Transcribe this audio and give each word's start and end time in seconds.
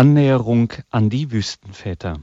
Annäherung 0.00 0.72
an 0.88 1.10
die 1.10 1.30
Wüstenväter. 1.30 2.20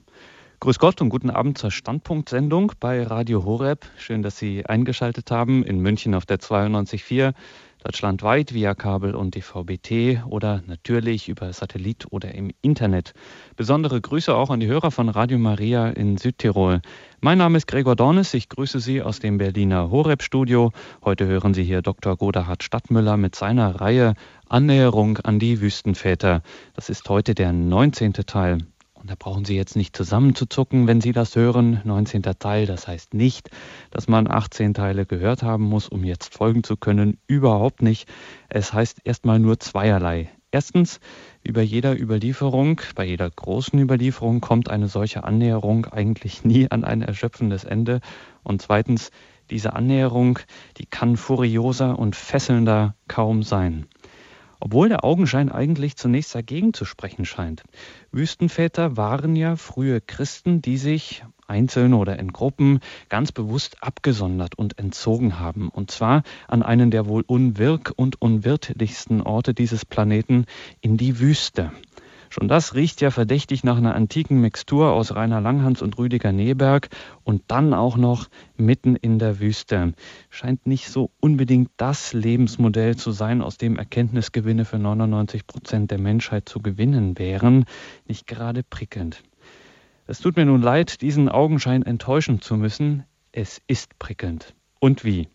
Grüß 0.61 0.79
Gott 0.79 0.99
und 0.99 1.09
guten 1.09 1.29
Abend 1.29 1.59
zur 1.59 1.69
Standpunktsendung 1.69 2.71
bei 2.79 3.03
Radio 3.03 3.45
Horeb. 3.45 3.85
Schön, 3.99 4.23
dass 4.23 4.35
Sie 4.35 4.65
eingeschaltet 4.65 5.29
haben 5.29 5.63
in 5.63 5.79
München 5.79 6.15
auf 6.15 6.25
der 6.25 6.39
92.4 6.39 7.35
deutschlandweit 7.83 8.53
via 8.53 8.75
Kabel 8.75 9.15
und 9.15 9.35
DVB-T 9.35 10.23
oder 10.27 10.61
natürlich 10.65 11.29
über 11.29 11.51
Satellit 11.53 12.05
oder 12.11 12.33
im 12.33 12.51
Internet. 12.61 13.13
Besondere 13.55 13.99
Grüße 13.99 14.33
auch 14.35 14.49
an 14.49 14.59
die 14.59 14.67
Hörer 14.67 14.91
von 14.91 15.09
Radio 15.09 15.37
Maria 15.37 15.89
in 15.89 16.17
Südtirol. 16.17 16.81
Mein 17.21 17.37
Name 17.37 17.57
ist 17.57 17.67
Gregor 17.67 17.95
Dornes, 17.95 18.33
ich 18.33 18.49
grüße 18.49 18.79
Sie 18.79 19.01
aus 19.01 19.19
dem 19.19 19.37
Berliner 19.37 19.91
Horeb-Studio. 19.91 20.71
Heute 21.03 21.25
hören 21.25 21.53
Sie 21.53 21.63
hier 21.63 21.81
Dr. 21.81 22.17
Godehard 22.17 22.63
Stadtmüller 22.63 23.17
mit 23.17 23.35
seiner 23.35 23.79
Reihe 23.81 24.13
Annäherung 24.47 25.17
an 25.19 25.39
die 25.39 25.61
Wüstenväter. 25.61 26.41
Das 26.73 26.89
ist 26.89 27.09
heute 27.09 27.35
der 27.35 27.53
19. 27.53 28.13
Teil. 28.13 28.59
Und 29.07 29.11
da 29.11 29.15
brauchen 29.17 29.45
Sie 29.45 29.55
jetzt 29.55 29.77
nicht 29.77 29.95
zusammenzuzucken, 29.95 30.85
wenn 30.85 30.99
Sie 30.99 31.13
das 31.13 31.33
hören. 31.37 31.79
19. 31.85 32.23
Teil, 32.23 32.65
das 32.65 32.89
heißt 32.89 33.13
nicht, 33.13 33.49
dass 33.89 34.09
man 34.09 34.29
18 34.29 34.73
Teile 34.73 35.05
gehört 35.05 35.43
haben 35.43 35.63
muss, 35.63 35.87
um 35.87 36.03
jetzt 36.03 36.33
folgen 36.33 36.61
zu 36.61 36.75
können. 36.75 37.17
Überhaupt 37.25 37.81
nicht. 37.81 38.09
Es 38.49 38.73
heißt 38.73 38.99
erstmal 39.05 39.39
nur 39.39 39.61
zweierlei. 39.61 40.29
Erstens, 40.51 40.99
über 41.41 41.61
jeder 41.61 41.97
Überlieferung, 41.97 42.81
bei 42.95 43.05
jeder 43.05 43.29
großen 43.29 43.79
Überlieferung 43.79 44.41
kommt 44.41 44.69
eine 44.69 44.89
solche 44.89 45.23
Annäherung 45.23 45.85
eigentlich 45.85 46.43
nie 46.43 46.69
an 46.69 46.83
ein 46.83 47.01
erschöpfendes 47.01 47.63
Ende. 47.63 48.01
Und 48.43 48.61
zweitens, 48.61 49.11
diese 49.49 49.71
Annäherung, 49.71 50.39
die 50.79 50.85
kann 50.85 51.15
furioser 51.15 51.97
und 51.97 52.17
fesselnder 52.17 52.93
kaum 53.07 53.41
sein 53.41 53.87
obwohl 54.59 54.89
der 54.89 55.03
Augenschein 55.03 55.51
eigentlich 55.51 55.95
zunächst 55.95 56.33
dagegen 56.35 56.73
zu 56.73 56.85
sprechen 56.85 57.25
scheint. 57.25 57.63
Wüstenväter 58.11 58.97
waren 58.97 59.35
ja 59.35 59.55
frühe 59.55 60.01
Christen, 60.01 60.61
die 60.61 60.77
sich 60.77 61.23
einzeln 61.47 61.93
oder 61.93 62.19
in 62.19 62.33
Gruppen 62.33 62.79
ganz 63.09 63.31
bewusst 63.31 63.81
abgesondert 63.81 64.57
und 64.57 64.77
entzogen 64.79 65.39
haben, 65.39 65.69
und 65.69 65.91
zwar 65.91 66.23
an 66.47 66.63
einen 66.63 66.91
der 66.91 67.07
wohl 67.07 67.23
unwirk 67.25 67.93
und 67.95 68.21
unwirtlichsten 68.21 69.21
Orte 69.21 69.53
dieses 69.53 69.85
Planeten 69.85 70.45
in 70.81 70.97
die 70.97 71.19
Wüste. 71.19 71.71
Schon 72.29 72.47
das 72.47 72.75
riecht 72.75 73.01
ja 73.01 73.11
verdächtig 73.11 73.63
nach 73.63 73.77
einer 73.77 73.95
antiken 73.95 74.41
Mixtur 74.41 74.91
aus 74.91 75.15
Rainer 75.15 75.41
Langhans 75.41 75.81
und 75.81 75.97
Rüdiger 75.97 76.31
Neberg 76.31 76.89
und 77.23 77.43
dann 77.47 77.73
auch 77.73 77.97
noch 77.97 78.27
mitten 78.55 78.95
in 78.95 79.19
der 79.19 79.39
Wüste. 79.39 79.93
Scheint 80.29 80.67
nicht 80.67 80.89
so 80.89 81.11
unbedingt 81.19 81.71
das 81.77 82.13
Lebensmodell 82.13 82.95
zu 82.95 83.11
sein, 83.11 83.41
aus 83.41 83.57
dem 83.57 83.77
Erkenntnisgewinne 83.77 84.65
für 84.65 84.79
99 84.79 85.47
Prozent 85.47 85.91
der 85.91 85.99
Menschheit 85.99 86.49
zu 86.49 86.61
gewinnen 86.61 87.17
wären. 87.17 87.65
Nicht 88.07 88.27
gerade 88.27 88.63
prickelnd. 88.63 89.23
Es 90.05 90.19
tut 90.19 90.37
mir 90.37 90.45
nun 90.45 90.61
leid, 90.61 91.01
diesen 91.01 91.29
Augenschein 91.29 91.83
enttäuschen 91.83 92.41
zu 92.41 92.55
müssen. 92.55 93.03
Es 93.31 93.61
ist 93.67 93.99
prickelnd. 93.99 94.55
Und 94.79 95.03
wie? 95.03 95.27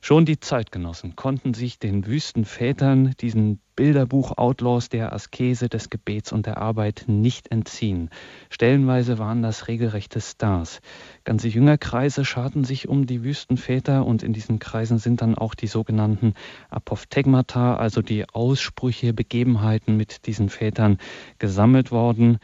Schon 0.00 0.24
die 0.24 0.38
Zeitgenossen 0.38 1.16
konnten 1.16 1.54
sich 1.54 1.78
den 1.78 2.06
Wüstenvätern, 2.06 3.14
diesen 3.20 3.60
Bilderbuch-Outlaws 3.76 4.88
der 4.88 5.12
Askese, 5.12 5.68
des 5.68 5.90
Gebets 5.90 6.32
und 6.32 6.46
der 6.46 6.58
Arbeit 6.58 7.04
nicht 7.08 7.50
entziehen. 7.50 8.10
Stellenweise 8.48 9.18
waren 9.18 9.42
das 9.42 9.68
regelrechte 9.68 10.20
Stars. 10.20 10.80
Ganze 11.24 11.48
Jüngerkreise 11.48 12.24
scharten 12.24 12.64
sich 12.64 12.88
um 12.88 13.06
die 13.06 13.22
Wüstenväter 13.22 14.06
und 14.06 14.22
in 14.22 14.32
diesen 14.32 14.58
Kreisen 14.58 14.98
sind 14.98 15.20
dann 15.20 15.34
auch 15.34 15.54
die 15.54 15.66
sogenannten 15.66 16.34
Apophthegmata, 16.70 17.76
also 17.76 18.00
die 18.00 18.28
Aussprüche, 18.28 19.12
Begebenheiten 19.12 19.96
mit 19.96 20.26
diesen 20.26 20.48
Vätern 20.48 20.98
gesammelt 21.38 21.90
worden. 21.90 22.38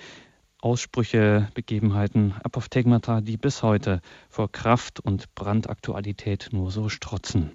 Aussprüche, 0.63 1.49
Begebenheiten, 1.55 2.35
Apophthegmata, 2.43 3.21
die 3.21 3.37
bis 3.37 3.63
heute 3.63 4.01
vor 4.31 4.51
Kraft 4.51 5.01
und 5.01 5.35
Brandaktualität 5.35 6.49
nur 6.53 6.71
so 6.71 6.89
strotzen. 6.89 7.53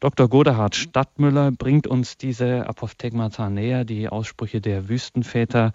Dr. 0.00 0.28
Godehard 0.28 0.76
Stadtmüller 0.76 1.50
bringt 1.50 1.88
uns 1.88 2.16
diese 2.16 2.66
Apophthegmata 2.66 3.50
näher, 3.50 3.84
die 3.84 4.08
Aussprüche 4.08 4.60
der 4.60 4.88
Wüstenväter. 4.88 5.72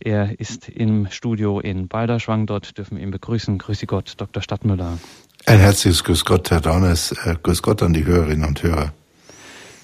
Er 0.00 0.40
ist 0.40 0.68
im 0.68 1.10
Studio 1.10 1.60
in 1.60 1.86
Balderschwang. 1.86 2.46
Dort 2.46 2.78
dürfen 2.78 2.96
wir 2.96 3.04
ihn 3.04 3.10
begrüßen. 3.10 3.58
Grüße 3.58 3.86
Gott, 3.86 4.14
Dr. 4.16 4.42
Stadtmüller. 4.42 4.98
Ein 5.44 5.58
herzliches 5.58 6.04
Grüß 6.04 6.24
Gott, 6.24 6.50
Herr 6.50 6.60
Dauners. 6.60 7.12
Äh, 7.12 7.36
Grüß 7.42 7.62
Gott 7.62 7.82
an 7.82 7.92
die 7.92 8.06
Hörerinnen 8.06 8.48
und 8.48 8.62
Hörer. 8.62 8.92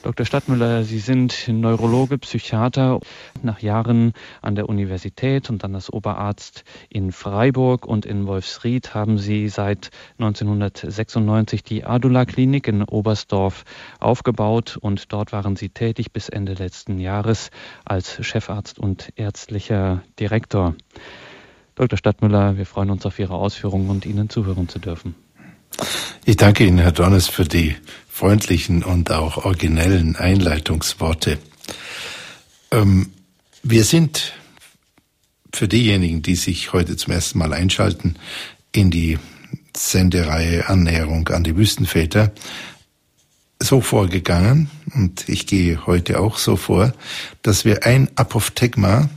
Dr. 0.02 0.26
Stadtmüller, 0.26 0.82
Sie 0.82 0.98
sind 0.98 1.46
Neurologe, 1.46 2.18
Psychiater, 2.18 2.98
nach 3.42 3.60
Jahren 3.60 4.14
an 4.40 4.56
der 4.56 4.68
Universität 4.68 5.48
und 5.48 5.62
dann 5.62 5.76
als 5.76 5.92
Oberarzt 5.92 6.64
in 6.88 7.12
Freiburg 7.12 7.86
und 7.86 8.04
in 8.04 8.26
Wolfsried 8.26 8.94
haben 8.94 9.18
Sie 9.18 9.48
seit 9.48 9.90
1996 10.18 11.62
die 11.62 11.84
Adula 11.84 12.24
Klinik 12.24 12.66
in 12.66 12.82
Oberstdorf 12.82 13.64
aufgebaut 14.00 14.76
und 14.80 15.12
dort 15.12 15.30
waren 15.30 15.54
Sie 15.54 15.68
tätig 15.68 16.12
bis 16.12 16.28
Ende 16.28 16.54
letzten 16.54 16.98
Jahres 16.98 17.50
als 17.84 18.18
Chefarzt 18.26 18.80
und 18.80 19.12
ärztlicher 19.14 20.02
Direktor. 20.18 20.74
Dr. 21.76 21.96
Stadtmüller, 21.96 22.56
wir 22.58 22.66
freuen 22.66 22.90
uns 22.90 23.06
auf 23.06 23.20
Ihre 23.20 23.34
Ausführungen 23.34 23.88
und 23.88 24.04
Ihnen 24.04 24.28
zuhören 24.28 24.68
zu 24.68 24.80
dürfen. 24.80 25.14
Ich 26.24 26.36
danke 26.36 26.64
Ihnen, 26.64 26.78
Herr 26.78 26.92
Donnes, 26.92 27.28
für 27.28 27.44
die 27.44 27.76
freundlichen 28.22 28.84
und 28.84 29.10
auch 29.10 29.38
originellen 29.38 30.14
Einleitungsworte. 30.14 31.38
Ähm, 32.70 33.10
wir 33.64 33.82
sind 33.82 34.34
für 35.52 35.66
diejenigen, 35.66 36.22
die 36.22 36.36
sich 36.36 36.72
heute 36.72 36.96
zum 36.96 37.14
ersten 37.14 37.40
Mal 37.40 37.52
einschalten, 37.52 38.14
in 38.70 38.92
die 38.92 39.18
Sendereihe 39.76 40.68
Annäherung 40.68 41.26
an 41.30 41.42
die 41.42 41.56
Wüstenväter 41.56 42.30
so 43.58 43.80
vorgegangen, 43.80 44.70
und 44.94 45.28
ich 45.28 45.48
gehe 45.48 45.84
heute 45.88 46.20
auch 46.20 46.38
so 46.38 46.54
vor, 46.54 46.94
dass 47.42 47.64
wir 47.64 47.84
ein 47.86 48.08
Apophthegma, 48.14 49.10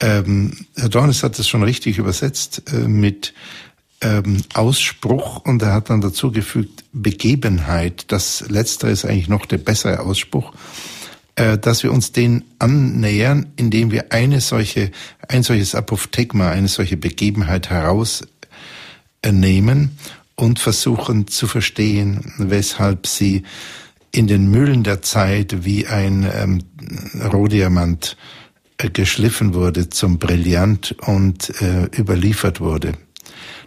ähm, 0.00 0.66
Herr 0.74 0.88
Dornes 0.88 1.22
hat 1.22 1.38
es 1.38 1.46
schon 1.46 1.62
richtig 1.62 1.98
übersetzt, 1.98 2.64
äh, 2.66 2.88
mit 2.88 3.32
ähm, 4.00 4.42
Ausspruch 4.54 5.44
und 5.44 5.62
er 5.62 5.72
hat 5.72 5.90
dann 5.90 6.00
dazu 6.00 6.30
gefügt 6.32 6.84
Begebenheit. 6.92 8.06
Das 8.08 8.48
letztere 8.48 8.90
ist 8.90 9.04
eigentlich 9.04 9.28
noch 9.28 9.46
der 9.46 9.58
bessere 9.58 10.00
Ausspruch, 10.00 10.52
äh, 11.36 11.58
dass 11.58 11.82
wir 11.82 11.92
uns 11.92 12.12
den 12.12 12.44
annähern, 12.58 13.46
indem 13.56 13.90
wir 13.90 14.12
eine 14.12 14.40
solche, 14.40 14.90
ein 15.28 15.42
solches 15.42 15.74
Apophthegma, 15.74 16.50
eine 16.50 16.68
solche 16.68 16.96
Begebenheit 16.96 17.70
herausnehmen 17.70 18.30
und 20.36 20.58
versuchen 20.58 21.28
zu 21.28 21.46
verstehen, 21.46 22.32
weshalb 22.38 23.06
sie 23.06 23.44
in 24.12 24.26
den 24.26 24.50
Mühlen 24.50 24.84
der 24.84 25.02
Zeit 25.02 25.64
wie 25.64 25.86
ein 25.86 26.28
ähm, 26.32 26.62
Rohdiamant 27.32 28.16
äh, 28.78 28.90
geschliffen 28.90 29.54
wurde 29.54 29.88
zum 29.88 30.18
Brillant 30.18 30.94
und 31.06 31.60
äh, 31.60 31.86
überliefert 31.98 32.60
wurde. 32.60 32.92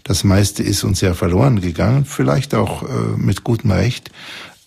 Das 0.07 0.23
meiste 0.23 0.63
ist 0.63 0.85
uns 0.85 1.01
ja 1.01 1.13
verloren 1.13 1.59
gegangen, 1.59 2.06
vielleicht 2.06 2.56
auch 2.56 2.84
äh, 2.84 3.18
mit 3.18 3.44
gutem 3.44 3.72
Recht. 3.72 4.09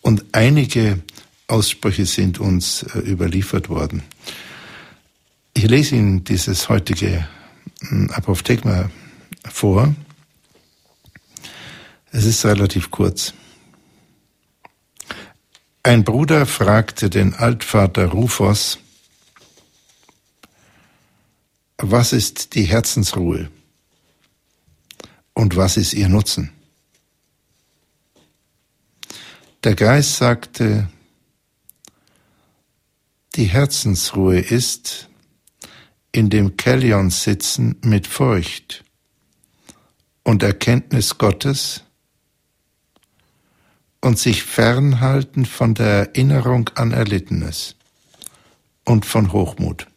Und 0.02 0.26
einige 0.32 1.00
Aussprüche 1.46 2.04
sind 2.04 2.38
uns 2.38 2.82
äh, 2.82 2.98
überliefert 2.98 3.70
worden. 3.70 4.02
Ich 5.54 5.66
lese 5.66 5.96
Ihnen 5.96 6.24
dieses 6.24 6.68
heutige 6.68 7.26
hm, 7.80 8.10
Apophthegma 8.10 8.90
vor. 9.50 9.94
Es 12.12 12.26
ist 12.26 12.44
relativ 12.44 12.90
kurz. 12.90 13.32
Ein 15.82 16.04
Bruder 16.04 16.44
fragte 16.44 17.08
den 17.08 17.32
Altvater 17.32 18.08
Rufus, 18.08 18.78
was 21.78 22.12
ist 22.12 22.54
die 22.54 22.64
Herzensruhe? 22.64 23.48
Und 25.40 25.56
was 25.56 25.78
ist 25.78 25.94
ihr 25.94 26.10
Nutzen? 26.10 26.50
Der 29.64 29.74
Geist 29.74 30.16
sagte, 30.16 30.90
die 33.36 33.46
Herzensruhe 33.46 34.38
ist 34.38 35.08
in 36.12 36.28
dem 36.28 36.58
Kellion 36.58 37.08
sitzen 37.08 37.76
mit 37.82 38.06
Furcht 38.06 38.84
und 40.24 40.42
Erkenntnis 40.42 41.16
Gottes 41.16 41.84
und 44.02 44.18
sich 44.18 44.42
fernhalten 44.42 45.46
von 45.46 45.72
der 45.72 46.10
Erinnerung 46.14 46.68
an 46.74 46.92
Erlittenes 46.92 47.76
und 48.84 49.06
von 49.06 49.32
Hochmut. 49.32 49.89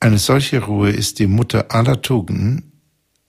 Eine 0.00 0.18
solche 0.18 0.62
Ruhe 0.64 0.90
ist 0.90 1.18
die 1.18 1.26
Mutter 1.26 1.72
aller 1.72 2.00
Tugenden. 2.00 2.72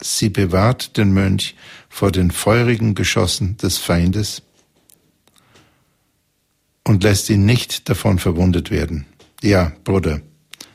Sie 0.01 0.29
bewahrt 0.29 0.97
den 0.97 1.11
Mönch 1.11 1.55
vor 1.89 2.11
den 2.11 2.31
feurigen 2.31 2.93
Geschossen 2.93 3.57
des 3.57 3.79
Feindes 3.79 4.43
und 6.83 7.03
lässt 7.03 7.29
ihn 7.29 7.45
nicht 7.45 7.89
davon 7.89 8.19
verwundet 8.19 8.69
werden. 8.69 9.05
Ja, 9.41 9.73
Bruder, 9.83 10.21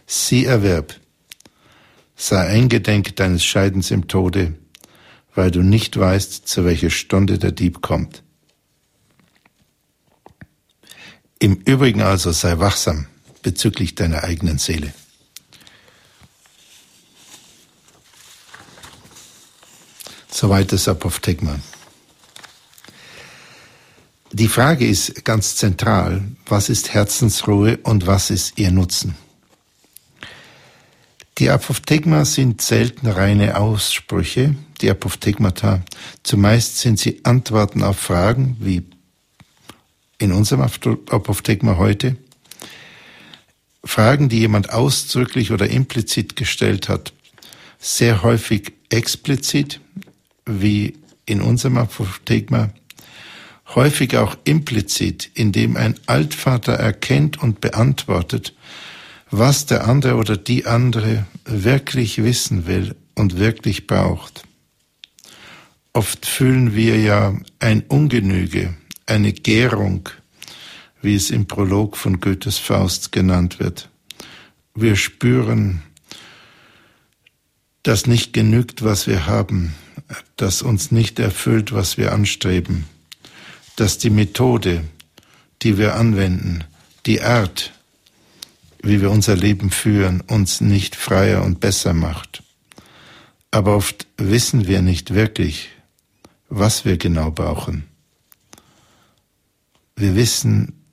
sie 0.07 0.45
erwerb. 0.45 0.99
Sei 2.17 2.41
eingedenk 2.47 3.17
deines 3.17 3.45
Scheidens 3.45 3.91
im 3.91 4.09
Tode, 4.09 4.55
weil 5.35 5.51
du 5.51 5.63
nicht 5.63 5.97
weißt, 5.97 6.47
zu 6.47 6.65
welcher 6.65 6.91
Stunde 6.91 7.39
der 7.39 7.53
Dieb 7.53 7.83
kommt. 7.83 8.23
Im 11.39 11.55
Übrigen 11.65 12.03
also 12.03 12.31
sei 12.33 12.59
wachsam 12.59 13.07
bezüglich 13.43 13.95
deiner 13.95 14.25
eigenen 14.25 14.59
Seele. 14.59 14.93
Soweit 20.35 20.73
das 20.73 20.89
Apophthegma. 20.89 21.61
Die 24.33 24.49
Frage 24.49 24.85
ist 24.85 25.25
ganz 25.25 25.55
zentral, 25.55 26.25
was 26.47 26.69
ist 26.71 26.93
Herzensruhe 26.93 27.79
und 27.85 28.09
was 28.09 28.31
ist 28.31 28.59
ihr 28.59 28.73
Nutzen? 28.73 29.15
Die 31.39 31.51
Apophthegma 31.51 32.25
sind 32.25 32.63
selten 32.63 33.07
reine 33.07 33.57
Aussprüche, 33.57 34.57
die 34.81 34.91
Apophthegmata. 34.91 35.85
Zumeist 36.25 36.81
sind 36.81 36.99
sie 36.99 37.21
Antworten 37.25 37.85
auf 37.85 38.01
Fragen, 38.01 38.57
wie 38.59 38.83
in 40.19 40.33
unserem 40.33 40.63
Apophthegma 40.63 41.77
heute. 41.77 42.17
Fragen, 43.85 44.29
die 44.29 44.41
jemand 44.41 44.73
ausdrücklich 44.73 45.53
oder 45.53 45.71
implizit 45.71 46.35
gestellt 46.35 46.89
hat. 46.89 47.13
Sehr 47.79 48.25
häufig 48.25 48.73
explizit, 48.89 49.81
wie 50.47 50.99
in 51.27 51.41
unserem 51.41 51.79
Apophthegma 51.79 52.71
häufig 53.75 54.17
auch 54.17 54.37
implizit, 54.45 55.31
indem 55.35 55.77
ein 55.77 55.95
Altvater 56.07 56.75
erkennt 56.75 57.43
und 57.43 57.61
beantwortet, 57.61 58.55
was 59.31 59.67
der 59.67 59.87
andere 59.89 60.17
oder 60.17 60.37
die 60.37 60.67
andere 60.67 61.27
wirklich 61.45 62.23
wissen 62.23 62.67
will 62.67 62.95
und 63.15 63.39
wirklich 63.39 63.87
braucht. 63.87 64.45
Oft 65.93 66.27
fühlen 66.27 66.75
wir 66.75 67.01
ja 67.01 67.37
ein 67.61 67.83
Ungenüge, 67.83 68.75
eine 69.07 69.33
Gärung, 69.33 70.09
wie 71.03 71.15
es 71.15 71.31
im 71.31 71.47
Prolog 71.47 71.97
von 71.97 72.21
Goethes 72.21 72.59
Faust 72.59 73.13
genannt 73.13 73.61
wird. 73.61 73.91
Wir 74.75 74.97
spüren, 74.97 75.83
dass 77.83 78.07
nicht 78.07 78.33
genügt, 78.33 78.83
was 78.83 79.07
wir 79.07 79.27
haben, 79.27 79.75
dass 80.37 80.63
uns 80.63 80.91
nicht 80.91 81.19
erfüllt, 81.19 81.73
was 81.73 81.97
wir 81.97 82.13
anstreben 82.13 82.87
dass 83.77 83.99
die 83.99 84.11
Methode, 84.11 84.85
die 85.63 85.79
wir 85.79 85.97
anwenden, 85.97 86.65
die 87.07 87.23
Art, 87.23 87.73
wie 88.83 89.01
wir 89.01 89.11
unser 89.11 89.37
Leben 89.37 89.71
führen, 89.71 90.21
uns 90.21 90.61
nicht 90.61 90.95
freier 90.95 91.43
und 91.43 91.61
besser 91.61 91.95
macht. 91.95 92.43
Aber 93.51 93.77
oft 93.77 94.07
wissen 94.17 94.67
wir 94.67 94.83
nicht 94.83 95.15
wirklich, 95.15 95.71
was 96.49 96.85
wir 96.85 96.97
genau 96.97 97.31
brauchen. 97.31 97.85
Wir 99.97 100.15
wissen 100.15 100.85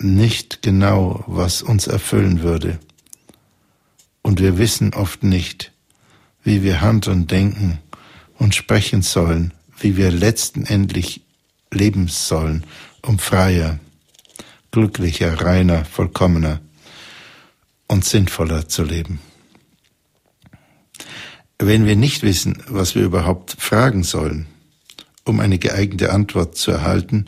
nicht 0.00 0.62
genau, 0.62 1.24
was 1.26 1.62
uns 1.62 1.86
erfüllen 1.86 2.42
würde. 2.42 2.78
Und 4.22 4.40
wir 4.40 4.56
wissen 4.56 4.94
oft 4.94 5.22
nicht, 5.22 5.72
wie 6.42 6.62
wir 6.62 6.80
handeln, 6.80 7.26
denken 7.26 7.78
und 8.40 8.54
sprechen 8.54 9.02
sollen, 9.02 9.52
wie 9.78 9.96
wir 9.96 10.10
letztendlich 10.10 11.20
leben 11.70 12.08
sollen, 12.08 12.64
um 13.02 13.18
freier, 13.18 13.78
glücklicher, 14.72 15.42
reiner, 15.42 15.84
vollkommener 15.84 16.60
und 17.86 18.04
sinnvoller 18.04 18.66
zu 18.66 18.82
leben. 18.82 19.20
Wenn 21.58 21.84
wir 21.84 21.96
nicht 21.96 22.22
wissen, 22.22 22.62
was 22.66 22.94
wir 22.94 23.02
überhaupt 23.02 23.56
fragen 23.58 24.02
sollen, 24.04 24.46
um 25.24 25.38
eine 25.38 25.58
geeignete 25.58 26.10
Antwort 26.10 26.56
zu 26.56 26.70
erhalten, 26.70 27.26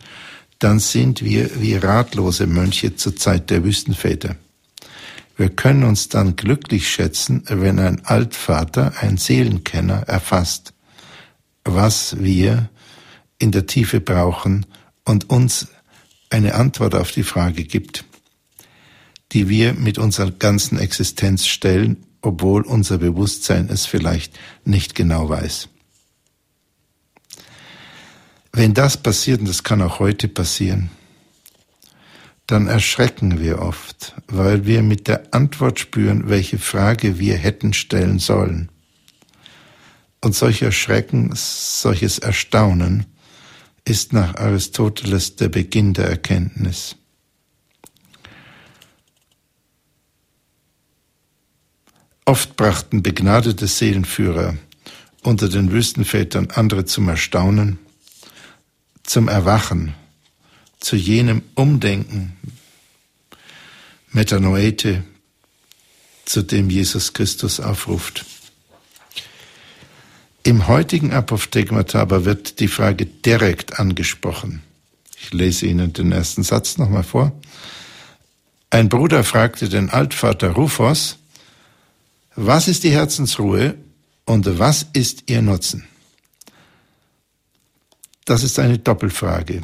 dann 0.59 0.79
sind 0.79 1.23
wir 1.23 1.61
wie 1.61 1.75
ratlose 1.75 2.47
Mönche 2.47 2.97
zur 2.97 3.17
Zeit 3.17 3.50
der 3.50 3.64
Wüstenväter. 3.64 4.37
Wir 5.37 5.50
können 5.50 5.85
uns 5.85 6.09
dann 6.09 6.37
glücklich 6.37 6.88
schätzen, 6.88 7.44
wenn 7.49 7.79
ein 7.79 8.05
Altvater, 8.06 8.94
ein 9.00 9.19
Seelenkenner 9.19 10.05
erfasst, 10.06 10.71
was 11.64 12.23
wir 12.23 12.70
in 13.38 13.53
der 13.53 13.67
Tiefe 13.67 14.00
brauchen 14.00 14.67
und 15.05 15.31
uns 15.31 15.69
eine 16.31 16.55
Antwort 16.55 16.94
auf 16.94 17.12
die 17.12 17.23
Frage 17.23 17.64
gibt, 17.64 18.05
die 19.32 19.49
wir 19.49 19.75
mit 19.75 19.99
unserer 19.99 20.31
ganzen 20.31 20.79
Existenz 20.79 21.47
stellen, 21.47 22.05
obwohl 22.20 22.62
unser 22.62 22.99
Bewusstsein 22.99 23.69
es 23.69 23.87
vielleicht 23.87 24.38
nicht 24.64 24.94
genau 24.94 25.29
weiß. 25.29 25.69
Wenn 28.53 28.75
das 28.75 28.97
passiert, 28.97 29.41
und 29.41 29.49
das 29.49 29.62
kann 29.62 29.81
auch 29.82 29.99
heute 29.99 30.29
passieren, 30.29 30.91
dann 32.47 32.67
erschrecken 32.67 33.41
wir 33.41 33.61
oft, 33.61 34.14
weil 34.26 34.67
wir 34.67 34.82
mit 34.82 35.09
der 35.09 35.32
Antwort 35.32 35.81
spüren, 35.81 36.29
welche 36.29 36.59
Frage 36.59 37.19
wir 37.19 37.37
hätten 37.37 37.73
stellen 37.73 38.19
sollen. 38.19 38.71
Und 40.22 40.34
solcher 40.34 40.72
Schrecken, 40.72 41.32
solches 41.34 42.19
Erstaunen 42.19 43.06
ist 43.84 44.12
nach 44.12 44.36
Aristoteles 44.36 45.36
der 45.36 45.48
Beginn 45.48 45.94
der 45.94 46.06
Erkenntnis. 46.06 46.96
Oft 52.24 52.54
brachten 52.56 53.02
begnadete 53.02 53.66
Seelenführer 53.66 54.56
unter 55.22 55.48
den 55.48 55.72
Wüstenvätern 55.72 56.50
andere 56.52 56.84
zum 56.84 57.08
Erstaunen, 57.08 57.78
zum 59.02 59.26
Erwachen, 59.26 59.94
zu 60.78 60.94
jenem 60.94 61.42
Umdenken, 61.56 62.36
Metanoete, 64.12 65.02
zu 66.25 66.42
dem 66.42 66.70
Jesus 66.70 67.12
Christus 67.12 67.58
aufruft. 67.58 68.25
Im 70.44 70.66
heutigen 70.66 71.12
Apophthegmata 71.12 72.00
aber 72.00 72.24
wird 72.24 72.58
die 72.58 72.68
Frage 72.68 73.06
direkt 73.06 73.78
angesprochen. 73.78 74.62
Ich 75.16 75.32
lese 75.32 75.66
Ihnen 75.66 75.92
den 75.92 76.10
ersten 76.10 76.42
Satz 76.42 76.78
nochmal 76.78 77.04
vor. 77.04 77.32
Ein 78.70 78.88
Bruder 78.88 79.22
fragte 79.22 79.68
den 79.68 79.90
Altvater 79.90 80.50
Rufus, 80.50 81.18
was 82.34 82.66
ist 82.66 82.82
die 82.82 82.90
Herzensruhe 82.90 83.76
und 84.25 84.58
was 84.58 84.87
ist 84.94 85.25
ihr 85.30 85.42
Nutzen? 85.42 85.84
Das 88.25 88.42
ist 88.42 88.58
eine 88.58 88.78
Doppelfrage. 88.78 89.62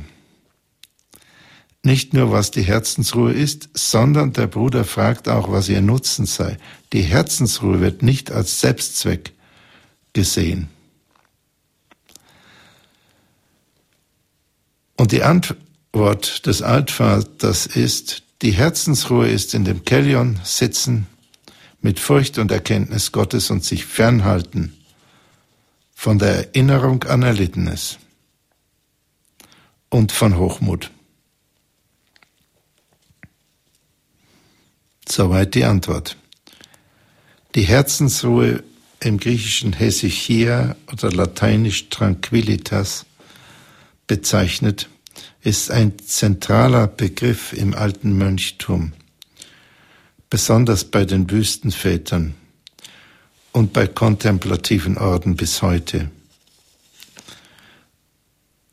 Nicht 1.83 2.13
nur, 2.13 2.31
was 2.31 2.51
die 2.51 2.63
Herzensruhe 2.63 3.33
ist, 3.33 3.71
sondern 3.73 4.33
der 4.33 4.47
Bruder 4.47 4.85
fragt 4.85 5.29
auch, 5.29 5.51
was 5.51 5.69
ihr 5.69 5.81
Nutzen 5.81 6.27
sei. 6.27 6.59
Die 6.93 7.03
Herzensruhe 7.03 7.81
wird 7.81 8.03
nicht 8.03 8.31
als 8.31 8.61
Selbstzweck 8.61 9.33
gesehen. 10.13 10.69
Und 14.97 15.13
die 15.13 15.23
Antwort 15.23 16.47
des 16.47 16.63
Altvaters 16.63 17.67
ist, 17.67 18.23
die 18.43 18.53
Herzensruhe 18.53 19.29
ist 19.29 19.55
in 19.55 19.65
dem 19.65 19.85
Kellion 19.85 20.41
sitzen, 20.45 21.07
mit 21.81 22.01
Furcht 22.01 22.39
und 22.39 22.51
Erkenntnis 22.51 23.13
Gottes 23.13 23.51
und 23.51 23.65
sich 23.65 23.85
fernhalten 23.85 24.77
von 25.95 26.19
der 26.19 26.49
Erinnerung 26.49 27.05
an 27.05 27.23
Erlittenes 27.23 27.99
und 29.89 30.13
von 30.13 30.37
Hochmut. 30.37 30.91
Soweit 35.09 35.55
die 35.55 35.65
Antwort. 35.65 36.17
Die 37.55 37.63
Herzensruhe 37.63 38.63
im 39.01 39.19
griechischen 39.19 39.73
Hesychia 39.73 40.77
oder 40.93 41.11
lateinisch 41.11 41.89
Tranquillitas 41.89 43.07
bezeichnet, 44.07 44.89
ist 45.43 45.71
ein 45.71 45.99
zentraler 45.99 46.87
Begriff 46.89 47.53
im 47.53 47.75
alten 47.75 48.17
Mönchtum, 48.17 48.93
besonders 50.31 50.85
bei 50.85 51.05
den 51.05 51.31
Wüstenvätern 51.31 52.35
und 53.53 53.73
bei 53.73 53.87
kontemplativen 53.87 54.99
Orden 54.99 55.37
bis 55.37 55.63
heute. 55.63 56.11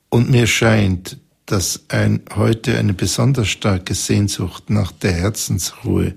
Und 0.09 0.29
mir 0.29 0.47
scheint, 0.47 1.17
dass 1.45 1.81
ein, 1.89 2.21
heute 2.35 2.77
eine 2.79 2.93
besonders 2.93 3.49
starke 3.49 3.93
Sehnsucht 3.93 4.69
nach 4.69 4.91
der 4.91 5.11
Herzensruhe 5.11 6.15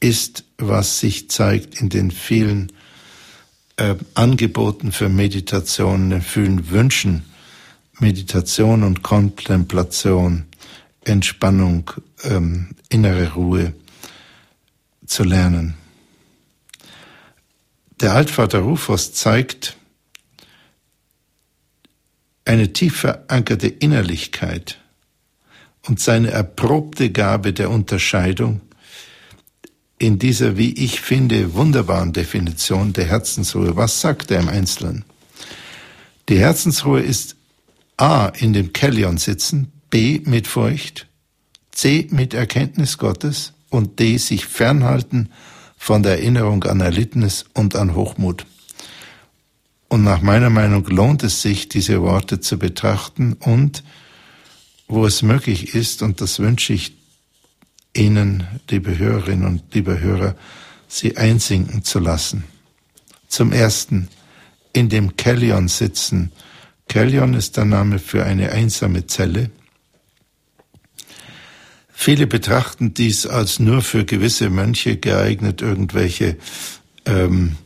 ist, 0.00 0.44
was 0.58 0.98
sich 1.00 1.30
zeigt 1.30 1.80
in 1.80 1.88
den 1.88 2.10
vielen 2.10 2.72
äh, 3.78 3.94
Angeboten 4.14 4.92
für 4.92 5.08
Meditation, 5.08 6.20
vielen 6.20 6.70
Wünschen, 6.70 7.24
Meditation 7.98 8.82
und 8.82 9.02
Kontemplation, 9.02 10.46
Entspannung, 11.04 11.90
ähm, 12.24 12.74
innere 12.88 13.32
Ruhe 13.32 13.72
zu 15.06 15.24
lernen. 15.24 15.74
Der 18.00 18.12
Altvater 18.12 18.60
Rufus 18.60 19.14
zeigt 19.14 19.76
eine 22.44 22.72
tief 22.72 23.00
verankerte 23.00 23.68
Innerlichkeit 23.68 24.78
und 25.86 26.00
seine 26.00 26.30
erprobte 26.30 27.10
Gabe 27.10 27.52
der 27.52 27.70
Unterscheidung 27.70 28.60
in 29.98 30.18
dieser, 30.18 30.56
wie 30.56 30.72
ich 30.72 31.00
finde, 31.00 31.54
wunderbaren 31.54 32.12
Definition 32.12 32.92
der 32.92 33.06
Herzensruhe. 33.06 33.76
Was 33.76 34.00
sagt 34.00 34.30
er 34.30 34.40
im 34.40 34.48
Einzelnen? 34.48 35.04
Die 36.28 36.38
Herzensruhe 36.38 37.00
ist 37.00 37.36
A 37.96 38.26
in 38.26 38.52
dem 38.52 38.72
Kellion 38.72 39.18
sitzen, 39.18 39.72
B 39.90 40.20
mit 40.24 40.46
Furcht, 40.46 41.06
C 41.72 42.06
mit 42.10 42.34
Erkenntnis 42.34 42.98
Gottes 42.98 43.54
und 43.70 43.98
D 43.98 44.18
sich 44.18 44.46
fernhalten 44.46 45.30
von 45.76 46.02
der 46.02 46.18
Erinnerung 46.18 46.64
an 46.64 46.80
Erlittenes 46.80 47.44
und 47.54 47.74
an 47.74 47.94
Hochmut. 47.94 48.46
Und 49.88 50.04
nach 50.04 50.20
meiner 50.20 50.50
Meinung 50.50 50.86
lohnt 50.86 51.22
es 51.22 51.40
sich, 51.40 51.68
diese 51.68 52.02
Worte 52.02 52.40
zu 52.40 52.58
betrachten 52.58 53.32
und, 53.32 53.82
wo 54.86 55.06
es 55.06 55.22
möglich 55.22 55.74
ist, 55.74 56.02
und 56.02 56.20
das 56.20 56.38
wünsche 56.40 56.74
ich 56.74 56.97
Ihnen, 57.94 58.46
liebe 58.70 58.98
Hörerinnen 58.98 59.46
und 59.46 59.74
liebe 59.74 60.00
Hörer, 60.00 60.34
sie 60.88 61.16
einsinken 61.16 61.84
zu 61.84 61.98
lassen. 61.98 62.44
Zum 63.28 63.52
Ersten, 63.52 64.08
in 64.72 64.88
dem 64.88 65.16
Kellion 65.16 65.68
sitzen. 65.68 66.32
Kellion 66.88 67.34
ist 67.34 67.56
der 67.56 67.64
Name 67.64 67.98
für 67.98 68.24
eine 68.24 68.52
einsame 68.52 69.06
Zelle. 69.06 69.50
Viele 71.92 72.26
betrachten 72.26 72.94
dies 72.94 73.26
als 73.26 73.58
nur 73.58 73.82
für 73.82 74.04
gewisse 74.04 74.50
Mönche 74.50 74.96
geeignet, 74.96 75.62
irgendwelche, 75.62 76.36
ähm, 77.04 77.56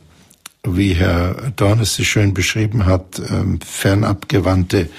wie 0.63 0.93
Herr 0.93 1.51
Dornes 1.55 1.95
sie 1.95 2.05
schön 2.05 2.33
beschrieben 2.33 2.85
hat, 2.85 3.21
ähm, 3.29 3.59
fernabgewandte, 3.61 4.89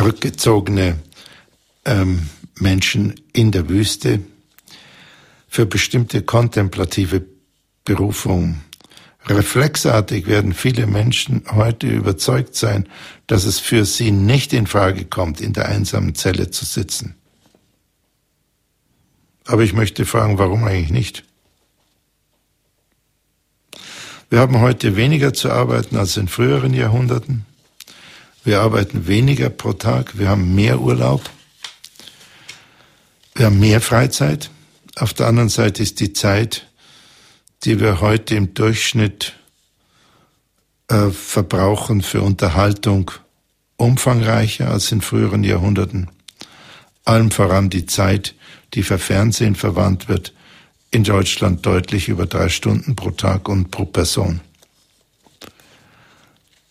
rückgezogene 0.00 0.96
ähm, 1.84 2.30
Menschen 2.58 3.14
in 3.32 3.50
der 3.50 3.68
Wüste 3.68 4.20
für 5.54 5.66
bestimmte 5.66 6.22
kontemplative 6.22 7.24
Berufungen. 7.84 8.64
Reflexartig 9.26 10.26
werden 10.26 10.52
viele 10.52 10.88
Menschen 10.88 11.44
heute 11.48 11.86
überzeugt 11.86 12.56
sein, 12.56 12.88
dass 13.28 13.44
es 13.44 13.60
für 13.60 13.84
sie 13.84 14.10
nicht 14.10 14.52
in 14.52 14.66
Frage 14.66 15.04
kommt, 15.04 15.40
in 15.40 15.52
der 15.52 15.68
einsamen 15.68 16.16
Zelle 16.16 16.50
zu 16.50 16.64
sitzen. 16.64 17.14
Aber 19.44 19.62
ich 19.62 19.74
möchte 19.74 20.06
fragen, 20.06 20.38
warum 20.38 20.64
eigentlich 20.64 20.90
nicht? 20.90 21.24
Wir 24.30 24.40
haben 24.40 24.60
heute 24.60 24.96
weniger 24.96 25.32
zu 25.34 25.52
arbeiten 25.52 25.96
als 25.96 26.16
in 26.16 26.26
früheren 26.26 26.74
Jahrhunderten. 26.74 27.46
Wir 28.42 28.60
arbeiten 28.60 29.06
weniger 29.06 29.50
pro 29.50 29.72
Tag. 29.72 30.18
Wir 30.18 30.30
haben 30.30 30.56
mehr 30.56 30.80
Urlaub. 30.80 31.22
Wir 33.36 33.46
haben 33.46 33.60
mehr 33.60 33.80
Freizeit. 33.80 34.50
Auf 34.96 35.12
der 35.12 35.26
anderen 35.26 35.48
Seite 35.48 35.82
ist 35.82 35.98
die 36.00 36.12
Zeit, 36.12 36.68
die 37.64 37.80
wir 37.80 38.00
heute 38.00 38.36
im 38.36 38.54
Durchschnitt 38.54 39.34
äh, 40.88 41.10
verbrauchen 41.10 42.02
für 42.02 42.22
Unterhaltung, 42.22 43.10
umfangreicher 43.76 44.70
als 44.70 44.92
in 44.92 45.00
früheren 45.00 45.42
Jahrhunderten. 45.42 46.10
Allem 47.04 47.30
voran 47.30 47.70
die 47.70 47.86
Zeit, 47.86 48.34
die 48.74 48.82
für 48.82 48.98
Fernsehen 48.98 49.56
verwandt 49.56 50.08
wird, 50.08 50.32
in 50.90 51.02
Deutschland 51.02 51.66
deutlich 51.66 52.08
über 52.08 52.26
drei 52.26 52.48
Stunden 52.48 52.94
pro 52.94 53.10
Tag 53.10 53.48
und 53.48 53.72
pro 53.72 53.84
Person. 53.84 54.40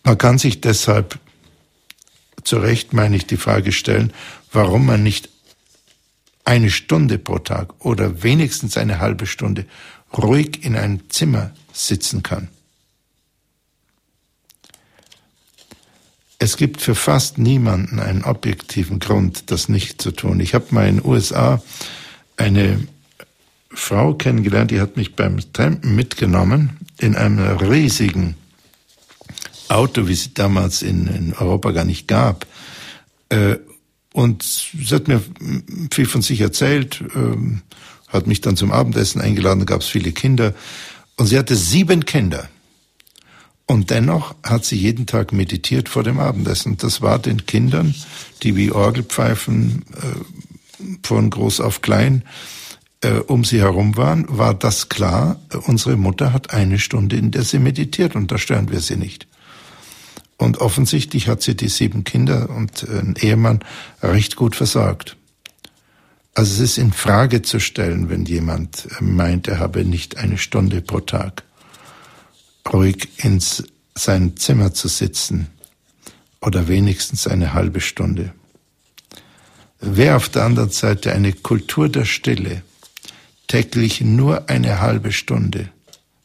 Man 0.02 0.16
kann 0.16 0.38
sich 0.38 0.62
deshalb 0.62 1.18
zu 2.42 2.56
Recht, 2.56 2.94
meine 2.94 3.16
ich, 3.16 3.26
die 3.26 3.36
Frage 3.36 3.72
stellen, 3.72 4.12
warum 4.50 4.86
man 4.86 5.02
nicht 5.02 5.28
eine 6.44 6.70
Stunde 6.70 7.18
pro 7.18 7.38
Tag 7.38 7.84
oder 7.84 8.22
wenigstens 8.22 8.76
eine 8.76 9.00
halbe 9.00 9.26
Stunde 9.26 9.66
ruhig 10.16 10.64
in 10.64 10.76
einem 10.76 11.08
Zimmer 11.10 11.50
sitzen 11.72 12.22
kann. 12.22 12.48
Es 16.38 16.56
gibt 16.56 16.82
für 16.82 16.94
fast 16.94 17.38
niemanden 17.38 18.00
einen 18.00 18.22
objektiven 18.22 18.98
Grund, 18.98 19.50
das 19.50 19.68
nicht 19.68 20.02
zu 20.02 20.10
tun. 20.10 20.40
Ich 20.40 20.54
habe 20.54 20.66
mal 20.70 20.86
in 20.86 20.96
den 20.96 21.06
USA 21.06 21.62
eine 22.36 22.86
Frau 23.70 24.14
kennengelernt, 24.14 24.70
die 24.70 24.80
hat 24.80 24.96
mich 24.96 25.16
beim 25.16 25.40
Trampen 25.52 25.94
mitgenommen 25.94 26.78
in 26.98 27.16
einem 27.16 27.38
riesigen 27.38 28.36
Auto, 29.68 30.06
wie 30.06 30.12
es 30.12 30.34
damals 30.34 30.82
in, 30.82 31.06
in 31.06 31.32
Europa 31.32 31.70
gar 31.70 31.84
nicht 31.84 32.06
gab. 32.06 32.46
Äh, 33.30 33.56
und 34.14 34.44
sie 34.44 34.94
hat 34.94 35.08
mir 35.08 35.20
viel 35.90 36.06
von 36.06 36.22
sich 36.22 36.40
erzählt, 36.40 37.02
ähm, 37.16 37.62
hat 38.06 38.28
mich 38.28 38.40
dann 38.40 38.56
zum 38.56 38.70
Abendessen 38.70 39.20
eingeladen, 39.20 39.58
da 39.58 39.64
gab 39.64 39.80
es 39.80 39.88
viele 39.88 40.12
Kinder. 40.12 40.54
Und 41.16 41.26
sie 41.26 41.36
hatte 41.36 41.56
sieben 41.56 42.04
Kinder. 42.04 42.48
Und 43.66 43.90
dennoch 43.90 44.36
hat 44.44 44.64
sie 44.64 44.76
jeden 44.76 45.06
Tag 45.06 45.32
meditiert 45.32 45.88
vor 45.88 46.04
dem 46.04 46.20
Abendessen. 46.20 46.76
Das 46.76 47.02
war 47.02 47.18
den 47.18 47.44
Kindern, 47.46 47.92
die 48.44 48.54
wie 48.54 48.70
Orgelpfeifen 48.70 49.82
äh, 49.96 50.86
von 51.02 51.28
groß 51.28 51.58
auf 51.58 51.82
klein 51.82 52.22
äh, 53.00 53.18
um 53.18 53.44
sie 53.44 53.60
herum 53.60 53.96
waren, 53.96 54.26
war 54.28 54.54
das 54.54 54.88
klar, 54.88 55.40
unsere 55.66 55.96
Mutter 55.96 56.32
hat 56.32 56.54
eine 56.54 56.78
Stunde, 56.78 57.16
in 57.16 57.32
der 57.32 57.42
sie 57.42 57.58
meditiert 57.58 58.14
und 58.14 58.30
da 58.30 58.38
stören 58.38 58.70
wir 58.70 58.78
sie 58.78 58.96
nicht. 58.96 59.26
Und 60.36 60.58
offensichtlich 60.58 61.28
hat 61.28 61.42
sie 61.42 61.56
die 61.56 61.68
sieben 61.68 62.04
Kinder 62.04 62.50
und 62.50 62.88
einen 62.88 63.16
Ehemann 63.16 63.60
recht 64.02 64.36
gut 64.36 64.56
versorgt. 64.56 65.16
Also 66.34 66.54
es 66.54 66.70
ist 66.70 66.78
in 66.78 66.92
Frage 66.92 67.42
zu 67.42 67.60
stellen, 67.60 68.10
wenn 68.10 68.24
jemand 68.24 68.88
meint, 69.00 69.46
er 69.46 69.60
habe 69.60 69.84
nicht 69.84 70.16
eine 70.16 70.36
Stunde 70.36 70.80
pro 70.80 71.00
Tag 71.00 71.44
ruhig 72.72 73.24
ins 73.24 73.62
sein 73.94 74.36
Zimmer 74.36 74.74
zu 74.74 74.88
sitzen 74.88 75.48
oder 76.40 76.66
wenigstens 76.66 77.26
eine 77.26 77.54
halbe 77.54 77.80
Stunde. 77.80 78.32
Wer 79.80 80.16
auf 80.16 80.28
der 80.28 80.44
anderen 80.44 80.70
Seite 80.70 81.12
eine 81.12 81.32
Kultur 81.32 81.88
der 81.88 82.04
Stille 82.04 82.62
täglich 83.46 84.00
nur 84.00 84.48
eine 84.48 84.80
halbe 84.80 85.12
Stunde 85.12 85.68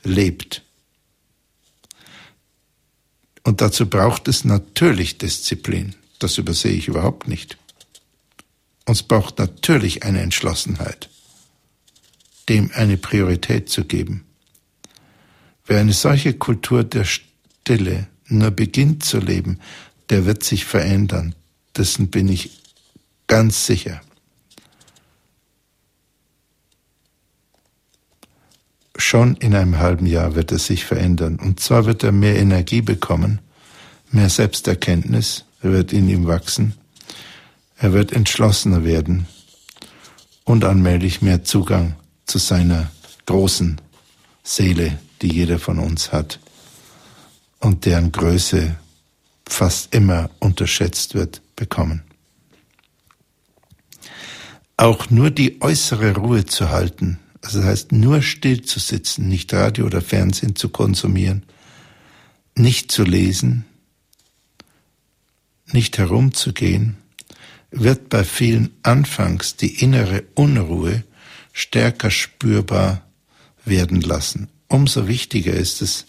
lebt, 0.03 0.63
und 3.49 3.61
dazu 3.61 3.89
braucht 3.89 4.27
es 4.27 4.45
natürlich 4.45 5.17
Disziplin, 5.17 5.95
das 6.19 6.37
übersehe 6.37 6.73
ich 6.73 6.87
überhaupt 6.87 7.27
nicht. 7.27 7.57
Und 8.85 8.93
es 8.93 9.01
braucht 9.01 9.39
natürlich 9.39 10.03
eine 10.03 10.21
Entschlossenheit, 10.21 11.09
dem 12.47 12.69
eine 12.75 12.97
Priorität 12.97 13.67
zu 13.67 13.85
geben. 13.85 14.23
Wer 15.65 15.79
eine 15.79 15.93
solche 15.93 16.35
Kultur 16.35 16.83
der 16.83 17.05
Stille 17.05 18.05
nur 18.27 18.51
beginnt 18.51 19.03
zu 19.03 19.17
leben, 19.17 19.59
der 20.11 20.27
wird 20.27 20.43
sich 20.43 20.65
verändern. 20.65 21.33
Dessen 21.75 22.11
bin 22.11 22.27
ich 22.27 22.51
ganz 23.25 23.65
sicher. 23.65 23.99
Schon 28.99 29.35
in 29.37 29.55
einem 29.55 29.79
halben 29.79 30.05
Jahr 30.05 30.35
wird 30.35 30.51
er 30.51 30.59
sich 30.59 30.85
verändern. 30.85 31.37
Und 31.37 31.59
zwar 31.59 31.85
wird 31.85 32.03
er 32.03 32.11
mehr 32.11 32.35
Energie 32.35 32.81
bekommen, 32.81 33.39
mehr 34.11 34.29
Selbsterkenntnis 34.29 35.45
wird 35.61 35.93
in 35.93 36.07
ihm 36.07 36.27
wachsen, 36.27 36.75
er 37.77 37.93
wird 37.93 38.11
entschlossener 38.11 38.83
werden 38.83 39.27
und 40.43 40.63
allmählich 40.63 41.21
mehr 41.21 41.43
Zugang 41.43 41.95
zu 42.25 42.37
seiner 42.37 42.91
großen 43.25 43.79
Seele 44.43 44.99
die 45.21 45.31
jeder 45.31 45.59
von 45.59 45.79
uns 45.79 46.11
hat 46.11 46.39
und 47.59 47.85
deren 47.85 48.11
Größe 48.11 48.75
fast 49.47 49.93
immer 49.93 50.29
unterschätzt 50.39 51.15
wird, 51.15 51.41
bekommen. 51.55 52.03
Auch 54.77 55.09
nur 55.09 55.29
die 55.29 55.61
äußere 55.61 56.15
Ruhe 56.15 56.45
zu 56.45 56.69
halten, 56.69 57.19
das 57.41 57.55
heißt 57.55 57.91
nur 57.91 58.21
still 58.21 58.61
zu 58.61 58.79
sitzen, 58.79 59.27
nicht 59.27 59.53
Radio 59.53 59.85
oder 59.85 60.01
Fernsehen 60.01 60.55
zu 60.55 60.69
konsumieren, 60.69 61.43
nicht 62.55 62.91
zu 62.91 63.03
lesen, 63.03 63.65
nicht 65.71 65.97
herumzugehen, 65.97 66.97
wird 67.71 68.09
bei 68.09 68.23
vielen 68.23 68.71
anfangs 68.83 69.55
die 69.55 69.81
innere 69.83 70.23
Unruhe 70.35 71.03
stärker 71.53 72.11
spürbar 72.11 73.07
werden 73.63 74.01
lassen 74.01 74.49
umso 74.69 75.07
wichtiger 75.07 75.53
ist 75.53 75.81
es, 75.81 76.05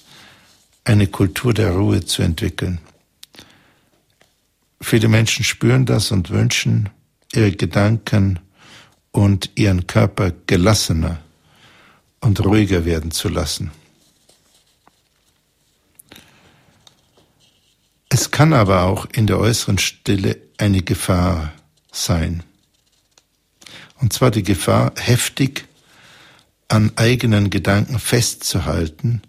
eine 0.84 1.08
Kultur 1.08 1.52
der 1.52 1.72
Ruhe 1.72 2.04
zu 2.04 2.22
entwickeln. 2.22 2.78
Viele 4.80 5.08
Menschen 5.08 5.44
spüren 5.44 5.86
das 5.86 6.10
und 6.10 6.30
wünschen, 6.30 6.88
ihre 7.32 7.52
Gedanken 7.52 8.38
und 9.12 9.50
ihren 9.56 9.86
Körper 9.86 10.32
gelassener 10.46 11.20
und 12.20 12.44
ruhiger 12.44 12.84
werden 12.84 13.10
zu 13.10 13.28
lassen. 13.28 13.70
Es 18.08 18.30
kann 18.30 18.52
aber 18.52 18.82
auch 18.82 19.06
in 19.06 19.26
der 19.26 19.38
äußeren 19.38 19.78
Stille 19.78 20.36
eine 20.58 20.82
Gefahr 20.82 21.52
sein. 21.92 22.42
Und 24.00 24.12
zwar 24.12 24.30
die 24.30 24.42
Gefahr, 24.42 24.92
heftig 24.96 25.66
an 26.68 26.92
eigenen 26.96 27.50
Gedanken 27.50 27.98
festzuhalten 27.98 29.22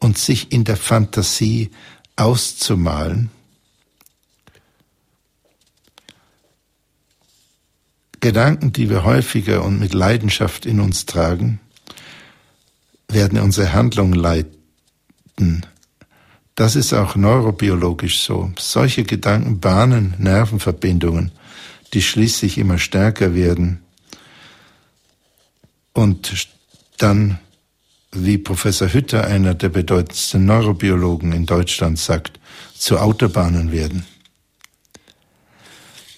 und 0.00 0.18
sich 0.18 0.52
in 0.52 0.64
der 0.64 0.76
Fantasie 0.76 1.70
auszumalen, 2.16 3.30
Gedanken, 8.20 8.72
die 8.72 8.90
wir 8.90 9.04
häufiger 9.04 9.64
und 9.64 9.78
mit 9.78 9.94
Leidenschaft 9.94 10.66
in 10.66 10.80
uns 10.80 11.06
tragen, 11.06 11.60
werden 13.08 13.38
unsere 13.38 13.72
Handlung 13.72 14.12
leiten. 14.12 15.66
Das 16.54 16.74
ist 16.74 16.92
auch 16.92 17.16
neurobiologisch 17.16 18.20
so. 18.20 18.50
Solche 18.58 19.04
Gedanken 19.04 19.60
bahnen 19.60 20.14
Nervenverbindungen, 20.18 21.30
die 21.92 22.02
schließlich 22.02 22.58
immer 22.58 22.78
stärker 22.78 23.34
werden 23.34 23.80
und 25.96 26.48
dann, 26.98 27.38
wie 28.12 28.38
Professor 28.38 28.92
Hütter, 28.92 29.26
einer 29.26 29.54
der 29.54 29.70
bedeutendsten 29.70 30.44
Neurobiologen 30.44 31.32
in 31.32 31.46
Deutschland, 31.46 31.98
sagt, 31.98 32.38
zu 32.74 32.98
Autobahnen 32.98 33.72
werden. 33.72 34.06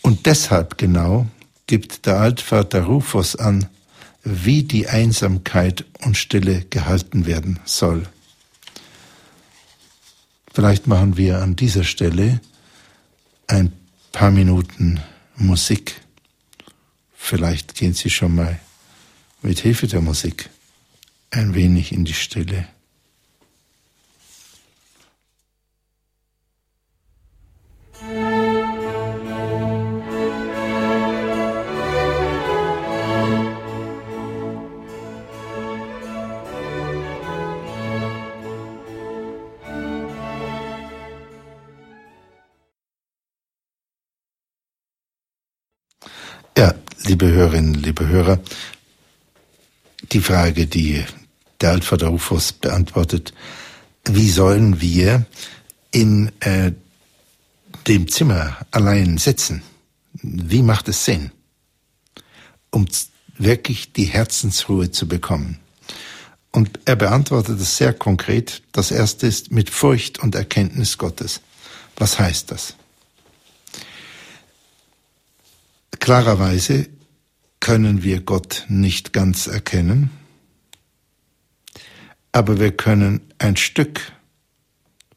Und 0.02 0.26
deshalb 0.26 0.78
genau 0.78 1.26
gibt 1.68 2.06
der 2.06 2.18
Altvater 2.18 2.82
Rufus 2.82 3.36
an, 3.36 3.68
wie 4.24 4.64
die 4.64 4.88
Einsamkeit 4.88 5.84
und 6.04 6.16
Stille 6.16 6.64
gehalten 6.68 7.26
werden 7.26 7.60
soll. 7.64 8.08
Vielleicht 10.52 10.88
machen 10.88 11.16
wir 11.16 11.40
an 11.40 11.54
dieser 11.54 11.84
Stelle 11.84 12.40
ein 13.46 13.72
paar 14.10 14.32
Minuten 14.32 15.00
Musik. 15.36 16.00
Vielleicht 17.14 17.76
gehen 17.76 17.94
Sie 17.94 18.10
schon 18.10 18.34
mal 18.34 18.58
mit 19.42 19.60
Hilfe 19.60 19.86
der 19.86 20.00
Musik 20.00 20.50
ein 21.30 21.54
wenig 21.54 21.92
in 21.92 22.04
die 22.04 22.14
Stille. 22.14 22.66
Liebe 47.08 47.32
Hörerinnen, 47.32 47.74
liebe 47.74 48.06
Hörer, 48.06 48.38
die 50.12 50.20
Frage, 50.20 50.66
die 50.66 51.02
der 51.60 51.70
Altvater 51.70 52.08
Rufus 52.08 52.52
beantwortet, 52.52 53.32
wie 54.04 54.28
sollen 54.28 54.82
wir 54.82 55.24
in 55.90 56.30
äh, 56.40 56.72
dem 57.86 58.08
Zimmer 58.08 58.58
allein 58.72 59.16
sitzen? 59.16 59.62
Wie 60.12 60.62
macht 60.62 60.88
es 60.88 61.06
Sinn, 61.06 61.32
um 62.70 62.86
wirklich 63.38 63.92
die 63.94 64.04
Herzensruhe 64.04 64.90
zu 64.90 65.08
bekommen? 65.08 65.58
Und 66.52 66.78
er 66.84 66.96
beantwortet 66.96 67.58
es 67.58 67.78
sehr 67.78 67.94
konkret. 67.94 68.62
Das 68.72 68.90
erste 68.90 69.26
ist 69.26 69.50
mit 69.50 69.70
Furcht 69.70 70.18
und 70.18 70.34
Erkenntnis 70.34 70.98
Gottes. 70.98 71.40
Was 71.96 72.18
heißt 72.18 72.50
das? 72.50 72.74
Klarerweise 75.98 76.88
können 77.60 78.02
wir 78.02 78.20
Gott 78.20 78.64
nicht 78.68 79.12
ganz 79.12 79.46
erkennen, 79.46 80.10
aber 82.32 82.60
wir 82.60 82.76
können 82.76 83.20
ein 83.38 83.56
Stück 83.56 84.12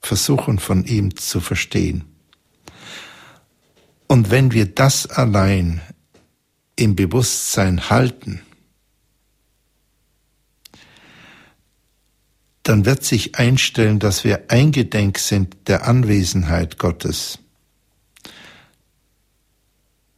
versuchen 0.02 0.60
von 0.60 0.86
ihm 0.86 1.16
zu 1.16 1.40
verstehen. 1.40 2.06
Und 4.08 4.32
wenn 4.32 4.52
wir 4.52 4.66
das 4.66 5.08
allein 5.08 5.82
im 6.76 6.96
Bewusstsein 6.96 7.90
halten, 7.90 8.42
dann 12.64 12.86
wird 12.86 13.04
sich 13.04 13.36
einstellen, 13.36 14.00
dass 14.00 14.24
wir 14.24 14.46
eingedenk 14.50 15.18
sind 15.18 15.68
der 15.68 15.88
Anwesenheit 15.88 16.78
Gottes, 16.78 17.40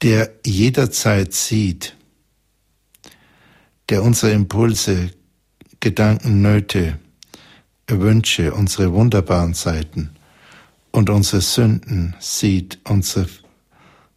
der 0.02 0.32
jederzeit 0.46 1.34
sieht, 1.34 1.96
der 3.94 4.02
unsere 4.02 4.32
Impulse, 4.32 5.12
Gedanken, 5.80 6.42
Nöte, 6.42 6.98
Wünsche, 7.88 8.52
unsere 8.52 8.92
wunderbaren 8.92 9.54
Seiten 9.54 10.16
und 10.92 11.12
unsere 11.12 11.44
Sünden 11.44 12.16
sieht, 12.20 12.80
unsere 12.86 13.28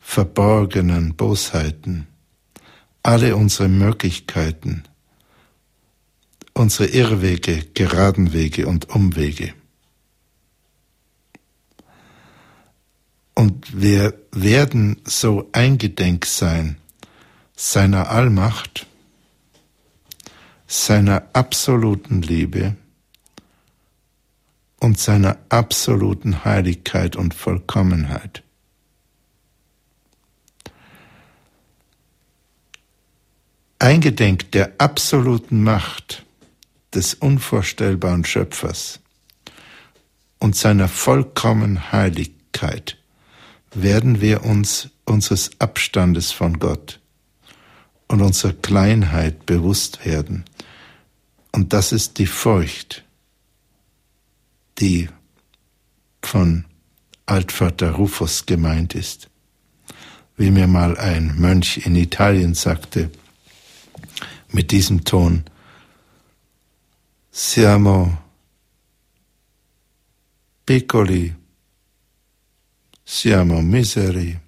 verborgenen 0.01 1.15
Bosheiten, 1.15 2.07
alle 3.03 3.37
unsere 3.37 3.69
Möglichkeiten, 3.69 4.85
unsere 6.55 6.89
Irrwege, 6.89 7.67
geraden 7.75 8.33
Wege 8.33 8.67
und 8.69 8.89
Umwege. 8.89 9.53
Und 13.35 13.79
wir 13.79 14.15
werden 14.33 15.03
so 15.05 15.51
eingedenk 15.53 16.25
sein 16.25 16.79
seiner 17.55 18.09
Allmacht, 18.09 18.87
seiner 20.67 21.23
absoluten 21.33 22.23
Liebe 22.23 22.77
und 24.81 24.99
seiner 24.99 25.39
absoluten 25.49 26.45
Heiligkeit 26.45 27.17
und 27.17 27.35
Vollkommenheit. 27.35 28.43
Eingedenk 33.79 34.51
der 34.53 34.73
absoluten 34.79 35.63
Macht 35.63 36.25
des 36.95 37.15
unvorstellbaren 37.15 38.25
Schöpfers 38.25 39.01
und 40.39 40.57
seiner 40.57 40.89
vollkommenen 40.89 41.93
Heiligkeit 41.93 42.97
werden 43.75 44.21
wir 44.21 44.45
uns 44.45 44.89
unseres 45.05 45.51
Abstandes 45.61 46.33
von 46.33 46.59
Gott 46.59 47.01
und 48.09 48.23
unserer 48.23 48.53
Kleinheit 48.53 49.47
bewusst 49.47 50.05
werden 50.05 50.45
und 51.57 51.73
das 51.73 51.91
ist 51.91 52.19
die 52.19 52.27
Furcht, 52.27 53.03
die 54.79 55.09
von 56.21 56.67
Altvater 57.25 57.93
Rufus 57.93 58.45
gemeint 58.45 58.95
ist. 58.95 59.31
Wie 60.37 60.51
mir 60.51 60.67
mal 60.67 60.99
ein 60.99 61.35
Mönch 61.41 61.79
in 61.87 61.97
Italien 61.97 62.53
sagte, 62.53 63.11
mit 64.49 64.71
diesem 64.71 65.03
Ton, 65.03 65.45
siamo 67.31 68.19
piccoli, 70.67 71.35
siamo 73.03 73.63
miseri, 73.63 74.39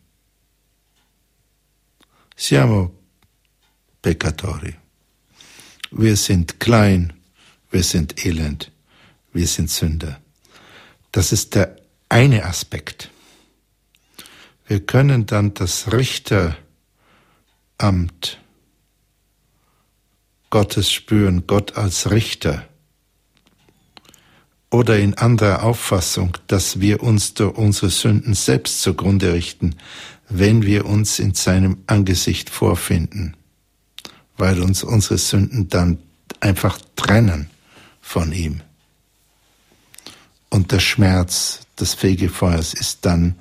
siamo 2.37 2.98
peccatori. 4.09 4.75
Wir 5.91 6.17
sind 6.17 6.61
klein, 6.61 7.13
wir 7.71 7.83
sind 7.83 8.25
elend, 8.25 8.73
wir 9.35 9.47
sind 9.47 9.69
Sünder. 9.69 10.19
Das 11.13 11.31
ist 11.31 11.55
der 11.55 11.77
eine 12.09 12.47
Aspekt. 12.47 13.11
Wir 14.67 14.81
können 14.81 15.27
dann 15.27 15.53
das 15.53 15.93
Richteramt 15.93 16.57
Gottes 20.49 20.91
spüren, 20.91 21.47
Gott 21.47 21.77
als 21.77 22.11
Richter. 22.11 22.67
Oder 24.71 24.99
in 24.99 25.19
anderer 25.19 25.65
Auffassung, 25.65 26.39
dass 26.47 26.81
wir 26.81 27.03
uns 27.03 27.35
durch 27.35 27.59
unsere 27.59 27.91
Sünden 27.91 28.33
selbst 28.33 28.81
zugrunde 28.81 29.35
richten, 29.35 29.77
wenn 30.31 30.63
wir 30.63 30.87
uns 30.87 31.19
in 31.19 31.35
seinem 31.35 31.83
Angesicht 31.87 32.49
vorfinden 32.49 33.35
weil 34.39 34.61
uns 34.63 34.83
unsere 34.83 35.19
Sünden 35.19 35.69
dann 35.69 35.99
einfach 36.41 36.79
trennen 36.97 37.51
von 38.01 38.33
ihm. 38.33 38.63
Und 40.49 40.73
der 40.73 40.81
Schmerz 40.81 41.61
des 41.79 41.95
Fegefeuers 41.95 42.73
ist 42.73 43.05
dann, 43.05 43.37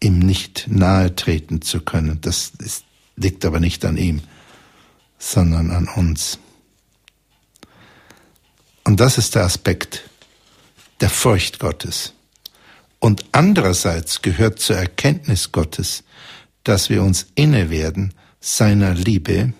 ihm 0.00 0.18
nicht 0.18 0.66
nahe 0.68 1.14
treten 1.14 1.62
zu 1.62 1.80
können. 1.80 2.20
Das 2.20 2.52
ist, 2.58 2.84
liegt 3.16 3.44
aber 3.44 3.60
nicht 3.60 3.84
an 3.84 3.96
ihm, 3.96 4.20
sondern 5.18 5.70
an 5.70 5.88
uns. 5.88 6.38
Und 8.84 9.00
das 9.00 9.18
ist 9.18 9.34
der 9.34 9.44
Aspekt 9.44 10.08
der 11.00 11.10
Furcht 11.10 11.58
Gottes. 11.58 12.12
Und 12.98 13.24
andererseits 13.32 14.22
gehört 14.22 14.58
zur 14.58 14.76
Erkenntnis 14.76 15.52
Gottes, 15.52 16.04
dass 16.64 16.90
wir 16.90 17.02
uns 17.02 17.26
inne 17.34 17.70
werden 17.70 18.14
seiner 18.40 18.94
Liebe, 18.94 19.52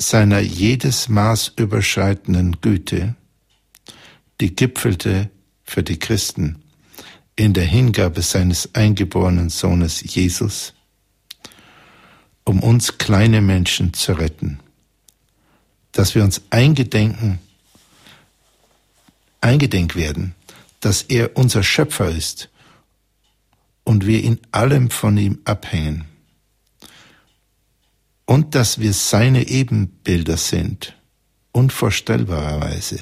seiner 0.00 0.40
jedes 0.40 1.08
Maß 1.08 1.52
überschreitenden 1.56 2.60
Güte, 2.62 3.16
die 4.40 4.56
gipfelte 4.56 5.30
für 5.62 5.82
die 5.82 5.98
Christen 5.98 6.62
in 7.36 7.52
der 7.52 7.64
Hingabe 7.64 8.22
seines 8.22 8.74
eingeborenen 8.74 9.50
Sohnes 9.50 10.02
Jesus, 10.14 10.72
um 12.44 12.62
uns 12.62 12.96
kleine 12.96 13.42
Menschen 13.42 13.92
zu 13.92 14.14
retten, 14.14 14.58
dass 15.92 16.14
wir 16.14 16.24
uns 16.24 16.40
eingedenken, 16.48 17.38
eingedenk 19.42 19.96
werden, 19.96 20.34
dass 20.80 21.02
er 21.02 21.36
unser 21.36 21.62
Schöpfer 21.62 22.08
ist 22.08 22.48
und 23.84 24.06
wir 24.06 24.24
in 24.24 24.40
allem 24.50 24.90
von 24.90 25.18
ihm 25.18 25.40
abhängen 25.44 26.09
und 28.30 28.54
dass 28.54 28.78
wir 28.78 28.92
seine 28.92 29.48
Ebenbilder 29.48 30.36
sind, 30.36 30.94
unvorstellbarerweise 31.50 33.00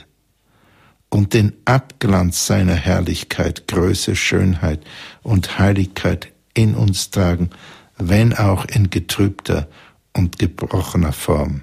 und 1.10 1.34
den 1.34 1.52
Abglanz 1.66 2.46
seiner 2.46 2.74
Herrlichkeit, 2.74 3.68
Größe, 3.68 4.16
Schönheit 4.16 4.82
und 5.22 5.58
Heiligkeit 5.58 6.32
in 6.54 6.74
uns 6.74 7.10
tragen, 7.10 7.50
wenn 7.98 8.32
auch 8.32 8.64
in 8.64 8.88
getrübter 8.88 9.68
und 10.14 10.38
gebrochener 10.38 11.12
Form. 11.12 11.60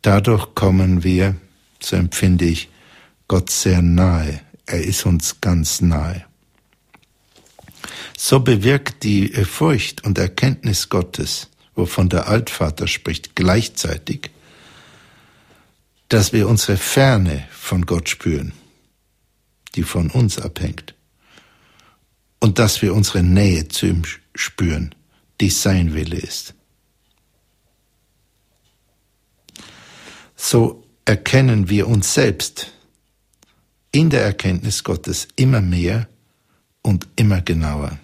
Dadurch 0.00 0.54
kommen 0.54 1.02
wir, 1.02 1.34
so 1.80 1.96
empfinde 1.96 2.44
ich, 2.44 2.68
Gott 3.26 3.50
sehr 3.50 3.82
nahe. 3.82 4.40
Er 4.66 4.84
ist 4.84 5.04
uns 5.04 5.40
ganz 5.40 5.80
nahe. 5.80 6.24
So 8.16 8.38
bewirkt 8.38 9.02
die 9.02 9.30
Furcht 9.30 10.04
und 10.04 10.16
Erkenntnis 10.16 10.88
Gottes, 10.88 11.48
wovon 11.74 12.08
der 12.08 12.28
Altvater 12.28 12.86
spricht, 12.86 13.34
gleichzeitig, 13.34 14.30
dass 16.08 16.32
wir 16.32 16.48
unsere 16.48 16.76
Ferne 16.76 17.48
von 17.50 17.86
Gott 17.86 18.08
spüren, 18.08 18.52
die 19.74 19.82
von 19.82 20.10
uns 20.10 20.38
abhängt, 20.38 20.94
und 22.40 22.58
dass 22.58 22.82
wir 22.82 22.94
unsere 22.94 23.22
Nähe 23.22 23.68
zu 23.68 23.86
ihm 23.86 24.02
spüren, 24.34 24.94
die 25.40 25.50
sein 25.50 25.94
Wille 25.94 26.18
ist. 26.18 26.54
So 30.36 30.86
erkennen 31.04 31.68
wir 31.68 31.88
uns 31.88 32.14
selbst 32.14 32.72
in 33.92 34.10
der 34.10 34.22
Erkenntnis 34.22 34.84
Gottes 34.84 35.28
immer 35.36 35.60
mehr 35.60 36.08
und 36.82 37.08
immer 37.16 37.40
genauer. 37.40 37.98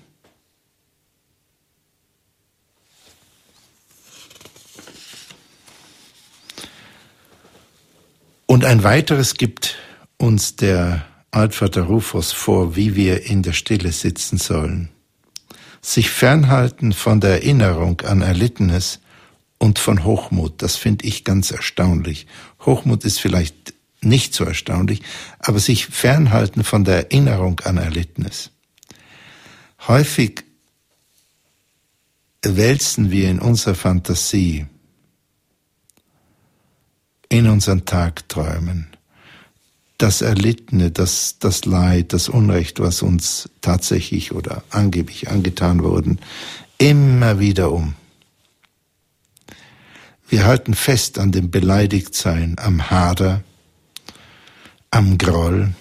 Und 8.50 8.64
ein 8.64 8.82
weiteres 8.82 9.34
gibt 9.34 9.76
uns 10.18 10.56
der 10.56 11.06
Altvater 11.30 11.82
Rufus 11.82 12.32
vor, 12.32 12.74
wie 12.74 12.96
wir 12.96 13.26
in 13.26 13.44
der 13.44 13.52
Stille 13.52 13.92
sitzen 13.92 14.38
sollen. 14.38 14.88
Sich 15.80 16.10
fernhalten 16.10 16.92
von 16.92 17.20
der 17.20 17.30
Erinnerung 17.34 18.00
an 18.00 18.22
Erlittenes 18.22 18.98
und 19.58 19.78
von 19.78 20.02
Hochmut, 20.02 20.62
das 20.62 20.74
finde 20.74 21.06
ich 21.06 21.22
ganz 21.22 21.52
erstaunlich. 21.52 22.26
Hochmut 22.66 23.04
ist 23.04 23.20
vielleicht 23.20 23.72
nicht 24.00 24.34
so 24.34 24.42
erstaunlich, 24.42 25.02
aber 25.38 25.60
sich 25.60 25.86
fernhalten 25.86 26.64
von 26.64 26.82
der 26.82 27.08
Erinnerung 27.08 27.60
an 27.60 27.76
Erlittenes. 27.76 28.50
Häufig 29.86 30.42
wälzen 32.42 33.12
wir 33.12 33.30
in 33.30 33.38
unserer 33.38 33.76
Fantasie 33.76 34.66
in 37.30 37.46
unseren 37.46 37.86
Tagträumen. 37.86 38.88
Das 39.96 40.20
Erlittene, 40.20 40.90
das, 40.90 41.38
das 41.38 41.64
Leid, 41.64 42.12
das 42.12 42.28
Unrecht, 42.28 42.80
was 42.80 43.02
uns 43.02 43.48
tatsächlich 43.60 44.32
oder 44.32 44.62
angeblich 44.70 45.30
angetan 45.30 45.82
wurden, 45.82 46.18
immer 46.76 47.38
wieder 47.38 47.72
um. 47.72 47.94
Wir 50.28 50.44
halten 50.44 50.74
fest 50.74 51.18
an 51.18 51.32
dem 51.32 51.50
Beleidigtsein, 51.50 52.56
am 52.58 52.90
Hader, 52.90 53.42
am 54.90 55.18
Groll 55.18 55.74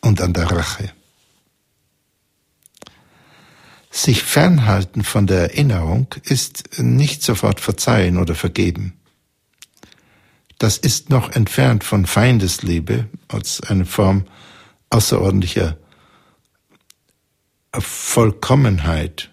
und 0.00 0.20
an 0.20 0.32
der 0.32 0.50
Rache. 0.50 0.92
Sich 3.90 4.22
fernhalten 4.22 5.04
von 5.04 5.26
der 5.26 5.50
Erinnerung 5.50 6.06
ist 6.24 6.78
nicht 6.78 7.22
sofort 7.22 7.60
verzeihen 7.60 8.16
oder 8.16 8.34
vergeben 8.34 8.94
das 10.62 10.78
ist 10.78 11.10
noch 11.10 11.32
entfernt 11.32 11.82
von 11.82 12.06
Feindesliebe 12.06 13.08
als 13.26 13.60
eine 13.62 13.84
Form 13.84 14.26
außerordentlicher 14.90 15.76
Vollkommenheit 17.76 19.32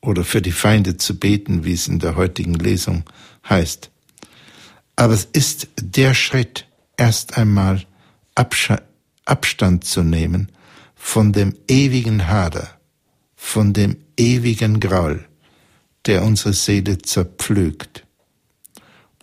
oder 0.00 0.24
für 0.24 0.42
die 0.42 0.50
Feinde 0.50 0.96
zu 0.96 1.16
beten, 1.16 1.64
wie 1.64 1.74
es 1.74 1.86
in 1.86 2.00
der 2.00 2.16
heutigen 2.16 2.54
Lesung 2.54 3.04
heißt. 3.48 3.92
Aber 4.96 5.14
es 5.14 5.26
ist 5.26 5.68
der 5.80 6.12
Schritt, 6.12 6.66
erst 6.96 7.38
einmal 7.38 7.84
Abstand 8.34 9.84
zu 9.84 10.02
nehmen 10.02 10.50
von 10.96 11.32
dem 11.32 11.54
ewigen 11.68 12.26
Hader, 12.26 12.80
von 13.36 13.72
dem 13.72 13.96
ewigen 14.16 14.80
Graul, 14.80 15.24
der 16.06 16.24
unsere 16.24 16.52
Seele 16.52 16.98
zerpflügt 16.98 18.05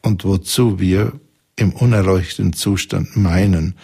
und 0.04 0.24
wozu 0.26 0.80
wir 0.80 1.20
im 1.56 1.74
unerleuchteten 1.74 2.54
Zustand 2.54 3.16
meinen, 3.16 3.76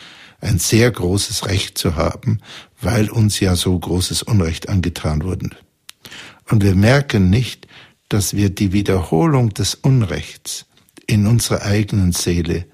ein 0.42 0.60
sehr 0.60 0.92
großes 0.92 1.48
Recht 1.48 1.78
zu 1.78 1.96
haben, 1.96 2.40
weil 2.82 3.10
uns 3.10 3.40
ja 3.40 3.56
so 3.56 3.78
großes 3.78 4.24
Unrecht 4.24 4.70
angetan 4.70 5.24
wurde. 5.24 5.50
Und 6.50 6.64
wir 6.64 6.76
merken 6.76 7.30
nicht, 7.30 7.68
dass 8.08 8.36
wir 8.36 8.50
die 8.50 8.74
Wiederholung 8.74 9.50
des 9.54 9.76
Unrechts 9.76 10.66
in 11.08 11.28
unserer 11.28 11.64
eigenen 11.64 12.12
Seele 12.12 12.66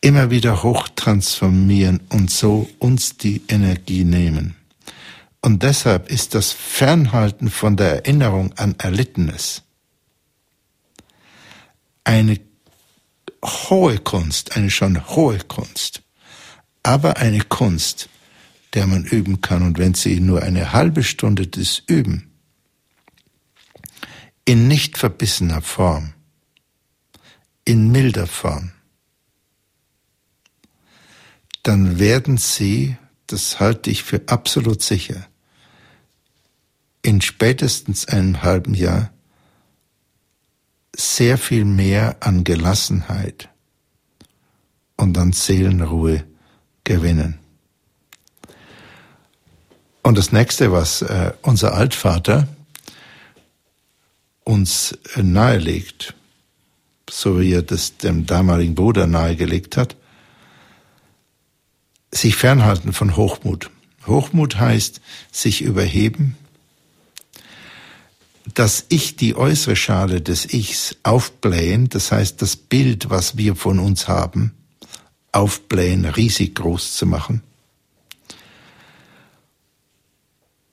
immer 0.00 0.30
wieder 0.30 0.62
hochtransformieren 0.62 2.00
und 2.08 2.30
so 2.30 2.70
uns 2.78 3.18
die 3.18 3.42
Energie 3.48 4.04
nehmen. 4.04 4.56
Und 5.42 5.62
deshalb 5.62 6.10
ist 6.10 6.34
das 6.34 6.52
Fernhalten 6.52 7.50
von 7.50 7.76
der 7.76 7.96
Erinnerung 7.96 8.52
an 8.56 8.74
Erlittenes 8.78 9.62
eine 12.10 12.40
hohe 13.44 13.98
Kunst, 13.98 14.56
eine 14.56 14.68
schon 14.68 15.06
hohe 15.10 15.38
Kunst, 15.38 16.02
aber 16.82 17.18
eine 17.18 17.40
Kunst, 17.40 18.08
der 18.74 18.88
man 18.88 19.04
üben 19.04 19.40
kann. 19.40 19.62
Und 19.62 19.78
wenn 19.78 19.94
Sie 19.94 20.18
nur 20.18 20.42
eine 20.42 20.72
halbe 20.72 21.04
Stunde 21.04 21.46
das 21.46 21.80
üben, 21.86 22.32
in 24.44 24.66
nicht 24.66 24.98
verbissener 24.98 25.62
Form, 25.62 26.12
in 27.64 27.92
milder 27.92 28.26
Form, 28.26 28.72
dann 31.62 32.00
werden 32.00 32.38
Sie, 32.38 32.96
das 33.28 33.60
halte 33.60 33.88
ich 33.88 34.02
für 34.02 34.22
absolut 34.26 34.82
sicher, 34.82 35.28
in 37.02 37.20
spätestens 37.20 38.08
einem 38.08 38.42
halben 38.42 38.74
Jahr 38.74 39.12
sehr 40.96 41.38
viel 41.38 41.64
mehr 41.64 42.16
an 42.20 42.44
Gelassenheit 42.44 43.48
und 44.96 45.16
an 45.16 45.32
Seelenruhe 45.32 46.24
gewinnen. 46.84 47.38
Und 50.02 50.18
das 50.18 50.32
nächste, 50.32 50.72
was 50.72 51.02
äh, 51.02 51.32
unser 51.42 51.74
Altvater 51.74 52.48
uns 54.44 54.98
äh, 55.14 55.22
nahelegt, 55.22 56.14
so 57.08 57.40
wie 57.40 57.52
er 57.52 57.62
das 57.62 57.96
dem 57.98 58.26
damaligen 58.26 58.74
Bruder 58.74 59.06
nahegelegt 59.06 59.76
hat, 59.76 59.96
sich 62.12 62.36
fernhalten 62.36 62.92
von 62.92 63.16
Hochmut. 63.16 63.70
Hochmut 64.06 64.58
heißt 64.58 65.00
sich 65.30 65.62
überheben, 65.62 66.36
das 68.54 68.86
Ich, 68.88 69.16
die 69.16 69.36
äußere 69.36 69.76
Schale 69.76 70.20
des 70.20 70.52
Ichs 70.52 70.96
aufblähen, 71.02 71.88
das 71.88 72.10
heißt 72.12 72.40
das 72.42 72.56
Bild, 72.56 73.10
was 73.10 73.36
wir 73.36 73.56
von 73.56 73.78
uns 73.78 74.08
haben, 74.08 74.54
aufblähen, 75.32 76.04
riesig 76.04 76.54
groß 76.54 76.94
zu 76.94 77.06
machen. 77.06 77.42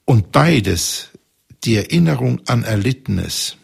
Und 0.05 0.31
beides, 0.31 1.09
die 1.63 1.75
Erinnerung 1.75 2.41
an 2.47 2.63
Erlittenes 2.63 3.57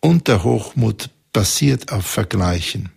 und 0.00 0.28
der 0.28 0.44
Hochmut, 0.44 1.10
basiert 1.32 1.92
auf 1.92 2.06
Vergleichen. 2.06 2.90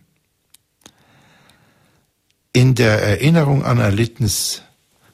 In 2.54 2.75
der 2.75 3.02
Erinnerung 3.02 3.63
an 3.63 3.80
Erlittenes 3.80 4.62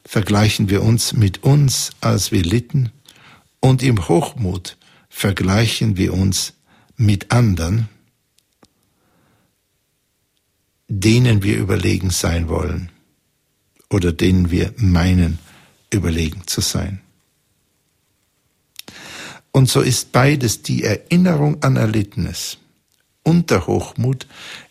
vergleichen 0.04 0.68
wir 0.70 0.82
uns 0.82 1.12
mit 1.12 1.42
uns, 1.42 1.90
als 2.00 2.30
wir 2.30 2.42
litten, 2.42 2.92
und 3.66 3.82
im 3.82 4.08
Hochmut 4.08 4.76
vergleichen 5.08 5.96
wir 5.96 6.14
uns 6.14 6.52
mit 6.96 7.32
anderen, 7.32 7.88
denen 10.86 11.42
wir 11.42 11.58
überlegen 11.58 12.10
sein 12.10 12.48
wollen 12.48 12.92
oder 13.90 14.12
denen 14.12 14.52
wir 14.52 14.72
meinen 14.76 15.40
überlegen 15.90 16.46
zu 16.46 16.60
sein. 16.60 17.00
Und 19.50 19.68
so 19.68 19.80
ist 19.80 20.12
beides 20.12 20.62
die 20.62 20.84
Erinnerung 20.84 21.60
an 21.64 21.74
Erlittenes 21.74 22.58
und 23.24 23.50
der 23.50 23.66
Hochmut 23.66 24.28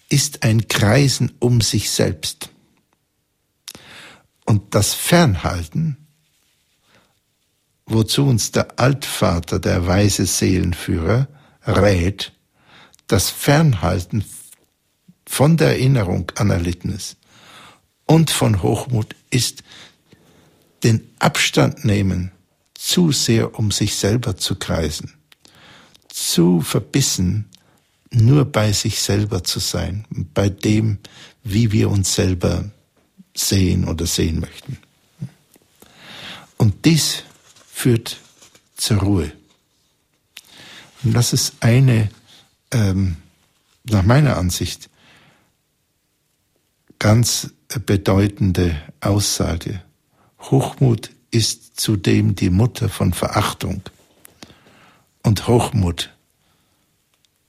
ist 0.07 0.43
ein 0.43 0.69
Kreisen 0.69 1.33
um 1.39 1.59
sich 1.59 1.91
selbst. 1.91 2.49
Und 4.45 4.73
das 4.73 4.93
Fernhalten, 4.93 6.04
wozu 7.85 8.25
uns 8.25 8.51
der 8.51 8.79
Altvater, 8.79 9.59
der 9.59 9.87
weise 9.87 10.25
Seelenführer, 10.25 11.27
rät, 11.65 12.33
das 13.07 13.29
Fernhalten 13.29 14.25
von 15.25 15.57
der 15.57 15.69
Erinnerung 15.69 16.31
an 16.35 16.49
Erlittenes 16.49 17.17
und 18.05 18.29
von 18.29 18.61
Hochmut 18.61 19.15
ist 19.29 19.63
den 20.83 21.09
Abstand 21.19 21.85
nehmen, 21.85 22.31
zu 22.73 23.11
sehr 23.11 23.57
um 23.57 23.71
sich 23.71 23.95
selber 23.95 24.37
zu 24.37 24.55
kreisen, 24.55 25.13
zu 26.07 26.61
verbissen, 26.61 27.49
nur 28.11 28.45
bei 28.45 28.71
sich 28.71 29.01
selber 29.01 29.43
zu 29.43 29.59
sein, 29.59 30.05
bei 30.33 30.49
dem, 30.49 30.99
wie 31.43 31.71
wir 31.71 31.89
uns 31.89 32.15
selber 32.15 32.65
sehen 33.35 33.85
oder 33.85 34.05
sehen 34.05 34.39
möchten. 34.39 34.77
Und 36.57 36.85
dies 36.85 37.23
führt 37.75 38.21
zur 38.77 38.97
Ruhe. 38.99 39.31
Und 41.03 41.13
das 41.13 41.33
ist 41.33 41.55
eine, 41.59 42.09
ähm, 42.71 43.17
nach 43.83 44.01
meiner 44.01 44.37
Ansicht, 44.37 44.89
ganz 46.99 47.51
bedeutende 47.85 48.81
Aussage. 49.01 49.83
Hochmut 50.39 51.11
ist 51.31 51.77
zudem 51.79 52.33
die 52.33 52.49
Mutter 52.49 52.87
von 52.87 53.13
Verachtung 53.13 53.81
und 55.21 55.47
Hochmut 55.47 56.11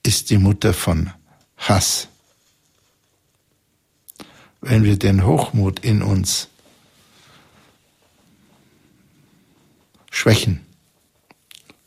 ist 0.02 0.28
die 0.30 0.38
Mutter 0.38 0.74
von 0.74 1.12
Hass. 1.56 2.08
Wenn 4.60 4.82
wir 4.82 4.98
den 4.98 5.24
Hochmut 5.24 5.78
in 5.80 6.02
uns 6.02 6.48
schwächen, 10.16 10.64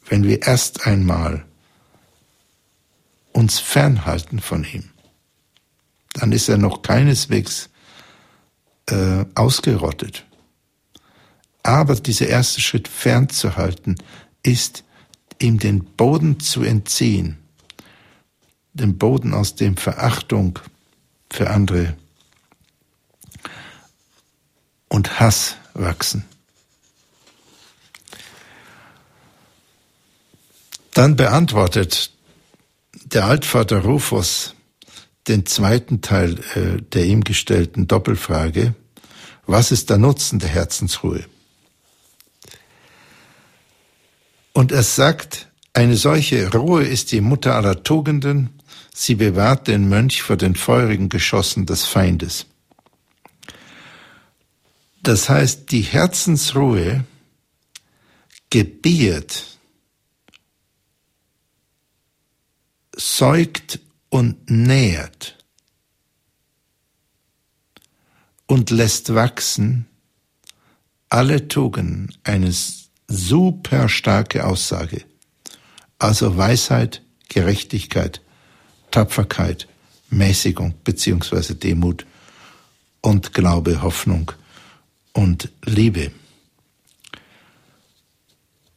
wenn 0.08 0.24
wir 0.24 0.44
erst 0.44 0.86
einmal 0.86 1.46
uns 3.32 3.60
fernhalten 3.60 4.40
von 4.40 4.64
ihm, 4.64 4.92
dann 6.14 6.32
ist 6.32 6.48
er 6.48 6.58
noch 6.58 6.84
keineswegs 6.84 7.70
äh, 8.88 9.26
ausgerottet. 9.34 10.26
Aber 11.64 11.96
dieser 11.96 12.28
erste 12.28 12.62
Schritt 12.62 12.88
fernzuhalten 12.88 13.98
ist, 14.44 14.84
ihm 15.40 15.58
den 15.58 15.84
Boden 15.84 16.40
zu 16.40 16.62
entziehen, 16.62 17.38
den 18.74 18.98
Boden, 18.98 19.34
aus 19.34 19.56
dem 19.56 19.76
Verachtung 19.76 20.60
für 21.32 21.50
andere 21.50 21.98
und 24.88 25.20
Hass 25.20 25.56
wachsen. 25.74 26.26
Dann 31.00 31.16
beantwortet 31.16 32.12
der 33.06 33.24
Altvater 33.24 33.86
Rufus 33.86 34.54
den 35.30 35.46
zweiten 35.46 36.02
Teil 36.02 36.38
äh, 36.56 36.82
der 36.82 37.06
ihm 37.06 37.24
gestellten 37.24 37.88
Doppelfrage, 37.88 38.76
was 39.46 39.72
ist 39.72 39.90
der 39.90 39.98
Nutzen 39.98 40.40
der 40.40 40.50
Herzensruhe? 40.50 41.24
Und 44.52 44.74
er 44.74 44.84
sagt, 44.84 45.48
eine 45.72 45.96
solche 45.96 46.52
Ruhe 46.52 46.84
ist 46.84 47.14
die 47.14 47.22
Mutter 47.22 47.56
aller 47.56 47.82
Tugenden, 47.82 48.50
sie 48.94 49.16
bewahrt 49.16 49.70
den 49.70 49.88
Mönch 49.88 50.22
vor 50.22 50.36
den 50.36 50.56
feurigen 50.56 51.08
Geschossen 51.08 51.66
des 51.66 51.86
Feindes. 51.86 52.46
Das 55.02 55.30
heißt, 55.30 55.72
die 55.72 55.84
Herzensruhe 55.84 57.06
gebiert, 58.50 59.59
säugt 63.00 63.80
und 64.10 64.50
nährt 64.50 65.38
und 68.46 68.72
lässt 68.72 69.14
wachsen 69.14 69.86
alle 71.08 71.48
Tugenden 71.48 72.14
eines 72.24 72.90
super 73.08 73.90
starke 73.90 74.46
Aussage, 74.46 75.04
also 75.98 76.38
Weisheit, 76.38 77.02
Gerechtigkeit, 77.30 78.22
Tapferkeit, 78.92 79.68
Mäßigung 80.10 80.74
beziehungsweise 80.84 81.56
Demut 81.56 82.06
und 83.02 83.34
Glaube, 83.34 83.82
Hoffnung 83.82 84.32
und 85.14 85.52
Liebe. 85.64 86.12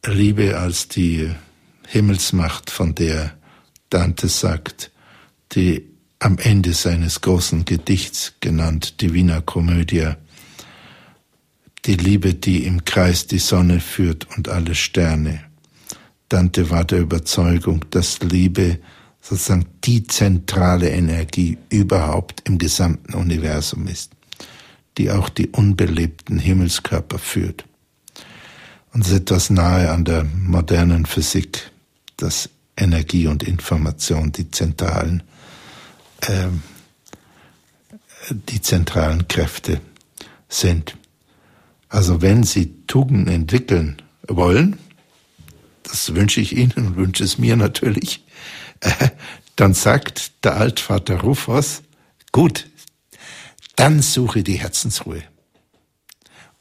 Liebe 0.05 0.57
als 0.57 0.87
die 0.87 1.33
Himmelsmacht, 1.87 2.69
von 2.69 2.95
der 2.95 3.37
Dante 3.93 4.27
sagt, 4.27 4.89
die 5.51 5.85
am 6.17 6.39
Ende 6.39 6.73
seines 6.73 7.21
großen 7.21 7.63
Gedichts 7.63 8.33
genannt 8.39 9.01
Divina 9.01 9.41
Commedia, 9.41 10.17
die 11.85 11.93
Liebe, 11.93 12.33
die 12.33 12.65
im 12.65 12.85
Kreis 12.85 13.27
die 13.27 13.37
Sonne 13.37 13.79
führt 13.79 14.35
und 14.35 14.49
alle 14.49 14.73
Sterne. 14.73 15.43
Dante 16.27 16.71
war 16.71 16.85
der 16.85 17.01
Überzeugung, 17.01 17.85
dass 17.91 18.19
Liebe 18.21 18.79
sozusagen 19.21 19.67
die 19.83 20.07
zentrale 20.07 20.89
Energie 20.89 21.59
überhaupt 21.69 22.47
im 22.47 22.57
gesamten 22.57 23.13
Universum 23.13 23.85
ist, 23.85 24.11
die 24.97 25.11
auch 25.11 25.29
die 25.29 25.49
unbelebten 25.49 26.39
Himmelskörper 26.39 27.19
führt. 27.19 27.65
Und 28.91 29.01
es 29.01 29.11
ist 29.11 29.19
etwas 29.19 29.51
nahe 29.51 29.91
an 29.91 30.03
der 30.03 30.23
modernen 30.23 31.05
Physik, 31.05 31.69
dass 32.17 32.49
Energie 32.75 33.27
und 33.27 33.43
Information 33.43 34.31
die 34.31 34.49
zentralen, 34.51 35.23
äh, 36.21 36.47
die 38.29 38.61
zentralen 38.61 39.27
Kräfte 39.27 39.81
sind. 40.49 40.97
Also 41.89 42.21
wenn 42.21 42.43
Sie 42.43 42.85
Tugenden 42.87 43.27
entwickeln 43.33 44.01
wollen, 44.27 44.77
das 45.83 46.15
wünsche 46.15 46.41
ich 46.41 46.55
Ihnen 46.55 46.73
und 46.73 46.95
wünsche 46.95 47.23
es 47.23 47.37
mir 47.37 47.55
natürlich, 47.55 48.25
äh, 48.79 49.09
dann 49.55 49.73
sagt 49.73 50.43
der 50.43 50.57
Altvater 50.57 51.21
Rufus, 51.21 51.83
gut, 52.31 52.67
dann 53.75 54.01
suche 54.01 54.43
die 54.43 54.59
Herzensruhe. 54.59 55.23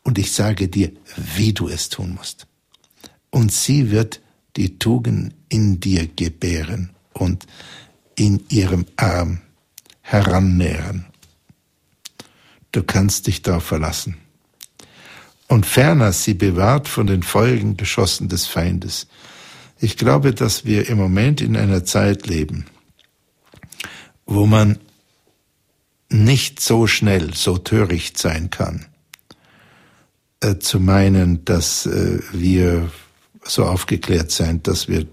Und 0.03 0.19
ich 0.19 0.33
sage 0.33 0.69
dir, 0.69 0.93
wie 1.17 1.53
du 1.53 1.69
es 1.69 1.89
tun 1.89 2.15
musst. 2.15 2.47
Und 3.31 3.53
sie 3.53 3.91
wird 3.91 4.21
die 4.57 4.79
Tugend 4.79 5.35
in 5.49 5.81
dir 5.81 6.07
gebären 6.07 6.91
und 7.13 7.47
in 8.15 8.45
ihrem 8.49 8.87
Arm 8.97 9.41
herannähern. 10.01 11.07
Du 12.73 12.83
kannst 12.83 13.27
dich 13.27 13.43
darauf 13.43 13.65
verlassen. 13.65 14.17
Und 15.49 15.67
ferner 15.67 16.13
sie 16.13 16.35
bewahrt 16.35 16.89
von 16.89 17.07
den 17.07 17.23
feurigen 17.23 17.77
Geschossen 17.77 18.29
des 18.29 18.47
Feindes. 18.47 19.07
Ich 19.79 19.97
glaube, 19.97 20.33
dass 20.33 20.65
wir 20.65 20.89
im 20.89 20.97
Moment 20.97 21.41
in 21.41 21.57
einer 21.57 21.85
Zeit 21.85 22.27
leben, 22.27 22.67
wo 24.25 24.47
man 24.47 24.79
nicht 26.09 26.61
so 26.61 26.87
schnell, 26.87 27.35
so 27.35 27.59
töricht 27.59 28.17
sein 28.17 28.51
kann, 28.51 28.87
äh, 30.41 30.59
zu 30.59 30.79
meinen, 30.79 31.45
dass 31.45 31.87
äh, 31.87 32.21
wir 32.33 32.91
so 33.45 33.65
aufgeklärt 33.65 34.31
sein, 34.31 34.63
dass 34.63 34.89
wir 34.89 35.07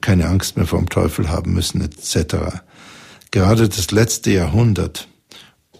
keine 0.00 0.26
Angst 0.26 0.56
mehr 0.56 0.66
vom 0.66 0.88
Teufel 0.88 1.28
haben 1.28 1.54
müssen, 1.54 1.80
etc. 1.80 2.60
Gerade 3.30 3.68
das 3.68 3.90
letzte 3.90 4.30
Jahrhundert 4.30 5.08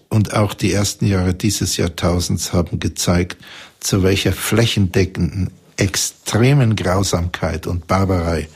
und 0.08 0.32
auch 0.34 0.54
die 0.54 0.72
ersten 0.72 1.06
Jahre 1.06 1.34
dieses 1.34 1.76
Jahrtausends 1.76 2.52
haben 2.52 2.80
gezeigt, 2.80 3.38
zu 3.80 4.02
welcher 4.02 4.32
flächendeckenden, 4.32 5.50
extremen 5.76 6.76
Grausamkeit 6.76 7.66
und 7.66 7.86
Barbarei 7.86 8.48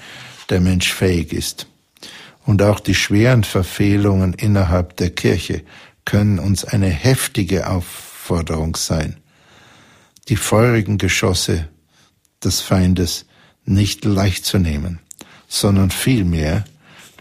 der 0.49 0.61
Mensch 0.61 0.93
fähig 0.93 1.33
ist. 1.33 1.67
und 2.47 2.63
auch 2.63 2.81
die 2.81 2.95
schweren 2.95 3.45
Verfehlungen 3.45 4.35
innerhalb 4.35 4.97
der 4.97 5.11
Kirche 5.11 5.63
können 6.05 6.39
uns 6.39 6.65
eine 6.65 6.89
heftige 6.89 7.69
Aufforderung 7.69 8.77
sein, 8.77 9.19
die 10.29 10.37
feurigen 10.37 10.99
Geschosse 10.99 11.69
des 12.43 12.61
Feindes 12.61 13.27
nicht 13.65 14.05
leicht 14.05 14.45
zu 14.45 14.59
nehmen, 14.59 14.99
sondern 15.49 15.91
vielmehr 15.91 16.65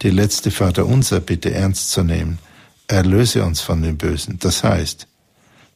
die 0.01 0.10
letzte 0.10 0.51
Vaterunser 0.51 1.19
Bitte 1.19 1.53
ernst 1.53 1.91
zu 1.91 2.03
nehmen. 2.03 2.39
Erlöse 2.88 3.43
uns 3.43 3.62
von 3.62 3.82
dem 3.82 3.97
Bösen. 3.97 4.39
Das 4.39 4.63
heißt, 4.63 5.08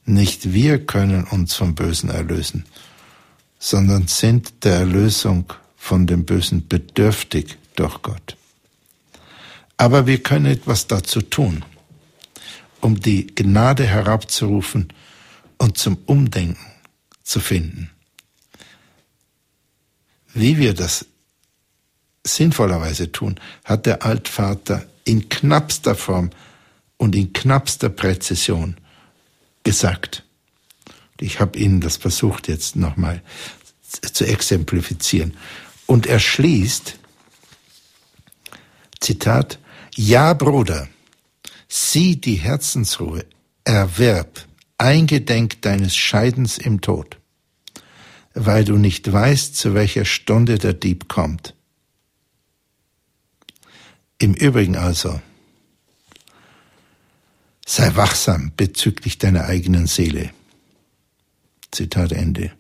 nicht 0.06 0.54
wir 0.54 0.86
können 0.86 1.26
uns 1.26 1.54
vom 1.54 1.76
Bösen 1.76 2.10
erlösen, 2.10 2.66
sondern 3.60 4.08
sind 4.08 4.64
der 4.64 4.76
Erlösung 4.76 5.54
von 5.78 6.08
dem 6.08 6.26
Bösen 6.26 6.68
bedürftig 6.68 7.58
durch 7.76 8.02
Gott. 8.02 8.36
Aber 9.78 10.08
wir 10.08 10.22
können 10.22 10.46
etwas 10.46 10.88
dazu 10.88 11.22
tun, 11.22 11.64
um 12.82 13.00
die 13.00 13.28
Gnade 13.28 13.86
herabzurufen 13.86 14.92
und 15.58 15.78
zum 15.78 15.98
Umdenken 16.06 16.58
zu 17.24 17.40
finden. 17.40 17.93
Wie 20.34 20.58
wir 20.58 20.74
das 20.74 21.06
sinnvollerweise 22.26 23.12
tun, 23.12 23.40
hat 23.64 23.86
der 23.86 24.04
Altvater 24.04 24.86
in 25.06 25.30
knappster 25.30 25.96
Form 25.96 26.32
und 26.98 27.16
in 27.16 27.34
knappster 27.34 27.90
Präzision 27.90 28.78
gesagt. 29.64 30.24
Ich 31.20 31.40
habe 31.40 31.58
Ihnen 31.60 31.82
das 31.82 31.98
versucht 31.98 32.48
jetzt 32.48 32.76
nochmal 32.76 33.22
zu 34.14 34.26
exemplifizieren. 34.26 35.38
Und 35.86 36.08
er 36.08 36.20
schließt, 36.20 36.98
Zitat, 39.00 39.60
Ja, 39.96 40.34
Bruder, 40.34 40.88
sieh 41.68 42.16
die 42.16 42.36
Herzensruhe, 42.36 43.26
erwerb, 43.64 44.46
eingedenk 44.78 45.62
deines 45.62 45.96
Scheidens 45.96 46.58
im 46.58 46.82
Tod, 46.82 47.18
weil 48.34 48.66
du 48.66 48.78
nicht 48.78 49.12
weißt, 49.12 49.56
zu 49.56 49.74
welcher 49.74 50.06
Stunde 50.06 50.58
der 50.58 50.74
Dieb 50.74 51.08
kommt. 51.08 51.56
Im 54.18 54.34
Übrigen 54.34 54.76
also, 54.76 55.22
sei 57.66 57.96
wachsam 57.96 58.52
bezüglich 58.56 59.18
deiner 59.18 59.46
eigenen 59.46 59.88
Seele. 59.88 60.32
Zitat 61.72 62.12
Ende. 62.12 62.52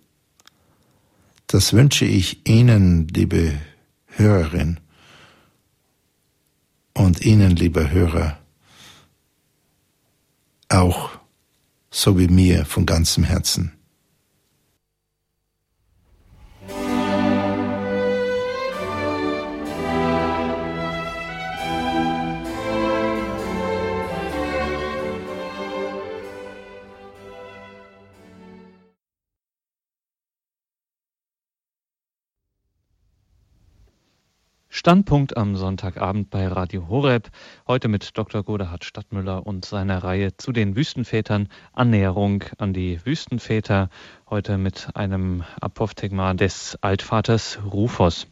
Das 1.47 1.73
wünsche 1.73 2.05
ich 2.05 2.47
Ihnen, 2.47 3.07
liebe 3.07 3.59
Hörerin, 4.07 4.79
und 6.93 7.21
Ihnen, 7.21 7.55
lieber 7.55 7.89
Hörer, 7.89 8.39
auch 10.69 11.11
so 11.91 12.17
wie 12.17 12.27
mir 12.27 12.65
von 12.65 12.85
ganzem 12.85 13.23
Herzen. 13.23 13.71
Standpunkt 34.85 35.37
am 35.37 35.55
Sonntagabend 35.55 36.29
bei 36.29 36.45
Radio 36.45 36.89
Horeb. 36.89 37.29
Heute 37.69 37.87
mit 37.87 38.17
Dr. 38.17 38.43
Godehard 38.43 38.83
Stadtmüller 38.83 39.47
und 39.47 39.63
seiner 39.63 40.03
Reihe 40.03 40.35
zu 40.35 40.51
den 40.51 40.75
Wüstenvätern. 40.75 41.47
Annäherung 41.71 42.43
an 42.57 42.73
die 42.73 42.99
Wüstenväter. 43.05 43.89
Heute 44.29 44.57
mit 44.57 44.89
einem 44.93 45.45
Apophthegma 45.61 46.33
des 46.33 46.77
Altvaters 46.81 47.59
Rufos. 47.71 48.27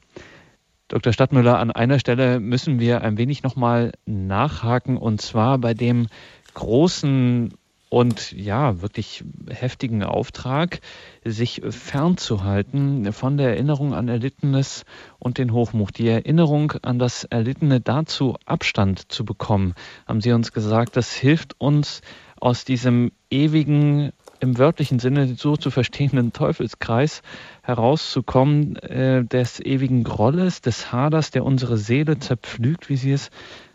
Dr. 0.89 1.13
Stadtmüller, 1.13 1.57
an 1.57 1.71
einer 1.71 1.99
Stelle 1.99 2.41
müssen 2.41 2.81
wir 2.81 3.01
ein 3.01 3.17
wenig 3.17 3.43
nochmal 3.43 3.93
nachhaken 4.05 4.97
und 4.97 5.21
zwar 5.21 5.57
bei 5.57 5.73
dem 5.73 6.07
großen 6.53 7.53
und 7.91 8.32
ja, 8.32 8.82
wirklich 8.82 9.25
heftigen 9.49 10.01
Auftrag, 10.01 10.80
sich 11.25 11.62
fernzuhalten 11.69 13.12
von 13.12 13.36
der 13.36 13.49
Erinnerung 13.49 13.93
an 13.93 14.08
Erlittenes 14.08 14.86
und 15.19 15.38
den 15.38 15.51
Hochmut. 15.51 15.97
Die 15.97 16.08
Erinnerung 16.08 16.71
an 16.84 16.99
das 16.99 17.25
Erlittene 17.25 17.82
dazu 17.82 18.38
Abstand 18.45 19.12
zu 19.12 19.25
bekommen, 19.25 19.73
haben 20.08 20.21
Sie 20.21 20.32
uns 20.32 20.54
gesagt, 20.54 20.95
das 20.95 21.13
hilft 21.13 21.60
uns 21.60 21.99
aus 22.39 22.63
diesem 22.63 23.12
ewigen, 23.30 24.13
im 24.39 24.58
wörtlichen 24.58 24.99
Sinne 24.99 25.36
so 25.36 25.58
zu 25.58 25.69
verstehenden 25.69 26.32
Teufelskreis 26.32 27.21
herauszukommen, 27.62 28.77
äh, 28.77 29.25
des 29.25 29.60
ewigen 29.60 30.06
Grolles, 30.06 30.62
des 30.62 30.93
Haders, 30.93 31.32
der 31.32 31.43
unsere 31.43 31.77
Seele 31.77 32.17
zerpflügt, 32.19 32.88
wie 32.88 32.95
Sie 32.95 33.12
es 33.12 33.32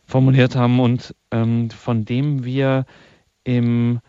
formuliert 0.07 0.57
haben, 0.57 0.81
und 0.81 1.15
ähm, 1.31 1.69
von 1.69 2.07
dem 2.07 2.45
wir 2.47 2.87
im 3.47 4.01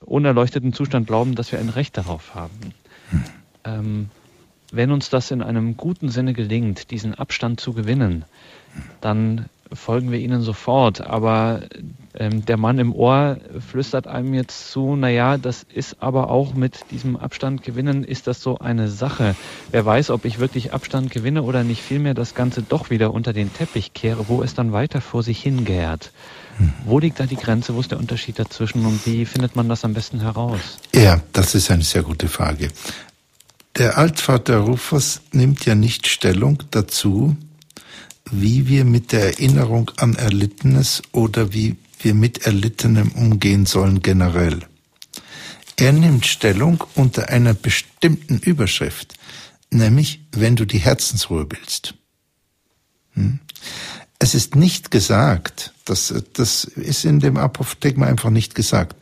unerleuchteten 0.00 0.72
Zustand 0.72 1.06
glauben, 1.06 1.34
dass 1.34 1.50
wir 1.50 1.58
ein 1.58 1.68
Recht 1.68 1.96
darauf 1.96 2.34
haben. 2.34 2.74
Hm. 3.10 3.24
Ähm, 3.64 4.08
wenn 4.72 4.92
uns 4.92 5.10
das 5.10 5.30
in 5.30 5.42
einem 5.42 5.76
guten 5.76 6.08
Sinne 6.08 6.32
gelingt, 6.32 6.90
diesen 6.90 7.14
Abstand 7.14 7.60
zu 7.60 7.72
gewinnen, 7.72 8.24
dann 9.00 9.46
folgen 9.72 10.12
wir 10.12 10.18
ihnen 10.18 10.42
sofort. 10.42 11.00
Aber 11.00 11.62
ähm, 12.14 12.44
der 12.44 12.56
Mann 12.56 12.78
im 12.78 12.94
Ohr 12.94 13.38
flüstert 13.68 14.06
einem 14.06 14.34
jetzt 14.34 14.70
zu, 14.70 14.94
naja, 14.96 15.38
das 15.38 15.64
ist 15.64 16.02
aber 16.02 16.30
auch 16.30 16.54
mit 16.54 16.90
diesem 16.90 17.16
Abstand 17.16 17.62
gewinnen, 17.62 18.04
ist 18.04 18.26
das 18.26 18.40
so 18.40 18.58
eine 18.58 18.88
Sache. 18.88 19.34
Wer 19.70 19.84
weiß, 19.84 20.10
ob 20.10 20.24
ich 20.24 20.38
wirklich 20.38 20.72
Abstand 20.72 21.10
gewinne 21.10 21.42
oder 21.42 21.64
nicht 21.64 21.82
vielmehr 21.82 22.14
das 22.14 22.34
Ganze 22.34 22.62
doch 22.62 22.90
wieder 22.90 23.12
unter 23.12 23.32
den 23.32 23.52
Teppich 23.52 23.92
kehre, 23.92 24.28
wo 24.28 24.42
es 24.42 24.54
dann 24.54 24.72
weiter 24.72 25.00
vor 25.00 25.22
sich 25.22 25.42
hingärt. 25.42 26.12
Wo 26.84 26.98
liegt 26.98 27.20
da 27.20 27.26
die 27.26 27.36
Grenze? 27.36 27.74
Wo 27.74 27.80
ist 27.80 27.90
der 27.90 27.98
Unterschied 27.98 28.38
dazwischen 28.38 28.84
und 28.86 29.04
wie 29.06 29.24
findet 29.24 29.56
man 29.56 29.68
das 29.68 29.84
am 29.84 29.94
besten 29.94 30.20
heraus? 30.20 30.60
Ja, 30.94 31.20
das 31.32 31.54
ist 31.54 31.70
eine 31.70 31.82
sehr 31.82 32.02
gute 32.02 32.28
Frage. 32.28 32.70
Der 33.76 33.98
Altvater 33.98 34.58
Rufus 34.58 35.20
nimmt 35.32 35.66
ja 35.66 35.74
nicht 35.74 36.06
Stellung 36.06 36.62
dazu, 36.70 37.36
wie 38.30 38.68
wir 38.68 38.84
mit 38.84 39.12
der 39.12 39.24
Erinnerung 39.24 39.90
an 39.96 40.14
Erlittenes 40.14 41.02
oder 41.12 41.52
wie 41.52 41.76
wir 42.00 42.14
mit 42.14 42.46
Erlittenem 42.46 43.10
umgehen 43.12 43.66
sollen 43.66 44.00
generell. 44.00 44.60
Er 45.76 45.92
nimmt 45.92 46.26
Stellung 46.26 46.84
unter 46.94 47.30
einer 47.30 47.54
bestimmten 47.54 48.38
Überschrift, 48.38 49.14
nämlich 49.70 50.20
wenn 50.30 50.54
du 50.54 50.66
die 50.66 50.78
Herzensruhe 50.78 51.46
willst. 51.50 51.94
Hm? 53.14 53.40
Es 54.18 54.34
ist 54.34 54.54
nicht 54.56 54.90
gesagt, 54.90 55.72
das, 55.84 56.14
das 56.32 56.64
ist 56.64 57.04
in 57.04 57.20
dem 57.20 57.36
Apophthegma 57.36 58.06
einfach 58.06 58.30
nicht 58.30 58.54
gesagt, 58.54 58.96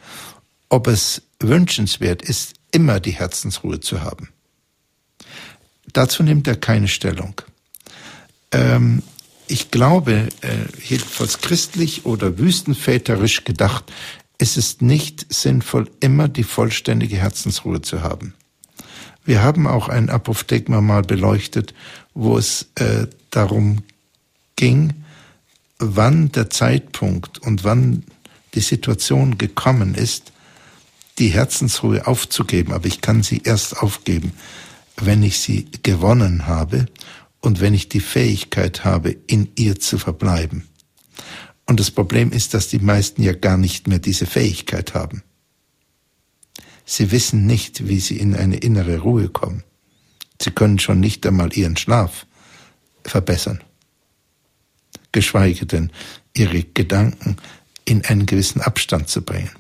ob 0.69 0.87
es 0.87 1.23
wünschenswert 1.39 2.23
ist, 2.23 2.55
immer 2.73 2.99
die 2.99 3.13
Herzensruhe 3.13 3.81
zu 3.81 4.03
haben. 4.03 4.31
Dazu 5.93 6.23
nimmt 6.23 6.49
er 6.49 6.57
keine 6.57 6.89
Stellung. 6.89 7.41
Ähm, 8.51 9.03
ich 9.47 9.71
glaube, 9.71 10.29
äh, 10.41 10.49
jedenfalls 10.83 11.41
christlich 11.41 12.07
oder 12.07 12.39
wüstenväterisch 12.39 13.45
gedacht, 13.45 13.93
ist 14.39 14.57
es 14.57 14.81
nicht 14.81 15.33
sinnvoll, 15.33 15.91
immer 16.01 16.29
die 16.29 16.43
vollständige 16.43 17.17
Herzensruhe 17.17 17.83
zu 17.83 18.03
haben. 18.03 18.35
Wir 19.25 19.43
haben 19.43 19.67
auch 19.67 19.89
ein 19.89 20.11
Apophthegma 20.11 20.81
mal 20.81 21.03
beleuchtet, 21.03 21.75
wo 22.15 22.39
es 22.39 22.69
äh, 22.77 23.07
darum 23.31 23.83
ging, 24.57 25.02
wann 25.83 26.31
der 26.31 26.49
Zeitpunkt 26.49 27.39
und 27.39 27.65
wann 27.65 28.05
die 28.55 28.61
Situation 28.61 29.37
gekommen 29.37 29.95
ist, 29.95 30.33
die 31.19 31.29
Herzensruhe 31.29 32.07
aufzugeben. 32.07 32.73
Aber 32.73 32.87
ich 32.87 33.01
kann 33.01 33.23
sie 33.23 33.43
erst 33.45 33.79
aufgeben, 33.79 34.33
wenn 34.97 35.23
ich 35.23 35.41
sie 35.41 35.69
gewonnen 35.83 36.47
habe 36.47 36.87
und 37.41 37.61
wenn 37.61 37.75
ich 37.75 37.89
die 37.89 38.01
Fähigkeit 38.01 38.85
habe, 38.85 39.11
in 39.27 39.51
ihr 39.57 39.81
zu 39.81 39.99
verbleiben. 39.99 40.69
Und 41.67 41.81
das 41.81 41.91
Problem 41.91 42.31
ist, 42.31 42.55
dass 42.55 42.69
die 42.69 42.79
meisten 42.79 43.23
ja 43.23 43.33
gar 43.33 43.57
nicht 43.57 43.89
mehr 43.89 43.99
diese 43.99 44.27
Fähigkeit 44.27 44.95
haben. 44.95 45.23
Sie 46.85 47.11
wissen 47.11 47.47
nicht, 47.47 47.89
wie 47.89 48.01
sie 48.01 48.19
in 48.19 48.37
eine 48.37 48.57
innere 48.57 48.99
Ruhe 48.99 49.29
kommen. 49.29 49.65
Sie 50.41 50.51
können 50.51 50.79
schon 50.79 51.01
nicht 51.01 51.27
einmal 51.27 51.53
ihren 51.57 51.77
Schlaf 51.77 52.27
verbessern, 53.05 53.63
geschweige 55.13 55.67
denn 55.67 55.91
ihre 56.35 56.63
Gedanken 56.63 57.37
in 57.85 58.05
einen 58.05 58.27
gewissen 58.27 58.61
Abstand 58.61 59.09
zu 59.09 59.23
bringen. 59.23 59.51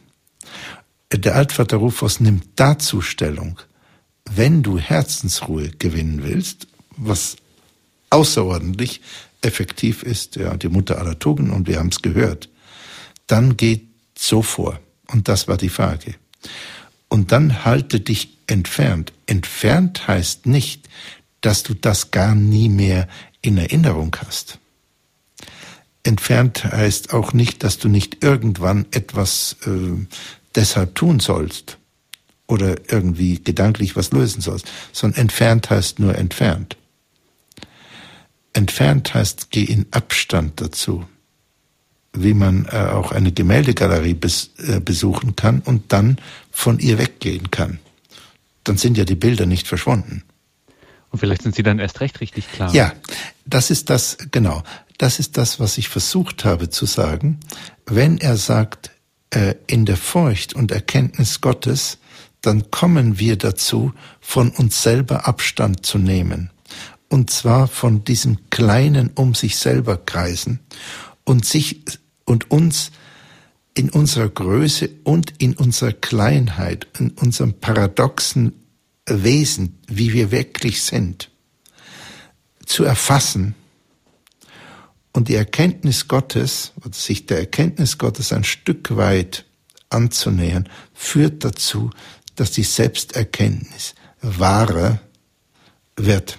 Der 1.12 1.34
Altvater 1.34 1.76
Rufus 1.76 2.20
nimmt 2.20 2.44
dazu 2.57 3.00
Stellung, 3.03 3.59
wenn 4.30 4.62
du 4.62 4.78
Herzensruhe 4.78 5.70
gewinnen 5.70 6.22
willst, 6.22 6.66
was 6.96 7.36
außerordentlich 8.11 9.00
effektiv 9.42 10.03
ist, 10.03 10.36
ja, 10.36 10.57
die 10.57 10.68
Mutter 10.68 10.98
aller 10.98 11.18
Tugenden, 11.18 11.53
und 11.53 11.66
wir 11.66 11.78
haben 11.78 11.88
es 11.88 12.03
gehört, 12.03 12.48
dann 13.26 13.57
geht 13.57 13.86
so 14.16 14.42
vor. 14.42 14.80
Und 15.09 15.28
das 15.28 15.48
war 15.48 15.57
die 15.57 15.68
Frage. 15.68 16.14
Und 17.09 17.32
dann 17.32 17.64
halte 17.64 18.00
dich 18.00 18.38
entfernt. 18.46 19.12
Entfernt 19.26 20.07
heißt 20.09 20.46
nicht, 20.46 20.88
dass 21.40 21.62
du 21.62 21.74
das 21.74 22.11
gar 22.11 22.34
nie 22.34 22.68
mehr 22.68 23.09
in 23.42 23.59
Erinnerung 23.59 24.16
hast. 24.24 24.59
Entfernt 26.05 26.64
heißt 26.64 27.12
auch 27.14 27.32
nicht, 27.32 27.62
dass 27.62 27.78
du 27.78 27.88
nicht 27.88 28.24
irgendwann 28.24 28.86
etwas 28.90 29.57
äh, 29.66 30.07
deshalb 30.55 30.94
tun 30.94 31.20
sollst 31.20 31.78
oder 32.46 32.76
irgendwie 32.90 33.42
gedanklich 33.42 33.94
was 33.94 34.11
lösen 34.11 34.40
sollst, 34.40 34.70
sondern 34.92 35.22
entfernt 35.22 35.70
heißt 35.70 36.00
nur 36.00 36.16
entfernt. 36.16 36.76
Entfernt 38.53 39.14
heißt, 39.14 39.50
geh 39.50 39.64
in 39.64 39.86
Abstand 39.92 40.61
dazu, 40.61 41.07
wie 42.12 42.34
man 42.34 42.66
äh, 42.66 42.76
auch 42.76 43.12
eine 43.12 43.32
Gemäldegalerie 43.32 44.14
bes, 44.14 44.50
äh, 44.59 44.80
besuchen 44.80 45.36
kann 45.36 45.61
und 45.61 45.92
dann 45.92 46.18
von 46.50 46.78
ihr 46.78 46.98
weggehen 46.98 47.50
kann. 47.50 47.78
Dann 48.64 48.76
sind 48.76 48.98
ja 48.98 49.05
die 49.05 49.14
Bilder 49.14 49.46
nicht 49.46 49.66
verschwunden. 49.66 50.22
Und 51.11 51.18
vielleicht 51.18 51.42
sind 51.42 51.55
sie 51.55 51.62
dann 51.62 51.78
erst 51.78 52.00
recht 52.00 52.20
richtig 52.20 52.50
klar. 52.50 52.74
Ja, 52.74 52.92
das 53.44 53.70
ist 53.70 53.90
das, 53.90 54.18
genau. 54.30 54.62
Das 55.03 55.18
ist 55.18 55.36
das, 55.36 55.59
was 55.59 55.78
ich 55.78 55.88
versucht 55.88 56.44
habe 56.44 56.70
zu 56.70 56.86
sagen. 56.86 57.40
Wenn 57.86 58.18
er 58.18 58.36
sagt, 58.36 58.92
äh, 59.30 59.57
in 59.66 59.84
der 59.84 59.96
Furcht 59.96 60.55
und 60.55 60.70
Erkenntnis 60.70 61.40
Gottes, 61.40 61.98
dann 62.40 62.70
kommen 62.70 63.18
wir 63.18 63.36
dazu, 63.36 63.92
von 64.20 64.50
uns 64.50 64.80
selber 64.80 65.26
Abstand 65.26 65.84
zu 65.84 65.98
nehmen 65.98 66.50
und 67.09 67.30
zwar 67.30 67.66
von 67.66 68.05
diesem 68.05 68.48
kleinen 68.50 69.11
um 69.11 69.34
sich 69.34 69.57
selber 69.57 69.96
kreisen 69.96 70.61
und 71.24 71.44
sich 71.46 71.82
und 72.24 72.53
uns 72.53 72.92
in 73.74 73.90
unserer 73.90 74.28
Größe 74.28 74.88
und 75.03 75.34
in 75.38 75.55
unserer 75.55 75.94
Kleinheit, 75.94 76.86
in 77.00 77.11
unserem 77.11 77.55
paradoxen 77.55 78.53
Wesen, 79.07 79.80
wie 79.88 80.12
wir 80.12 80.30
wirklich 80.30 80.84
sind, 80.84 81.28
zu 82.64 82.84
erfassen 82.84 83.57
und 85.12 85.28
die 85.28 85.34
Erkenntnis 85.34 86.08
Gottes 86.08 86.72
sich 86.92 87.26
der 87.26 87.38
Erkenntnis 87.38 87.98
Gottes 87.98 88.32
ein 88.32 88.44
Stück 88.44 88.96
weit 88.96 89.44
anzunähern, 89.90 90.68
führt 90.94 91.44
dazu, 91.44 91.90
dass 92.34 92.50
die 92.52 92.62
Selbsterkenntnis 92.62 93.94
wahrer 94.22 95.00
wird. 95.96 96.38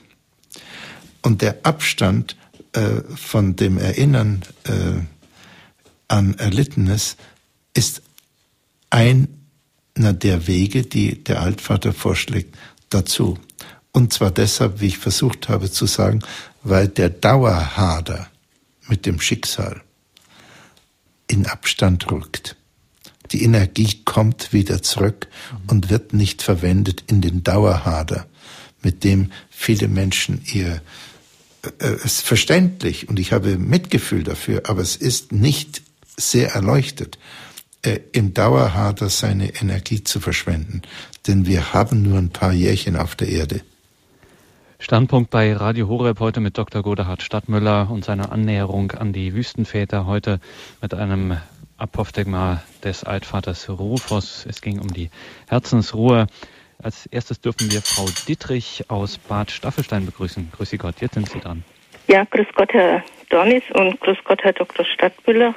Und 1.22 1.42
der 1.42 1.60
Abstand 1.64 2.36
äh, 2.74 3.02
von 3.16 3.56
dem 3.56 3.78
Erinnern 3.78 4.42
äh, 4.64 5.02
an 6.08 6.34
Erlittenes 6.38 7.16
ist 7.74 8.02
einer 8.90 9.28
der 9.96 10.48
Wege, 10.48 10.84
die 10.84 11.24
der 11.24 11.42
Altvater 11.42 11.94
vorschlägt, 11.94 12.56
dazu. 12.90 13.38
Und 13.92 14.12
zwar 14.12 14.32
deshalb, 14.32 14.82
wie 14.82 14.88
ich 14.88 14.98
versucht 14.98 15.50
habe 15.50 15.70
zu 15.70 15.86
sagen, 15.86 16.22
weil 16.64 16.88
der 16.88 17.10
Dauerhader 17.10 18.30
mit 18.88 19.06
dem 19.06 19.20
Schicksal 19.20 19.82
in 21.28 21.46
Abstand 21.48 22.12
rückt. 22.12 22.56
Die 23.32 23.44
Energie 23.44 24.02
kommt 24.06 24.54
wieder 24.54 24.84
zurück 24.84 25.28
und 25.68 25.90
wird 25.90 26.14
nicht 26.14 26.42
verwendet 26.42 27.04
in 27.08 27.22
den 27.22 27.44
Dauerhader, 27.44 28.28
mit 28.82 29.04
dem 29.04 29.32
viele 29.50 29.88
Menschen 29.88 30.44
ihr 30.46 30.82
äh, 31.80 31.96
ist 32.04 32.22
verständlich 32.22 33.10
und 33.10 33.20
ich 33.20 33.32
habe 33.32 33.58
Mitgefühl 33.58 34.24
dafür, 34.24 34.64
aber 34.66 34.82
es 34.82 34.96
ist 34.96 35.32
nicht 35.32 35.82
sehr 36.18 36.52
erleuchtet, 36.52 37.18
äh, 37.82 38.00
im 38.12 38.34
Dauerhader 38.34 39.10
seine 39.10 39.56
Energie 39.56 40.04
zu 40.04 40.20
verschwenden, 40.20 40.82
denn 41.26 41.46
wir 41.46 41.74
haben 41.74 42.04
nur 42.04 42.18
ein 42.18 42.30
paar 42.30 42.54
Jährchen 42.54 42.96
auf 42.96 43.16
der 43.16 43.30
Erde. 43.30 43.62
Standpunkt 44.84 45.32
bei 45.32 45.54
Radio 45.54 45.88
Horeb 45.88 46.20
heute 46.20 46.42
mit 46.42 46.58
Dr. 46.58 46.84
Godehard 46.84 47.22
Stadtmüller 47.22 47.88
und 47.90 48.04
seiner 48.04 48.34
Annäherung 48.34 48.92
an 48.92 49.14
die 49.14 49.34
Wüstenväter 49.34 50.06
heute 50.06 50.42
mit 50.82 50.94
einem 50.94 51.38
Apophthegma 51.78 52.62
des 52.84 53.06
Altvaters 53.06 53.70
Rufus. 53.70 54.46
Es 54.46 54.62
ging 54.62 54.82
um 54.82 54.94
die 54.94 55.10
Herzensruhe. 55.48 56.28
Als 56.84 57.06
erstes 57.06 57.40
dürfen 57.40 57.72
wir 57.72 57.82
Frau 57.82 58.08
Dittrich 58.28 58.84
aus 58.90 59.18
Bad 59.20 59.52
Staffelstein 59.52 60.06
begrüßen. 60.06 60.52
Grüße 60.54 60.78
Gott, 60.78 60.96
jetzt 61.00 61.14
sind 61.14 61.30
Sie 61.30 61.40
dran. 61.40 61.64
Ja, 62.10 62.26
grüß 62.26 62.48
Gott, 62.54 62.74
Herr 62.74 63.02
Dornis 63.30 63.64
und 63.74 64.02
grüß 64.02 64.18
Gott, 64.26 64.44
Herr 64.44 64.52
Dr. 64.52 64.84
Stadtmüller. 64.84 65.56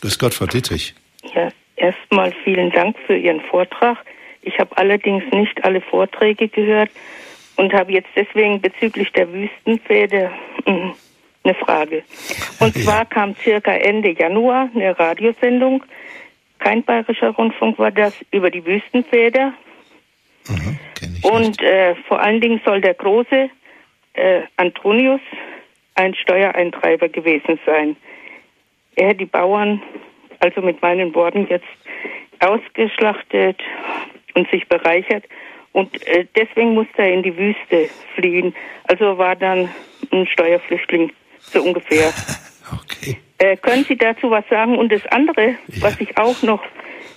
Grüß 0.00 0.18
Gott, 0.18 0.32
Frau 0.32 0.46
Dittrich. 0.46 0.94
Ja, 1.34 1.50
erstmal 1.76 2.32
vielen 2.42 2.70
Dank 2.70 2.96
für 3.06 3.18
Ihren 3.18 3.42
Vortrag. 3.42 3.98
Ich 4.40 4.58
habe 4.58 4.74
allerdings 4.78 5.24
nicht 5.30 5.62
alle 5.62 5.82
Vorträge 5.82 6.48
gehört 6.48 6.88
und 7.56 7.72
habe 7.72 7.92
jetzt 7.92 8.10
deswegen 8.16 8.60
bezüglich 8.60 9.12
der 9.12 9.32
Wüstenpferde 9.32 10.30
hm, 10.64 10.94
eine 11.44 11.54
Frage. 11.54 12.02
Und 12.60 12.76
ja. 12.76 12.82
zwar 12.82 13.04
kam 13.04 13.34
circa 13.36 13.72
Ende 13.72 14.10
Januar 14.10 14.70
eine 14.74 14.98
Radiosendung, 14.98 15.84
kein 16.62 16.84
bayerischer 16.84 17.30
Rundfunk 17.30 17.78
war 17.78 17.90
das, 17.90 18.14
über 18.30 18.50
die 18.50 18.64
Wüstenpferde. 18.64 19.52
Mhm, 20.48 20.78
und 21.22 21.60
äh, 21.60 21.96
vor 22.06 22.20
allen 22.20 22.40
Dingen 22.40 22.60
soll 22.64 22.80
der 22.80 22.94
große 22.94 23.50
äh, 24.14 24.42
Antonius 24.56 25.20
ein 25.94 26.14
Steuereintreiber 26.14 27.08
gewesen 27.08 27.58
sein. 27.66 27.96
Er 28.94 29.10
hat 29.10 29.20
die 29.20 29.26
Bauern, 29.26 29.82
also 30.38 30.60
mit 30.60 30.80
meinen 30.82 31.14
Worten 31.14 31.46
jetzt, 31.48 31.66
ausgeschlachtet 32.40 33.60
und 34.34 34.50
sich 34.50 34.68
bereichert. 34.68 35.24
Und 35.72 36.06
äh, 36.06 36.26
deswegen 36.36 36.74
musste 36.74 37.02
er 37.02 37.12
in 37.12 37.22
die 37.22 37.36
Wüste 37.36 37.88
fliehen. 38.14 38.54
Also 38.84 39.16
war 39.18 39.36
dann 39.36 39.68
ein 40.10 40.26
Steuerflüchtling, 40.26 41.12
so 41.40 41.62
ungefähr. 41.62 42.12
Okay. 42.72 43.18
Äh, 43.36 43.56
können 43.58 43.84
Sie 43.84 43.96
dazu 43.96 44.30
was 44.30 44.48
sagen? 44.48 44.78
Und 44.78 44.90
das 44.90 45.04
andere, 45.08 45.48
ja. 45.48 45.56
was 45.80 46.00
ich 46.00 46.16
auch 46.16 46.40
noch 46.42 46.62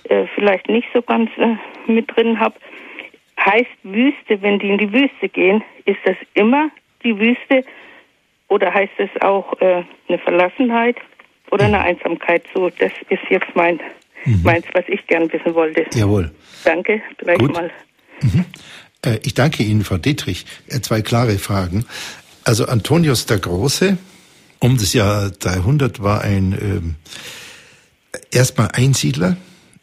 äh, 0.08 0.26
vielleicht 0.34 0.68
nicht 0.68 0.86
so 0.92 1.00
ganz 1.00 1.30
äh, 1.38 1.56
mit 1.90 2.14
drin 2.14 2.38
habe, 2.38 2.56
heißt 3.40 3.70
Wüste, 3.84 4.42
wenn 4.42 4.58
die 4.58 4.68
in 4.68 4.78
die 4.78 4.92
Wüste 4.92 5.28
gehen, 5.28 5.62
ist 5.84 6.00
das 6.04 6.16
immer 6.34 6.70
die 7.04 7.18
Wüste 7.18 7.64
oder 8.48 8.72
heißt 8.72 8.92
es 8.98 9.10
auch 9.22 9.58
äh, 9.60 9.82
eine 10.08 10.18
Verlassenheit 10.18 10.96
oder 11.50 11.64
eine 11.66 11.80
Einsamkeit? 11.80 12.42
So, 12.54 12.70
das 12.70 12.92
ist 13.08 13.22
jetzt 13.30 13.54
mein 13.54 13.80
mhm. 14.24 14.42
meins, 14.42 14.66
was 14.72 14.84
ich 14.88 15.06
gern 15.06 15.32
wissen 15.32 15.54
wollte. 15.54 15.86
Jawohl. 15.94 16.30
Danke, 16.64 17.02
gleich 17.18 17.38
Gut. 17.38 17.54
mal. 17.54 17.70
Mhm. 18.22 18.44
Äh, 19.02 19.18
ich 19.22 19.34
danke 19.34 19.62
Ihnen, 19.62 19.84
Frau 19.84 19.98
Dietrich. 19.98 20.46
Äh, 20.68 20.80
zwei 20.80 21.02
klare 21.02 21.38
Fragen. 21.38 21.84
Also 22.44 22.66
Antonius 22.66 23.26
der 23.26 23.38
Große 23.38 23.98
um 24.58 24.78
das 24.78 24.92
Jahr 24.92 25.30
300 25.30 26.02
war 26.02 26.22
ein 26.22 26.52
äh, 26.52 28.18
erstmal 28.30 28.70
Einsiedler 28.72 29.36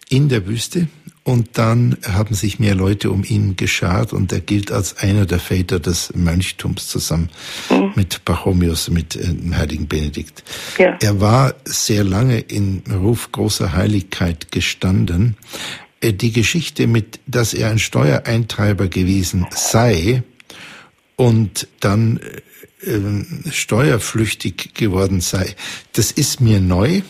in 0.09 0.29
der 0.29 0.47
Wüste 0.47 0.87
und 1.23 1.57
dann 1.57 1.97
haben 2.05 2.35
sich 2.35 2.59
mehr 2.59 2.75
Leute 2.75 3.09
um 3.09 3.23
ihn 3.23 3.55
geschart 3.55 4.11
und 4.13 4.31
er 4.33 4.41
gilt 4.41 4.71
als 4.71 4.97
einer 4.97 5.25
der 5.25 5.39
Väter 5.39 5.79
des 5.79 6.13
Mönchtums 6.15 6.87
zusammen 6.87 7.29
mhm. 7.69 7.93
mit 7.95 8.25
Pachomius, 8.25 8.89
mit 8.89 9.15
äh, 9.15 9.27
dem 9.27 9.55
heiligen 9.55 9.87
Benedikt. 9.87 10.43
Ja. 10.77 10.97
Er 11.01 11.21
war 11.21 11.53
sehr 11.65 12.03
lange 12.03 12.39
in 12.39 12.83
Ruf 12.91 13.31
großer 13.31 13.73
Heiligkeit 13.73 14.51
gestanden. 14.51 15.37
Äh, 16.03 16.13
die 16.13 16.31
Geschichte 16.31 16.85
mit, 16.85 17.19
dass 17.25 17.53
er 17.53 17.69
ein 17.69 17.79
Steuereintreiber 17.79 18.87
gewesen 18.87 19.47
sei 19.51 20.23
und 21.15 21.67
dann 21.79 22.19
äh, 22.85 22.91
äh 22.91 23.51
steuerflüchtig 23.51 24.73
geworden 24.73 25.21
sei, 25.21 25.55
das 25.93 26.11
ist 26.11 26.41
mir 26.41 26.59
neu. 26.59 27.01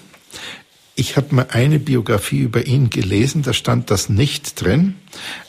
Ich 0.96 1.18
habe 1.18 1.34
mal 1.34 1.48
eine 1.50 1.80
Biografie 1.80 2.40
über 2.40 2.68
ihn 2.68 2.92
gelesen, 2.92 3.42
da 3.42 3.54
stand 3.54 3.90
das 3.90 4.10
nicht 4.10 4.62
drin, 4.62 4.96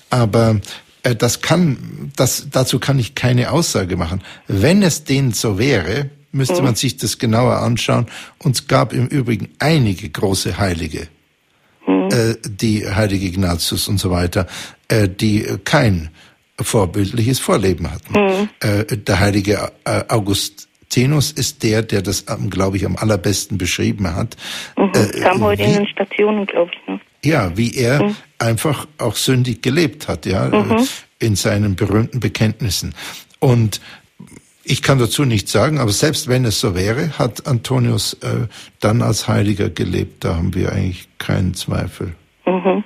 aber 0.09 0.61
äh, 1.03 1.14
das 1.14 1.42
kann, 1.42 2.12
das, 2.16 2.49
dazu 2.51 2.78
kann 2.78 2.99
ich 2.99 3.14
keine 3.14 3.51
Aussage 3.51 3.97
machen. 3.97 4.22
Wenn 4.49 4.82
es 4.82 5.05
denn 5.05 5.32
so 5.32 5.59
wäre, 5.59 6.09
müsste 6.32 6.57
mhm. 6.57 6.64
man 6.64 6.74
sich 6.74 6.97
das 6.97 7.18
genauer 7.18 7.59
anschauen. 7.59 8.07
Und 8.38 8.57
es 8.57 8.66
gab 8.66 8.92
im 8.92 9.07
Übrigen 9.07 9.51
einige 9.59 10.09
große 10.09 10.59
Heilige, 10.59 11.09
mhm. 11.87 12.09
äh, 12.11 12.35
die 12.47 12.87
Heilige 12.87 13.26
Ignatius 13.26 13.89
und 13.89 13.99
so 13.99 14.11
weiter, 14.11 14.47
äh, 14.89 15.09
die 15.09 15.47
kein 15.64 16.11
vorbildliches 16.61 17.41
Vorleben 17.41 17.91
hatten. 17.91 18.12
Mhm. 18.12 19.05
Der 19.05 19.18
heilige 19.18 19.72
äh, 19.85 20.05
August 20.07 20.68
Tenus 20.89 21.32
ist 21.32 21.64
der, 21.64 21.82
der 21.82 22.03
das, 22.03 22.26
glaube 22.49 22.76
ich, 22.76 22.87
am 22.87 22.97
allerbesten 22.97 23.59
beschrieben 23.59 24.14
hat. 24.14 24.37
Mhm. 24.78 24.93
Kam 25.20 25.43
heute 25.43 25.62
wie, 25.62 25.66
in 25.66 25.74
den 25.74 25.87
Stationen, 25.89 26.47
glaube 26.47 26.70
ich. 26.72 26.89
Ne? 26.89 27.01
Ja, 27.24 27.57
wie 27.57 27.74
er 27.74 28.05
mhm. 28.05 28.16
einfach 28.39 28.87
auch 28.99 29.16
sündig 29.16 29.62
gelebt 29.62 30.07
hat, 30.07 30.24
ja, 30.26 30.47
mhm. 30.47 30.87
in 31.18 31.35
seinen 31.35 31.74
berühmten 31.74 32.20
Bekenntnissen. 32.20 32.95
Und 33.41 33.80
Ich 34.64 34.80
kann 34.80 34.98
dazu 34.98 35.24
nichts 35.24 35.52
sagen, 35.52 35.78
aber 35.78 35.92
selbst 35.92 36.26
wenn 36.26 36.44
es 36.44 36.58
so 36.58 36.74
wäre, 36.74 37.18
hat 37.18 37.46
Antonius 37.46 38.14
äh, 38.14 38.48
dann 38.80 39.02
als 39.02 39.28
Heiliger 39.28 39.68
gelebt. 39.68 40.24
Da 40.24 40.36
haben 40.36 40.54
wir 40.54 40.72
eigentlich 40.72 41.08
keinen 41.18 41.54
Zweifel. 41.54 42.14
Mhm. 42.46 42.82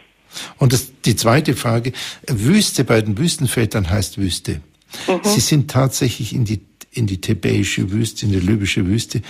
Und 0.59 0.73
das, 0.73 0.93
die 1.05 1.17
zweite 1.17 1.55
Frage, 1.55 1.93
Wüste 2.27 2.85
bei 2.85 3.01
den 3.01 3.17
Wüstenvätern 3.17 3.89
heißt 3.89 4.19
Wüste. 4.19 4.61
Mhm. 5.07 5.21
Sie 5.23 5.41
sind 5.41 5.71
tatsächlich 5.71 6.35
in 6.35 6.45
die, 6.45 6.61
in 6.91 7.07
die 7.07 7.21
thebäische 7.21 7.91
Wüste, 7.93 8.27
in 8.27 8.33
die 8.33 8.41
libysche 8.41 8.87
Wüste 8.87 9.23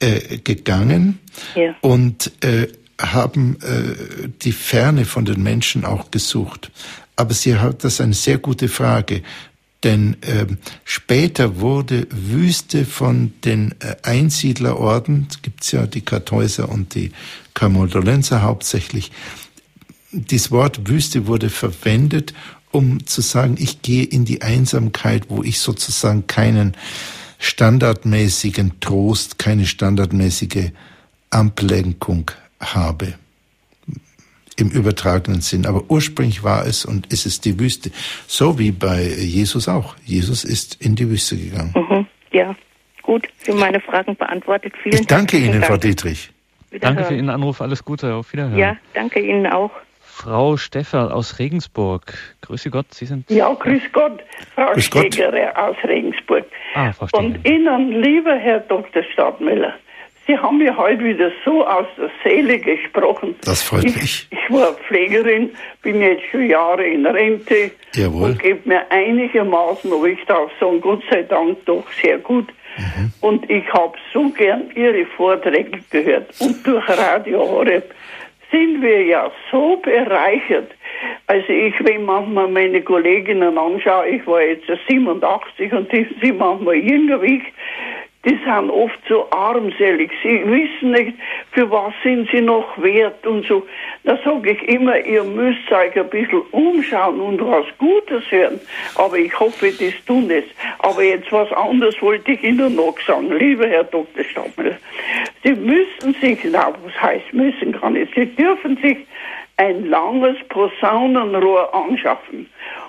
äh, 0.00 0.38
gegangen 0.38 1.18
ja. 1.56 1.74
und 1.80 2.30
äh, 2.44 2.68
haben 3.00 3.58
äh, 3.62 4.28
die 4.42 4.52
Ferne 4.52 5.04
von 5.04 5.24
den 5.24 5.42
Menschen 5.42 5.84
auch 5.84 6.10
gesucht. 6.10 6.70
Aber 7.16 7.34
sie 7.34 7.56
hat 7.56 7.82
das 7.84 8.00
eine 8.00 8.14
sehr 8.14 8.38
gute 8.38 8.68
Frage. 8.68 9.22
Denn 9.84 10.16
äh, 10.22 10.46
später 10.84 11.60
wurde 11.60 12.08
Wüste 12.10 12.84
von 12.84 13.32
den 13.44 13.74
äh, 13.80 13.94
Einsiedlerorden, 14.02 15.28
gibt's 15.42 15.70
ja 15.70 15.86
die 15.86 16.00
Kartäuser 16.00 16.68
und 16.68 16.94
die 16.94 17.12
Camoldolenser 17.54 18.42
hauptsächlich, 18.42 19.12
das 20.10 20.50
Wort 20.50 20.88
Wüste 20.88 21.26
wurde 21.26 21.50
verwendet, 21.50 22.34
um 22.72 23.06
zu 23.06 23.20
sagen, 23.20 23.56
ich 23.58 23.82
gehe 23.82 24.04
in 24.04 24.24
die 24.24 24.42
Einsamkeit, 24.42 25.26
wo 25.28 25.42
ich 25.42 25.60
sozusagen 25.60 26.26
keinen 26.26 26.76
standardmäßigen 27.38 28.80
Trost, 28.80 29.38
keine 29.38 29.66
standardmäßige 29.66 30.70
Ablenkung 31.30 32.30
habe. 32.58 33.14
Im 34.58 34.70
übertragenen 34.70 35.40
Sinn. 35.40 35.66
Aber 35.66 35.84
ursprünglich 35.88 36.42
war 36.42 36.66
es 36.66 36.84
und 36.84 37.12
ist 37.12 37.26
es 37.26 37.40
die 37.40 37.60
Wüste. 37.60 37.90
So 38.26 38.58
wie 38.58 38.72
bei 38.72 39.02
Jesus 39.02 39.68
auch. 39.68 39.94
Jesus 40.04 40.42
ist 40.42 40.82
in 40.82 40.96
die 40.96 41.08
Wüste 41.08 41.36
gegangen. 41.36 41.72
Mhm, 41.76 42.06
ja, 42.32 42.56
gut. 43.02 43.28
Für 43.38 43.54
meine 43.54 43.80
Fragen 43.80 44.16
beantwortet. 44.16 44.72
Vielen 44.82 45.02
ich 45.02 45.06
danke 45.06 45.38
Ihnen, 45.38 45.60
Dank. 45.60 45.66
Frau 45.66 45.76
Dietrich. 45.76 46.30
Danke 46.80 47.04
für 47.04 47.14
Ihren 47.14 47.30
Anruf. 47.30 47.60
Alles 47.60 47.84
Gute. 47.84 48.14
Auf 48.14 48.32
Wiederhören. 48.32 48.58
Ja, 48.58 48.76
danke 48.94 49.20
Ihnen 49.20 49.46
auch. 49.46 49.70
Frau 50.18 50.56
Steffer 50.56 51.14
aus 51.14 51.38
Regensburg. 51.38 52.12
Grüße 52.40 52.70
Gott, 52.70 52.92
Sie 52.92 53.06
sind. 53.06 53.30
Ja, 53.30 53.54
grüß 53.54 53.82
Gott, 53.92 54.20
Frau 54.56 54.72
grüß 54.72 54.86
Stegerer 54.86 55.52
aus 55.56 55.76
Regensburg. 55.84 56.44
Ah, 56.74 56.90
Frau. 56.92 57.06
Und 57.16 57.46
Ihnen, 57.48 58.02
lieber 58.02 58.34
Herr 58.34 58.58
Dr. 58.58 59.04
Stadtmüller, 59.12 59.74
Sie 60.28 60.36
haben 60.36 60.58
mir 60.58 60.76
heute 60.76 61.02
wieder 61.02 61.32
so 61.42 61.66
aus 61.66 61.86
der 61.96 62.10
Seele 62.22 62.58
gesprochen. 62.58 63.34
Das 63.46 63.62
freut 63.62 63.84
ich, 63.84 63.96
mich. 63.96 64.28
Ich 64.30 64.54
war 64.54 64.74
Pflegerin, 64.74 65.48
bin 65.80 66.02
jetzt 66.02 66.24
schon 66.30 66.46
Jahre 66.50 66.84
in 66.86 67.06
Rente. 67.06 67.70
Jawohl. 67.94 68.32
Und 68.32 68.38
gebe 68.38 68.68
mir 68.68 68.82
einigermaßen, 68.90 69.90
aber 69.90 70.04
ich 70.04 70.22
darf 70.26 70.50
sagen, 70.60 70.82
Gott 70.82 71.02
sei 71.10 71.22
Dank 71.22 71.64
doch 71.64 71.84
sehr 72.02 72.18
gut. 72.18 72.46
Mhm. 72.76 73.10
Und 73.22 73.50
ich 73.50 73.66
habe 73.72 73.96
so 74.12 74.28
gern 74.28 74.70
Ihre 74.74 75.06
Vorträge 75.16 75.80
gehört. 75.88 76.34
Und 76.40 76.66
durch 76.66 76.86
Radio 76.86 77.40
Horeb 77.40 77.90
sind 78.50 78.82
wir 78.82 79.04
ja 79.04 79.30
so 79.50 79.76
bereichert. 79.76 80.72
Also 81.26 81.48
ich, 81.48 81.74
wenn 81.80 82.04
manchmal 82.04 82.48
meine 82.48 82.82
Kolleginnen 82.82 83.56
anschaue, 83.56 84.08
ich 84.08 84.26
war 84.26 84.42
jetzt 84.42 84.66
87 84.88 85.72
und 85.72 85.90
die 85.90 86.06
sind 86.20 86.38
manchmal 86.38 86.74
jünger 86.74 87.22
wie 87.22 87.36
ich, 87.36 87.42
die 88.24 88.36
sind 88.44 88.70
oft 88.70 88.98
so 89.08 89.30
armselig. 89.30 90.10
Sie 90.22 90.42
wissen 90.44 90.90
nicht, 90.90 91.16
für 91.52 91.70
was 91.70 91.92
sind 92.02 92.28
sie 92.30 92.40
noch 92.40 92.76
wert 92.82 93.24
und 93.26 93.46
so. 93.46 93.64
Da 94.02 94.18
sage 94.24 94.50
ich 94.50 94.68
immer, 94.68 94.98
ihr 94.98 95.22
müsst 95.22 95.70
euch 95.70 95.96
ein 95.96 96.10
bisschen 96.10 96.42
umschauen 96.50 97.20
und 97.20 97.40
was 97.40 97.64
Gutes 97.78 98.28
hören. 98.30 98.60
Aber 98.96 99.16
ich 99.16 99.38
hoffe, 99.38 99.70
das 99.70 99.94
tun 100.04 100.28
es. 100.30 100.44
Aber 100.80 101.02
jetzt 101.02 101.30
was 101.30 101.50
anderes 101.52 102.00
wollte 102.02 102.32
ich 102.32 102.42
Ihnen 102.42 102.74
noch 102.74 102.98
sagen. 103.06 103.30
Lieber 103.38 103.68
Herr 103.68 103.84
Dr. 103.84 104.24
Stammel, 104.24 104.76
Sie 105.44 105.54
müssen 105.54 106.14
sich, 106.20 106.40
na, 106.50 106.72
was 106.84 107.00
heißt 107.00 107.32
müssen 107.32 107.72
kann 107.80 107.94
ich, 107.94 108.10
Sie 108.16 108.26
dürfen 108.26 108.76
sich 108.78 108.98
ein 109.58 109.86
langes 109.86 110.36
Posaunenrohr 110.48 111.72
anschaffen 111.72 112.48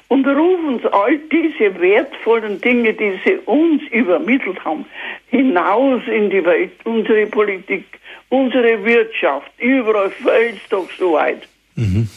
und 0.10 0.28
rufen 0.28 0.82
all 0.92 1.18
diese 1.18 1.80
wertvollen 1.80 2.60
Dinge, 2.60 2.94
die 2.94 3.20
sie 3.24 3.38
uns 3.46 3.82
übermittelt 3.92 4.64
haben, 4.66 4.86
hinaus 5.30 6.02
in 6.08 6.30
die 6.30 6.44
Welt, 6.44 6.72
unsere 6.84 7.26
Politik, 7.28 7.86
unsere 8.30 8.84
Wirtschaft, 8.84 9.52
überall 9.60 10.10
fällt 10.10 10.58
es 10.58 10.70
doch 10.70 10.90
so 10.98 11.14
weit. 11.14 11.48
Mhm. 11.76 12.10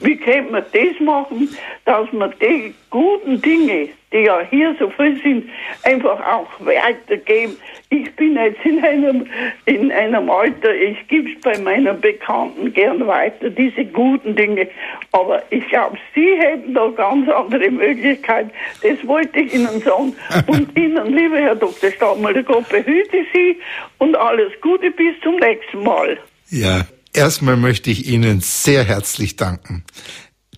Wie 0.00 0.16
könnte 0.16 0.50
man 0.50 0.64
das 0.72 1.00
machen, 1.00 1.48
dass 1.84 2.12
man 2.12 2.32
die 2.40 2.74
guten 2.88 3.40
Dinge, 3.40 3.90
die 4.12 4.18
ja 4.18 4.40
hier 4.48 4.74
so 4.78 4.90
viel 4.90 5.20
sind, 5.22 5.48
einfach 5.82 6.20
auch 6.20 6.48
weitergeben? 6.60 7.56
Ich 7.90 8.14
bin 8.16 8.36
jetzt 8.36 8.64
in 8.64 8.84
einem, 8.84 9.26
in 9.66 9.90
einem 9.92 10.30
Alter, 10.30 10.74
ich 10.74 10.96
gebe 11.08 11.30
es 11.30 11.40
bei 11.40 11.58
meinen 11.58 12.00
Bekannten 12.00 12.72
gern 12.72 13.06
weiter, 13.06 13.50
diese 13.50 13.84
guten 13.86 14.36
Dinge. 14.36 14.68
Aber 15.12 15.42
ich 15.50 15.66
glaube, 15.68 15.98
Sie 16.14 16.36
hätten 16.38 16.74
da 16.74 16.88
ganz 16.88 17.28
andere 17.28 17.70
Möglichkeiten. 17.70 18.50
Das 18.82 19.06
wollte 19.06 19.40
ich 19.40 19.54
Ihnen 19.54 19.80
sagen. 19.80 20.14
Und 20.46 20.76
Ihnen, 20.76 21.16
lieber 21.16 21.38
Herr 21.38 21.56
Dr. 21.56 21.90
Stammel, 21.90 22.42
Gott 22.44 22.68
behüte 22.68 23.24
Sie 23.32 23.58
und 23.98 24.16
alles 24.16 24.52
Gute 24.60 24.90
bis 24.90 25.20
zum 25.22 25.36
nächsten 25.36 25.82
Mal. 25.82 26.18
Ja, 26.50 26.84
Erstmal 27.12 27.56
möchte 27.56 27.90
ich 27.90 28.06
Ihnen 28.06 28.40
sehr 28.40 28.84
herzlich 28.84 29.34
danken. 29.36 29.84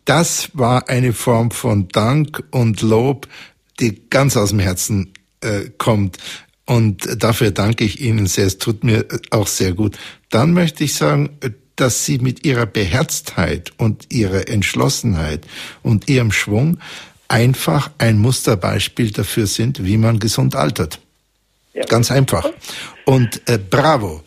Das 0.05 0.51
war 0.53 0.89
eine 0.89 1.13
Form 1.13 1.51
von 1.51 1.89
Dank 1.89 2.43
und 2.51 2.83
Lob, 2.83 3.29
die 3.81 4.09
ganz 4.11 4.37
aus 4.37 4.51
dem 4.51 4.59
Herzen 4.59 5.13
äh, 5.41 5.71
kommt. 5.79 6.19
Und 6.65 7.23
dafür 7.23 7.51
danke 7.51 7.85
ich 7.85 8.01
Ihnen 8.01 8.27
sehr. 8.27 8.47
Es 8.47 8.59
tut 8.59 8.85
mir 8.85 9.07
auch 9.31 9.47
sehr 9.47 9.73
gut. 9.73 9.99
Dann 10.31 10.53
möchte 10.53 10.85
ich 10.85 10.95
sagen, 10.95 11.31
dass 11.77 12.05
Sie 12.05 12.19
mit 12.19 12.45
Ihrer 12.47 12.67
Beherztheit 12.67 13.73
und 13.77 14.13
Ihrer 14.13 14.49
Entschlossenheit 14.49 15.47
und 15.83 16.09
Ihrem 16.09 16.33
Schwung 16.33 16.79
einfach 17.29 17.91
ein 17.99 18.19
Musterbeispiel 18.19 19.11
dafür 19.11 19.47
sind, 19.47 19.85
wie 19.85 19.97
man 19.97 20.19
gesund 20.19 20.55
altert. 20.55 21.01
Ja. 21.75 21.85
Ganz 21.87 22.11
einfach. 22.11 22.49
Und 23.05 23.49
äh, 23.49 23.59
bravo. 23.59 24.23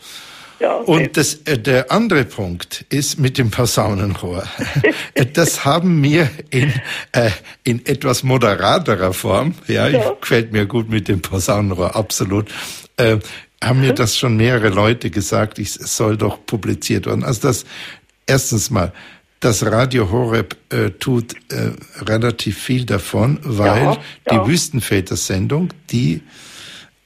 Ja, 0.58 0.76
okay. 0.80 0.90
Und 0.90 1.16
das, 1.16 1.34
äh, 1.44 1.58
der 1.58 1.90
andere 1.90 2.24
Punkt 2.24 2.84
ist 2.88 3.18
mit 3.18 3.38
dem 3.38 3.50
Posaunenrohr. 3.50 4.44
das 5.34 5.64
haben 5.64 6.00
mir 6.00 6.30
in, 6.50 6.72
äh, 7.12 7.30
in 7.64 7.84
etwas 7.84 8.22
moderaterer 8.22 9.12
Form, 9.12 9.54
ja, 9.66 9.88
ja. 9.88 10.12
gefällt 10.20 10.52
mir 10.52 10.66
gut 10.66 10.88
mit 10.88 11.08
dem 11.08 11.20
Posaunenrohr, 11.20 11.94
absolut, 11.94 12.50
äh, 12.96 13.18
haben 13.62 13.80
mir 13.80 13.92
das 13.92 14.16
schon 14.16 14.36
mehrere 14.36 14.68
Leute 14.68 15.10
gesagt, 15.10 15.58
ich 15.58 15.72
soll 15.72 16.16
doch 16.16 16.44
publiziert 16.46 17.06
werden. 17.06 17.24
Also 17.24 17.48
das, 17.48 17.64
erstens 18.26 18.70
mal, 18.70 18.92
das 19.40 19.64
Radio 19.64 20.10
Horeb 20.10 20.56
äh, 20.70 20.90
tut 20.90 21.34
äh, 21.52 21.72
relativ 22.02 22.58
viel 22.58 22.84
davon, 22.86 23.38
weil 23.42 23.82
ja. 23.82 23.98
die 24.30 24.50
Wüstenväter-Sendung 24.50 25.68
die 25.90 26.22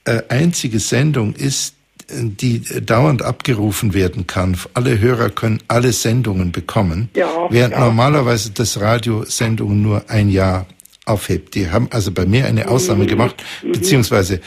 äh, 0.05 0.21
einzige 0.29 0.79
Sendung 0.79 1.33
ist, 1.35 1.75
die 2.09 2.61
dauernd 2.85 3.21
abgerufen 3.21 3.93
werden 3.93 4.27
kann. 4.27 4.57
Alle 4.73 4.99
Hörer 4.99 5.29
können 5.29 5.59
alle 5.67 5.93
Sendungen 5.93 6.51
bekommen, 6.51 7.09
ja, 7.15 7.29
während 7.49 7.73
ja. 7.73 7.79
normalerweise 7.79 8.51
das 8.51 8.79
Radio 8.79 9.23
Sendungen 9.25 9.81
nur 9.81 10.09
ein 10.09 10.29
Jahr 10.29 10.65
aufhebt. 11.05 11.55
Die 11.55 11.69
haben 11.69 11.87
also 11.91 12.11
bei 12.11 12.25
mir 12.25 12.45
eine 12.45 12.67
Ausnahme 12.67 13.03
mhm. 13.03 13.07
gemacht, 13.07 13.43
mhm. 13.63 13.71
beziehungsweise 13.73 14.41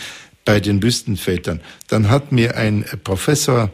bei 0.44 0.60
den 0.60 0.82
Wüstenvätern. 0.82 1.60
Dann 1.88 2.10
hat 2.10 2.32
mir 2.32 2.56
ein 2.56 2.84
Professor, 3.02 3.70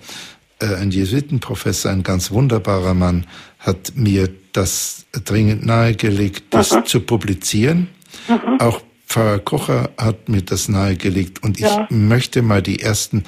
äh, 0.60 0.74
ein 0.74 0.90
Jesuitenprofessor, 0.90 1.90
ein 1.90 2.02
ganz 2.02 2.30
wunderbarer 2.30 2.94
Mann, 2.94 3.26
hat 3.58 3.92
mir 3.94 4.28
das 4.52 5.06
dringend 5.24 5.66
nahegelegt, 5.66 6.44
das 6.50 6.72
Aha. 6.72 6.84
zu 6.84 7.00
publizieren. 7.00 7.88
Aha. 8.28 8.56
Auch 8.60 8.80
Pfarrer 9.06 9.40
Kocher 9.40 9.90
hat 9.98 10.28
mir 10.28 10.42
das 10.42 10.68
nahegelegt 10.68 11.42
und 11.42 11.58
ich 11.58 11.66
ja. 11.66 11.88
möchte 11.90 12.42
mal 12.42 12.62
die 12.62 12.80
ersten 12.80 13.24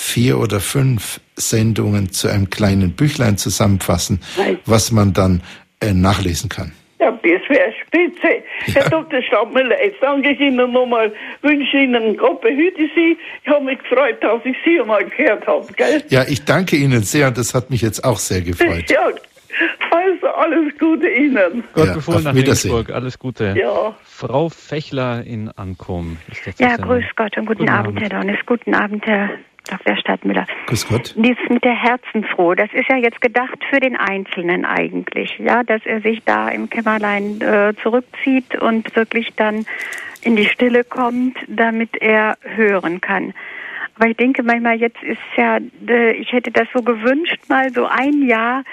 vier 0.00 0.38
oder 0.38 0.60
fünf 0.60 1.20
Sendungen 1.36 2.10
zu 2.10 2.28
einem 2.28 2.48
kleinen 2.48 2.92
Büchlein 2.92 3.36
zusammenfassen, 3.36 4.20
was 4.64 4.90
man 4.92 5.12
dann 5.12 5.42
äh, 5.80 5.92
nachlesen 5.92 6.48
kann. 6.48 6.72
Ja, 6.98 7.10
das 7.10 7.22
wäre 7.22 7.72
spitze. 7.82 8.42
Ja. 8.66 8.74
Herr 8.74 8.90
Dr. 8.90 9.22
Stabmüller, 9.22 9.82
jetzt 9.82 10.02
danke 10.02 10.30
ich 10.30 10.40
Ihnen 10.40 10.72
nochmal, 10.72 11.12
wünsche 11.42 11.76
Ihnen 11.76 12.16
Gott 12.16 12.40
behüte 12.40 12.88
Sie. 12.94 13.16
Ich 13.42 13.50
habe 13.50 13.64
mich 13.64 13.78
gefreut, 13.78 14.22
dass 14.22 14.40
ich 14.44 14.56
Sie 14.64 14.80
einmal 14.80 15.04
gehört 15.04 15.46
habe. 15.46 15.72
Gell? 15.74 16.02
Ja, 16.08 16.24
ich 16.26 16.44
danke 16.44 16.76
Ihnen 16.76 17.02
sehr 17.02 17.28
und 17.28 17.38
das 17.38 17.54
hat 17.54 17.70
mich 17.70 17.82
jetzt 17.82 18.02
auch 18.02 18.18
sehr 18.18 18.40
gefreut. 18.40 18.90
Ja, 18.90 19.06
also 19.90 20.26
alles 20.28 20.78
Gute 20.78 21.08
Ihnen. 21.08 21.64
Gott 21.74 21.86
ja, 21.88 21.94
befohlen 21.94 22.24
nach 22.24 22.34
Regensburg. 22.34 22.90
Alles 22.90 23.18
Gute. 23.18 23.54
Ja. 23.56 23.94
Frau 24.04 24.48
Fechler 24.48 25.24
in 25.24 25.50
Ankom. 25.56 26.18
ja, 26.58 26.76
grüß 26.76 27.04
Gott 27.16 27.36
und 27.36 27.46
guten, 27.46 27.60
guten 27.60 27.70
Abend, 27.70 27.96
Abend, 27.96 28.00
Herr 28.00 28.20
Donnes. 28.20 28.38
Guten 28.46 28.74
Abend, 28.74 29.06
Herr 29.06 29.30
Dr. 29.70 29.96
Stadtmüller. 29.96 30.46
Grüß 30.66 30.88
Gott. 30.88 31.14
Dieses 31.16 31.48
mit 31.48 31.64
der 31.64 31.74
Herzensruhe, 31.74 32.56
das 32.56 32.72
ist 32.72 32.88
ja 32.88 32.96
jetzt 32.96 33.20
gedacht 33.20 33.58
für 33.70 33.80
den 33.80 33.96
Einzelnen 33.96 34.64
eigentlich, 34.64 35.38
ja, 35.38 35.62
dass 35.62 35.84
er 35.84 36.00
sich 36.00 36.22
da 36.24 36.48
im 36.48 36.68
Kämmerlein 36.68 37.40
äh, 37.40 37.74
zurückzieht 37.82 38.60
und 38.60 38.94
wirklich 38.96 39.34
dann 39.36 39.66
in 40.22 40.36
die 40.36 40.46
Stille 40.46 40.84
kommt, 40.84 41.36
damit 41.48 41.96
er 42.00 42.36
hören 42.42 43.00
kann. 43.00 43.32
Aber 43.96 44.08
ich 44.08 44.16
denke 44.16 44.42
manchmal, 44.42 44.76
jetzt 44.76 45.02
ist 45.02 45.18
ja, 45.36 45.58
äh, 45.86 46.12
ich 46.12 46.32
hätte 46.32 46.50
das 46.50 46.66
so 46.74 46.82
gewünscht, 46.82 47.38
mal 47.48 47.70
so 47.70 47.86
ein 47.86 48.26
Jahr 48.26 48.64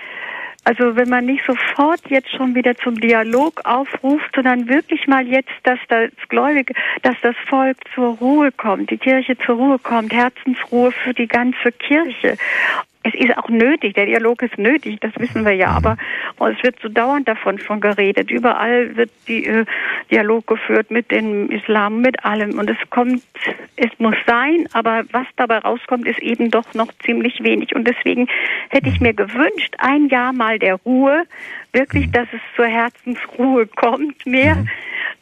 also 0.67 0.97
wenn 0.97 1.07
man 1.07 1.25
nicht 1.25 1.45
sofort 1.45 2.01
jetzt 2.09 2.29
schon 2.29 2.53
wieder 2.53 2.75
zum 2.75 2.99
Dialog 2.99 3.61
aufruft, 3.63 4.29
sondern 4.35 4.67
wirklich 4.67 5.07
mal 5.07 5.25
jetzt, 5.25 5.53
dass 5.63 5.79
das 5.87 6.09
Gläubige, 6.27 6.73
dass 7.03 7.15
das 7.21 7.37
Volk 7.47 7.77
zur 7.95 8.17
Ruhe 8.17 8.51
kommt, 8.51 8.91
die 8.91 8.97
Kirche 8.97 9.37
zur 9.37 9.55
Ruhe 9.55 9.79
kommt, 9.79 10.11
Herzensruhe 10.11 10.91
für 10.91 11.13
die 11.13 11.29
ganze 11.29 11.71
Kirche 11.71 12.35
es 13.07 13.13
ist 13.13 13.37
auch 13.37 13.49
nötig, 13.49 13.93
der 13.93 14.05
Dialog 14.05 14.41
ist 14.41 14.57
nötig, 14.57 14.99
das 14.99 15.11
wissen 15.17 15.45
wir 15.45 15.53
ja, 15.53 15.69
aber 15.69 15.97
es 16.39 16.63
wird 16.63 16.75
so 16.81 16.89
dauernd 16.89 17.27
davon 17.27 17.59
schon 17.59 17.79
geredet. 17.79 18.29
Überall 18.29 18.95
wird 18.95 19.09
die 19.27 19.45
äh, 19.45 19.65
Dialog 20.11 20.47
geführt 20.47 20.91
mit 20.91 21.09
dem 21.11 21.49
Islam, 21.49 22.01
mit 22.01 22.25
allem. 22.25 22.59
Und 22.59 22.69
es 22.69 22.77
kommt, 22.89 23.23
es 23.75 23.91
muss 23.97 24.15
sein, 24.25 24.67
aber 24.73 25.03
was 25.11 25.25
dabei 25.37 25.59
rauskommt, 25.59 26.07
ist 26.07 26.19
eben 26.19 26.51
doch 26.51 26.73
noch 26.73 26.91
ziemlich 27.05 27.41
wenig. 27.43 27.75
Und 27.75 27.87
deswegen 27.87 28.27
hätte 28.69 28.89
ich 28.89 28.99
mir 28.99 29.13
gewünscht, 29.13 29.75
ein 29.77 30.09
Jahr 30.09 30.33
mal 30.33 30.59
der 30.59 30.75
Ruhe, 30.75 31.23
wirklich, 31.71 32.11
dass 32.11 32.27
es 32.33 32.41
zur 32.55 32.67
Herzensruhe 32.67 33.67
kommt, 33.67 34.25
mehr. 34.25 34.55
Mhm 34.55 34.69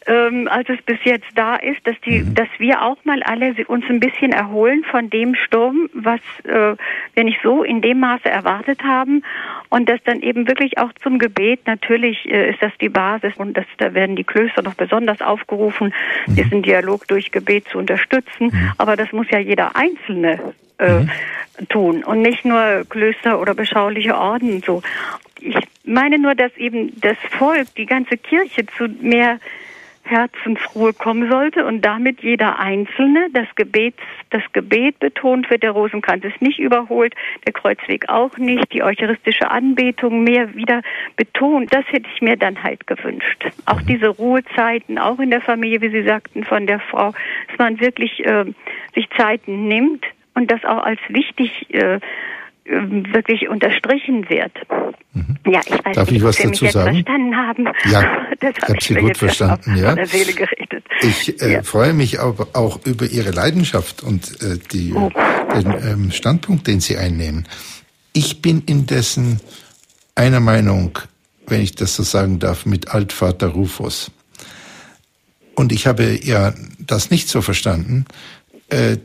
ähm, 0.06 0.48
als 0.48 0.68
es 0.68 0.80
bis 0.82 0.98
jetzt 1.04 1.26
da 1.34 1.56
ist, 1.56 1.84
dass 1.84 1.96
die, 2.04 2.20
mhm. 2.20 2.34
dass 2.34 2.48
wir 2.58 2.82
auch 2.82 2.96
mal 3.04 3.22
alle 3.24 3.54
uns 3.66 3.84
ein 3.88 4.00
bisschen 4.00 4.32
erholen 4.32 4.84
von 4.90 5.10
dem 5.10 5.34
Sturm, 5.34 5.88
was 5.94 6.20
äh, 6.44 6.76
wir 7.14 7.24
nicht 7.24 7.40
so 7.42 7.64
in 7.64 7.80
dem 7.80 8.00
Maße 8.00 8.28
erwartet 8.28 8.82
haben 8.84 9.24
und 9.68 9.88
dass 9.88 10.02
dann 10.04 10.20
eben 10.20 10.46
wirklich 10.46 10.78
auch 10.78 10.92
zum 11.02 11.18
Gebet 11.18 11.66
natürlich 11.66 12.24
äh, 12.30 12.50
ist 12.50 12.62
das 12.62 12.72
die 12.80 12.88
Basis 12.88 13.34
und 13.36 13.56
das, 13.56 13.66
da 13.78 13.94
werden 13.94 14.14
die 14.14 14.24
Klöster 14.24 14.62
noch 14.62 14.74
besonders 14.74 15.20
aufgerufen, 15.20 15.92
mhm. 16.26 16.34
diesen 16.36 16.62
Dialog 16.62 17.08
durch 17.08 17.32
Gebet 17.32 17.68
zu 17.68 17.78
unterstützen. 17.78 18.50
Mhm. 18.52 18.72
Aber 18.78 18.96
das 18.96 19.10
muss 19.12 19.26
ja 19.30 19.38
jeder 19.38 19.74
Einzelne 19.74 20.54
äh, 20.78 21.00
mhm. 21.00 21.10
tun 21.68 22.04
und 22.04 22.22
nicht 22.22 22.44
nur 22.44 22.84
Klöster 22.88 23.40
oder 23.40 23.54
beschauliche 23.54 24.16
Orden 24.16 24.62
so. 24.64 24.82
Ich 25.40 25.56
meine 25.84 26.18
nur, 26.18 26.34
dass 26.34 26.56
eben 26.56 26.98
das 27.00 27.16
Volk, 27.38 27.74
die 27.76 27.86
ganze 27.86 28.16
Kirche 28.16 28.66
zu 28.66 28.88
mehr 29.00 29.38
Herzensruhe 30.06 30.92
kommen 30.92 31.30
sollte 31.30 31.64
und 31.64 31.82
damit 31.82 32.22
jeder 32.22 32.58
Einzelne 32.58 33.28
das 33.32 33.46
Gebet, 33.56 33.94
das 34.30 34.42
Gebet 34.52 34.98
betont 34.98 35.50
wird. 35.50 35.62
Der 35.62 35.72
Rosenkranz 35.72 36.24
ist 36.24 36.40
nicht 36.40 36.58
überholt, 36.58 37.14
der 37.46 37.52
Kreuzweg 37.52 38.08
auch 38.08 38.36
nicht, 38.38 38.72
die 38.72 38.82
eucharistische 38.82 39.50
Anbetung 39.50 40.24
mehr 40.24 40.54
wieder 40.54 40.82
betont. 41.16 41.72
Das 41.74 41.84
hätte 41.88 42.08
ich 42.14 42.22
mir 42.22 42.36
dann 42.36 42.62
halt 42.62 42.86
gewünscht. 42.86 43.44
Auch 43.66 43.82
diese 43.82 44.08
Ruhezeiten, 44.08 44.98
auch 44.98 45.18
in 45.18 45.30
der 45.30 45.40
Familie, 45.40 45.80
wie 45.80 45.90
Sie 45.90 46.02
sagten, 46.02 46.44
von 46.44 46.66
der 46.66 46.80
Frau, 46.80 47.12
dass 47.48 47.58
man 47.58 47.80
wirklich 47.80 48.24
äh, 48.24 48.44
sich 48.94 49.08
Zeiten 49.16 49.68
nimmt 49.68 50.04
und 50.34 50.50
das 50.50 50.64
auch 50.64 50.84
als 50.84 51.00
wichtig 51.08 51.74
äh, 51.74 51.98
wirklich 52.68 53.48
unterstrichen 53.48 54.28
wird. 54.28 54.52
Mhm. 55.12 55.36
Ja, 55.46 55.60
ich 55.64 55.84
weiß 55.84 55.96
Darf 55.96 56.10
nicht, 56.10 56.18
ich 56.18 56.24
was 56.24 56.36
dazu 56.36 56.64
mich 56.64 56.72
sagen? 56.72 57.04
verstanden 57.04 57.36
haben. 57.36 57.64
Ja, 57.90 58.26
das 58.40 58.54
habe 58.62 58.72
hab 58.74 58.82
Sie 58.82 58.94
gut 58.94 59.16
verstanden. 59.16 59.76
Ja. 59.76 59.96
Ich 61.02 61.42
äh, 61.42 61.52
ja. 61.52 61.62
freue 61.62 61.92
mich 61.92 62.18
auch, 62.18 62.54
auch, 62.54 62.80
über 62.84 63.06
Ihre 63.06 63.30
Leidenschaft 63.30 64.02
und 64.02 64.42
äh, 64.42 64.58
die, 64.72 64.92
oh. 64.92 65.10
den 65.54 65.74
ähm, 65.86 66.10
Standpunkt, 66.10 66.66
den 66.66 66.80
Sie 66.80 66.96
einnehmen. 66.96 67.46
Ich 68.12 68.42
bin 68.42 68.62
indessen 68.66 69.40
einer 70.14 70.40
Meinung, 70.40 70.98
wenn 71.46 71.60
ich 71.60 71.74
das 71.74 71.96
so 71.96 72.02
sagen 72.02 72.38
darf, 72.38 72.66
mit 72.66 72.88
Altvater 72.88 73.48
Rufus. 73.48 74.10
Und 75.54 75.72
ich 75.72 75.86
habe 75.86 76.18
ja 76.22 76.52
das 76.78 77.10
nicht 77.10 77.28
so 77.28 77.40
verstanden, 77.40 78.04
äh, 78.08 78.12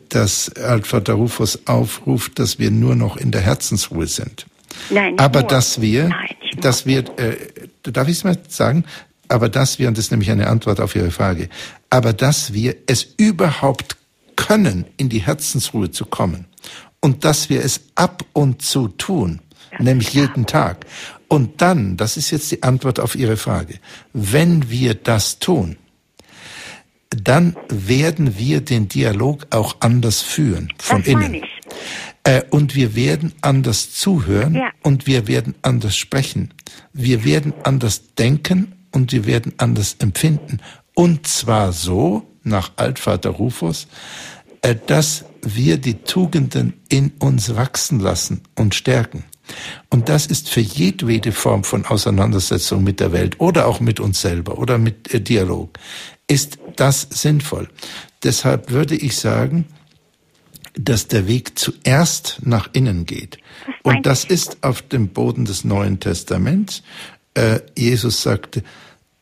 dass 0.09 0.49
Altvater 0.55 1.13
Rufus 1.13 1.67
aufruft, 1.67 2.39
dass 2.39 2.57
wir 2.57 2.71
nur 2.71 2.95
noch 2.95 3.17
in 3.17 3.31
der 3.31 3.41
Herzensruhe 3.41 4.07
sind. 4.07 4.47
Nein, 4.89 5.19
aber 5.19 5.41
nur. 5.41 5.49
dass 5.49 5.81
wir, 5.81 6.09
Nein, 6.09 6.35
dass 6.61 6.85
wir, 6.85 6.99
äh, 7.19 7.37
darf 7.83 8.07
ich 8.07 8.17
es 8.17 8.23
mal 8.23 8.37
sagen, 8.47 8.85
aber 9.27 9.49
dass 9.49 9.79
wir, 9.79 9.87
und 9.87 9.97
das 9.97 10.05
ist 10.05 10.11
nämlich 10.11 10.31
eine 10.31 10.47
Antwort 10.47 10.79
auf 10.79 10.95
Ihre 10.95 11.11
Frage, 11.11 11.49
aber 11.89 12.13
dass 12.13 12.53
wir 12.53 12.75
es 12.87 13.03
überhaupt 13.17 13.97
können, 14.35 14.85
in 14.97 15.09
die 15.09 15.19
Herzensruhe 15.19 15.91
zu 15.91 16.05
kommen 16.05 16.45
und 16.99 17.23
dass 17.25 17.49
wir 17.49 17.63
es 17.63 17.81
ab 17.95 18.25
und 18.33 18.61
zu 18.61 18.87
tun, 18.87 19.41
ja, 19.71 19.83
nämlich 19.83 20.13
jeden 20.13 20.45
Tag. 20.45 20.85
Und 21.27 21.61
dann, 21.61 21.95
das 21.95 22.17
ist 22.17 22.31
jetzt 22.31 22.51
die 22.51 22.63
Antwort 22.63 22.99
auf 22.99 23.15
Ihre 23.15 23.37
Frage, 23.37 23.75
wenn 24.13 24.69
wir 24.69 24.95
das 24.95 25.39
tun, 25.39 25.77
dann 27.11 27.55
werden 27.69 28.37
wir 28.37 28.61
den 28.61 28.87
Dialog 28.87 29.47
auch 29.49 29.77
anders 29.81 30.21
führen, 30.21 30.73
von 30.77 30.99
das 30.99 31.07
innen. 31.07 31.43
Äh, 32.23 32.43
und 32.49 32.75
wir 32.75 32.95
werden 32.95 33.33
anders 33.41 33.93
zuhören 33.93 34.55
ja. 34.55 34.71
und 34.81 35.07
wir 35.07 35.27
werden 35.27 35.55
anders 35.61 35.97
sprechen. 35.97 36.53
Wir 36.93 37.25
werden 37.25 37.53
anders 37.63 38.13
denken 38.15 38.73
und 38.91 39.11
wir 39.11 39.25
werden 39.25 39.53
anders 39.57 39.97
empfinden. 39.99 40.59
Und 40.93 41.27
zwar 41.27 41.73
so, 41.73 42.27
nach 42.43 42.71
Altvater 42.77 43.31
Rufus, 43.31 43.87
äh, 44.61 44.75
dass 44.87 45.25
wir 45.41 45.77
die 45.77 45.95
Tugenden 45.95 46.73
in 46.89 47.11
uns 47.19 47.55
wachsen 47.55 47.99
lassen 47.99 48.41
und 48.55 48.75
stärken. 48.75 49.25
Und 49.89 50.07
das 50.07 50.27
ist 50.27 50.49
für 50.49 50.61
jedwede 50.61 51.33
Form 51.33 51.63
von 51.63 51.85
Auseinandersetzung 51.85 52.83
mit 52.83 52.99
der 52.99 53.11
Welt 53.11 53.39
oder 53.39 53.67
auch 53.67 53.79
mit 53.79 53.99
uns 53.99 54.21
selber 54.21 54.57
oder 54.57 54.77
mit 54.77 55.13
äh, 55.13 55.19
Dialog 55.19 55.77
ist 56.31 56.59
das 56.75 57.07
sinnvoll. 57.09 57.67
Deshalb 58.23 58.71
würde 58.71 58.95
ich 58.95 59.17
sagen, 59.17 59.65
dass 60.73 61.07
der 61.07 61.27
Weg 61.27 61.57
zuerst 61.59 62.39
nach 62.43 62.69
innen 62.73 63.05
geht. 63.05 63.37
Und 63.83 64.05
das 64.05 64.23
ist 64.23 64.63
auf 64.63 64.81
dem 64.81 65.09
Boden 65.09 65.45
des 65.45 65.63
Neuen 65.63 65.99
Testaments. 65.99 66.83
Äh, 67.33 67.59
Jesus 67.77 68.21
sagte, 68.21 68.63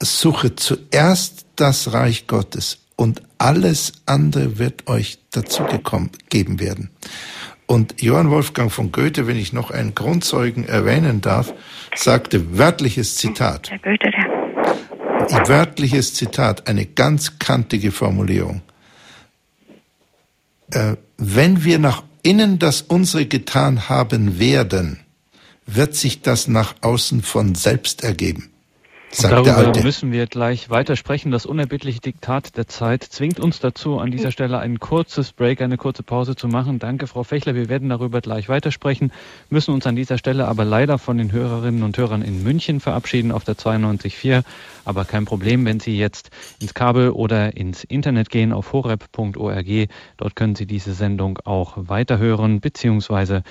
suche 0.02 0.56
zuerst 0.56 1.46
das 1.56 1.94
Reich 1.94 2.28
Gottes 2.28 2.80
und 2.96 3.22
alles 3.38 3.94
andere 4.06 4.60
wird 4.60 4.88
euch 4.88 5.20
dazu 5.32 5.64
gekommen, 5.64 6.12
geben 6.30 6.60
werden. 6.60 6.90
Und 7.66 8.02
Johann 8.02 8.32
Wolfgang 8.32 8.72
von 8.72 8.92
Goethe, 8.92 9.28
wenn 9.28 9.38
ich 9.38 9.54
noch 9.54 9.70
einen 9.70 9.94
Grundzeugen 9.94 10.68
erwähnen 10.68 11.22
darf, 11.22 11.54
sagte 11.96 12.58
wörtliches 12.58 13.16
Zitat. 13.16 13.70
Der 13.70 13.78
Goethe, 13.78 14.10
der 14.10 14.19
wörtliches 15.30 16.14
Zitat, 16.14 16.68
eine 16.68 16.86
ganz 16.86 17.40
kantige 17.40 17.92
Formulierung. 17.92 18.62
Äh, 20.72 20.96
wenn 21.18 21.64
wir 21.64 21.80
nach 21.80 22.04
innen 22.22 22.60
das 22.60 22.82
unsere 22.82 23.26
getan 23.26 23.90
haben 23.90 24.40
werden, 24.40 25.00
wird 25.66 25.96
sich 25.96 26.22
das 26.22 26.48
nach 26.48 26.76
außen 26.82 27.22
von 27.22 27.56
selbst 27.56 28.04
ergeben. 28.04 28.50
Sagt 29.12 29.48
darüber 29.48 29.82
müssen 29.82 30.12
wir 30.12 30.28
gleich 30.28 30.70
weitersprechen. 30.70 31.32
Das 31.32 31.48
unerbittliche 31.48 32.00
Diktat 32.00 32.56
der 32.58 32.68
Zeit 32.68 33.04
zwingt 33.04 33.40
uns 33.40 33.60
dazu, 33.60 33.98
an 33.98 34.12
dieser 34.12 34.32
Stelle 34.32 34.60
ein 34.60 34.80
kurzes 34.80 35.32
Break, 35.32 35.62
eine 35.62 35.78
kurze 35.78 36.04
Pause 36.04 36.36
zu 36.36 36.48
machen. 36.48 36.78
Danke, 36.78 37.08
Frau 37.08 37.24
Fechler. 37.24 37.56
Wir 37.56 37.70
werden 37.70 37.90
darüber 37.90 38.22
gleich 38.22 38.50
weitersprechen, 38.50 39.12
müssen 39.50 39.74
uns 39.74 39.88
an 39.88 39.96
dieser 39.96 40.18
Stelle 40.20 40.48
aber 40.48 40.64
leider 40.64 41.00
von 41.00 41.18
den 41.18 41.32
Hörerinnen 41.32 41.82
und 41.82 41.98
Hörern 41.98 42.22
in 42.22 42.44
München 42.44 42.80
verabschieden 42.80 43.32
auf 43.32 43.44
der 43.44 43.56
92.4. 43.56 44.44
Aber 44.86 45.06
kein 45.06 45.26
Problem, 45.26 45.66
wenn 45.66 45.80
Sie 45.80 45.98
jetzt 45.98 46.30
ins 46.60 46.74
Kabel 46.74 47.10
oder 47.10 47.58
ins 47.58 47.84
Internet 47.84 48.30
gehen 48.30 48.54
auf 48.54 48.74
horeb.org. 48.74 49.90
Dort 50.18 50.36
können 50.36 50.56
Sie 50.56 50.68
diese 50.68 50.94
Sendung 50.94 51.40
auch 51.46 51.74
weiterhören, 51.78 52.60
beziehungsweise 52.60 53.44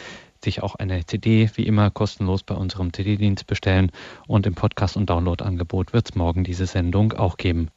sich 0.44 0.62
auch 0.62 0.74
eine 0.74 1.04
CD 1.06 1.50
wie 1.54 1.66
immer 1.66 1.90
kostenlos 1.90 2.42
bei 2.42 2.54
unserem 2.54 2.92
CD-Dienst 2.92 3.46
bestellen 3.46 3.90
und 4.26 4.46
im 4.46 4.54
Podcast- 4.54 4.96
und 4.96 5.10
Download-Angebot 5.10 5.92
wird 5.92 6.10
es 6.10 6.14
morgen 6.14 6.44
diese 6.44 6.66
Sendung 6.66 7.12
auch 7.12 7.36
geben. 7.36 7.70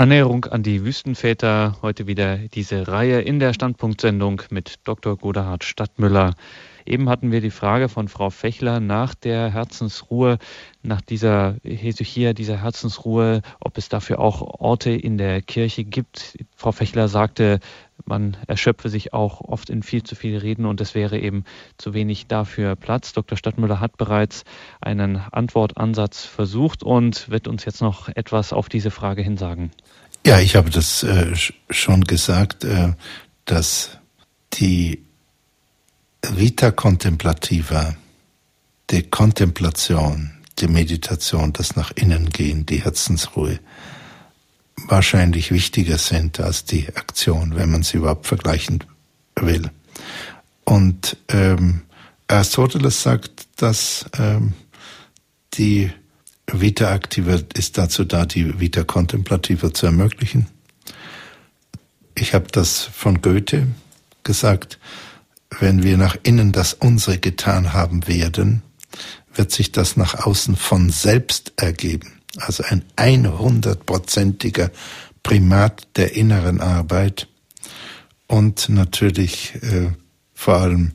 Annäherung 0.00 0.46
an 0.46 0.62
die 0.62 0.82
Wüstenväter. 0.82 1.76
Heute 1.82 2.06
wieder 2.06 2.38
diese 2.38 2.88
Reihe 2.88 3.20
in 3.20 3.38
der 3.38 3.52
Standpunktsendung 3.52 4.40
mit 4.48 4.76
Dr. 4.84 5.18
Godehard 5.18 5.62
Stadtmüller. 5.62 6.36
Eben 6.90 7.08
hatten 7.08 7.30
wir 7.30 7.40
die 7.40 7.52
Frage 7.52 7.88
von 7.88 8.08
Frau 8.08 8.30
Fechler 8.30 8.80
nach 8.80 9.14
der 9.14 9.52
Herzensruhe, 9.52 10.38
nach 10.82 11.00
dieser 11.00 11.54
Hesychia, 11.62 12.32
dieser 12.32 12.60
Herzensruhe, 12.60 13.42
ob 13.60 13.78
es 13.78 13.88
dafür 13.88 14.18
auch 14.18 14.40
Orte 14.42 14.90
in 14.90 15.16
der 15.16 15.40
Kirche 15.40 15.84
gibt. 15.84 16.36
Frau 16.56 16.72
Fechler 16.72 17.06
sagte, 17.06 17.60
man 18.06 18.36
erschöpfe 18.48 18.88
sich 18.88 19.12
auch 19.12 19.40
oft 19.40 19.70
in 19.70 19.84
viel 19.84 20.02
zu 20.02 20.16
viel 20.16 20.36
Reden 20.36 20.66
und 20.66 20.80
es 20.80 20.96
wäre 20.96 21.20
eben 21.20 21.44
zu 21.78 21.94
wenig 21.94 22.26
dafür 22.26 22.74
Platz. 22.74 23.12
Dr. 23.12 23.38
Stadtmüller 23.38 23.78
hat 23.78 23.96
bereits 23.96 24.42
einen 24.80 25.16
Antwortansatz 25.16 26.24
versucht 26.24 26.82
und 26.82 27.30
wird 27.30 27.46
uns 27.46 27.64
jetzt 27.66 27.82
noch 27.82 28.08
etwas 28.08 28.52
auf 28.52 28.68
diese 28.68 28.90
Frage 28.90 29.22
hin 29.22 29.36
sagen. 29.36 29.70
Ja, 30.26 30.40
ich 30.40 30.56
habe 30.56 30.70
das 30.70 31.04
äh, 31.04 31.36
schon 31.70 32.02
gesagt, 32.02 32.64
äh, 32.64 32.94
dass 33.44 33.96
die 34.54 35.04
Vita 36.28 36.70
Contemplativa, 36.70 37.96
die 38.90 39.02
Kontemplation, 39.02 40.32
die 40.58 40.68
Meditation, 40.68 41.52
das 41.52 41.76
nach 41.76 41.90
innen 41.92 42.30
gehen, 42.30 42.66
die 42.66 42.84
Herzensruhe, 42.84 43.60
wahrscheinlich 44.88 45.50
wichtiger 45.50 45.98
sind 45.98 46.40
als 46.40 46.64
die 46.64 46.88
Aktion, 46.88 47.56
wenn 47.56 47.70
man 47.70 47.82
sie 47.82 47.98
überhaupt 47.98 48.26
vergleichen 48.26 48.84
will. 49.36 49.70
Und 50.64 51.16
ähm, 51.28 51.82
Aristoteles 52.28 53.02
sagt, 53.02 53.46
dass 53.56 54.06
ähm, 54.18 54.54
die 55.54 55.90
Vita 56.52 56.92
Activa 56.94 57.40
ist 57.54 57.78
dazu 57.78 58.04
da, 58.04 58.26
die 58.26 58.60
Vita 58.60 58.84
Contemplativa 58.84 59.72
zu 59.72 59.86
ermöglichen. 59.86 60.46
Ich 62.14 62.34
habe 62.34 62.48
das 62.50 62.82
von 62.82 63.22
Goethe 63.22 63.68
gesagt, 64.22 64.78
wenn 65.60 65.82
wir 65.82 65.96
nach 65.96 66.16
innen 66.22 66.52
das 66.52 66.74
unsere 66.74 67.18
getan 67.18 67.72
haben 67.72 68.08
werden, 68.08 68.62
wird 69.34 69.52
sich 69.52 69.72
das 69.72 69.96
nach 69.96 70.26
außen 70.26 70.56
von 70.56 70.90
selbst 70.90 71.52
ergeben. 71.56 72.20
Also 72.36 72.64
ein 72.64 72.84
100%iger 72.96 74.70
Primat 75.22 75.86
der 75.96 76.14
inneren 76.14 76.60
Arbeit 76.60 77.28
und 78.26 78.68
natürlich 78.68 79.54
äh, 79.62 79.90
vor 80.34 80.54
allem 80.54 80.92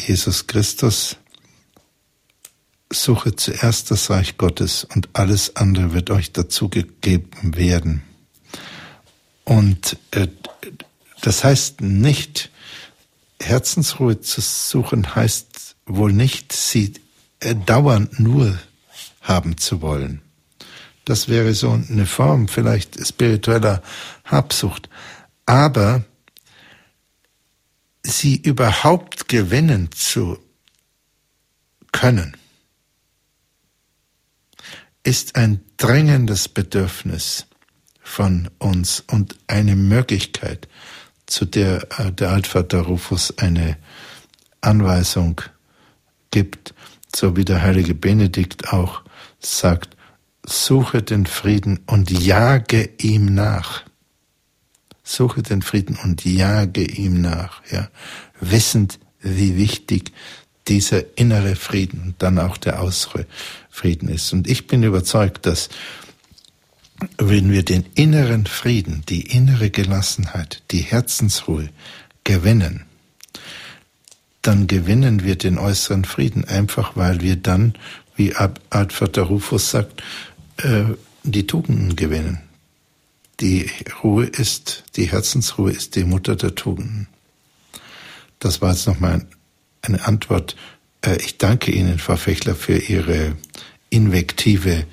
Jesus 0.00 0.46
Christus. 0.46 1.16
Suche 2.90 3.34
zuerst 3.34 3.90
das 3.90 4.10
Reich 4.10 4.38
Gottes 4.38 4.84
und 4.84 5.08
alles 5.12 5.56
andere 5.56 5.92
wird 5.92 6.10
euch 6.10 6.32
dazu 6.32 6.68
gegeben 6.68 7.56
werden. 7.56 8.02
Und 9.44 9.96
äh, 10.12 10.28
das 11.20 11.42
heißt 11.42 11.80
nicht, 11.80 12.50
Herzensruhe 13.40 14.20
zu 14.20 14.40
suchen 14.40 15.14
heißt 15.14 15.76
wohl 15.86 16.12
nicht, 16.12 16.52
sie 16.52 16.94
äh, 17.40 17.54
dauernd 17.54 18.18
nur 18.18 18.58
haben 19.20 19.56
zu 19.58 19.82
wollen. 19.82 20.22
Das 21.04 21.28
wäre 21.28 21.54
so 21.54 21.70
eine 21.70 22.06
Form 22.06 22.48
vielleicht 22.48 23.06
spiritueller 23.06 23.82
Habsucht. 24.24 24.88
Aber 25.46 26.04
sie 28.02 28.36
überhaupt 28.36 29.28
gewinnen 29.28 29.90
zu 29.92 30.38
können, 31.92 32.36
ist 35.04 35.36
ein 35.36 35.60
drängendes 35.76 36.48
Bedürfnis 36.48 37.46
von 38.00 38.50
uns 38.58 39.00
und 39.00 39.36
eine 39.46 39.76
Möglichkeit, 39.76 40.68
zu 41.26 41.44
der 41.44 41.86
äh, 41.98 42.12
der 42.12 42.30
Altvater 42.30 42.80
Rufus 42.80 43.36
eine 43.38 43.76
Anweisung 44.60 45.40
gibt, 46.30 46.74
so 47.14 47.36
wie 47.36 47.44
der 47.44 47.62
heilige 47.62 47.94
Benedikt 47.94 48.72
auch 48.72 49.02
sagt, 49.40 49.96
suche 50.44 51.02
den 51.02 51.26
Frieden 51.26 51.80
und 51.86 52.10
jage 52.10 52.90
ihm 52.98 53.34
nach. 53.34 53.82
Suche 55.02 55.42
den 55.42 55.62
Frieden 55.62 55.96
und 56.02 56.24
jage 56.24 56.82
ihm 56.82 57.20
nach, 57.20 57.62
ja, 57.70 57.88
wissend, 58.40 58.98
wie 59.20 59.56
wichtig 59.56 60.12
dieser 60.66 61.16
innere 61.16 61.54
Frieden 61.54 62.02
und 62.02 62.14
dann 62.18 62.38
auch 62.38 62.56
der 62.56 62.82
äußere 62.82 63.26
Frieden 63.70 64.08
ist. 64.08 64.32
Und 64.32 64.48
ich 64.48 64.66
bin 64.66 64.82
überzeugt, 64.82 65.46
dass 65.46 65.68
wenn 67.18 67.50
wir 67.50 67.64
den 67.64 67.84
inneren 67.94 68.46
Frieden, 68.46 69.02
die 69.08 69.22
innere 69.22 69.70
Gelassenheit, 69.70 70.62
die 70.70 70.80
Herzensruhe 70.80 71.68
gewinnen, 72.24 72.84
dann 74.42 74.66
gewinnen 74.66 75.24
wir 75.24 75.36
den 75.36 75.58
äußeren 75.58 76.04
Frieden, 76.04 76.44
einfach 76.44 76.96
weil 76.96 77.20
wir 77.20 77.36
dann, 77.36 77.74
wie 78.14 78.34
Altvater 78.34 79.22
Rufus 79.22 79.70
sagt, 79.70 80.02
äh, 80.58 80.84
die 81.24 81.46
Tugenden 81.46 81.96
gewinnen. 81.96 82.40
Die 83.40 83.68
Ruhe 84.02 84.24
ist, 84.24 84.84
die 84.96 85.10
Herzensruhe 85.10 85.72
ist 85.72 85.96
die 85.96 86.04
Mutter 86.04 86.36
der 86.36 86.54
Tugenden. 86.54 87.08
Das 88.38 88.62
war 88.62 88.72
jetzt 88.72 88.86
nochmal 88.86 89.26
eine 89.82 90.06
Antwort. 90.06 90.56
Äh, 91.02 91.16
ich 91.16 91.38
danke 91.38 91.72
Ihnen, 91.72 91.98
Frau 91.98 92.16
Fechler, 92.16 92.54
für 92.54 92.78
Ihre 92.78 93.36
Invektive 93.90 94.86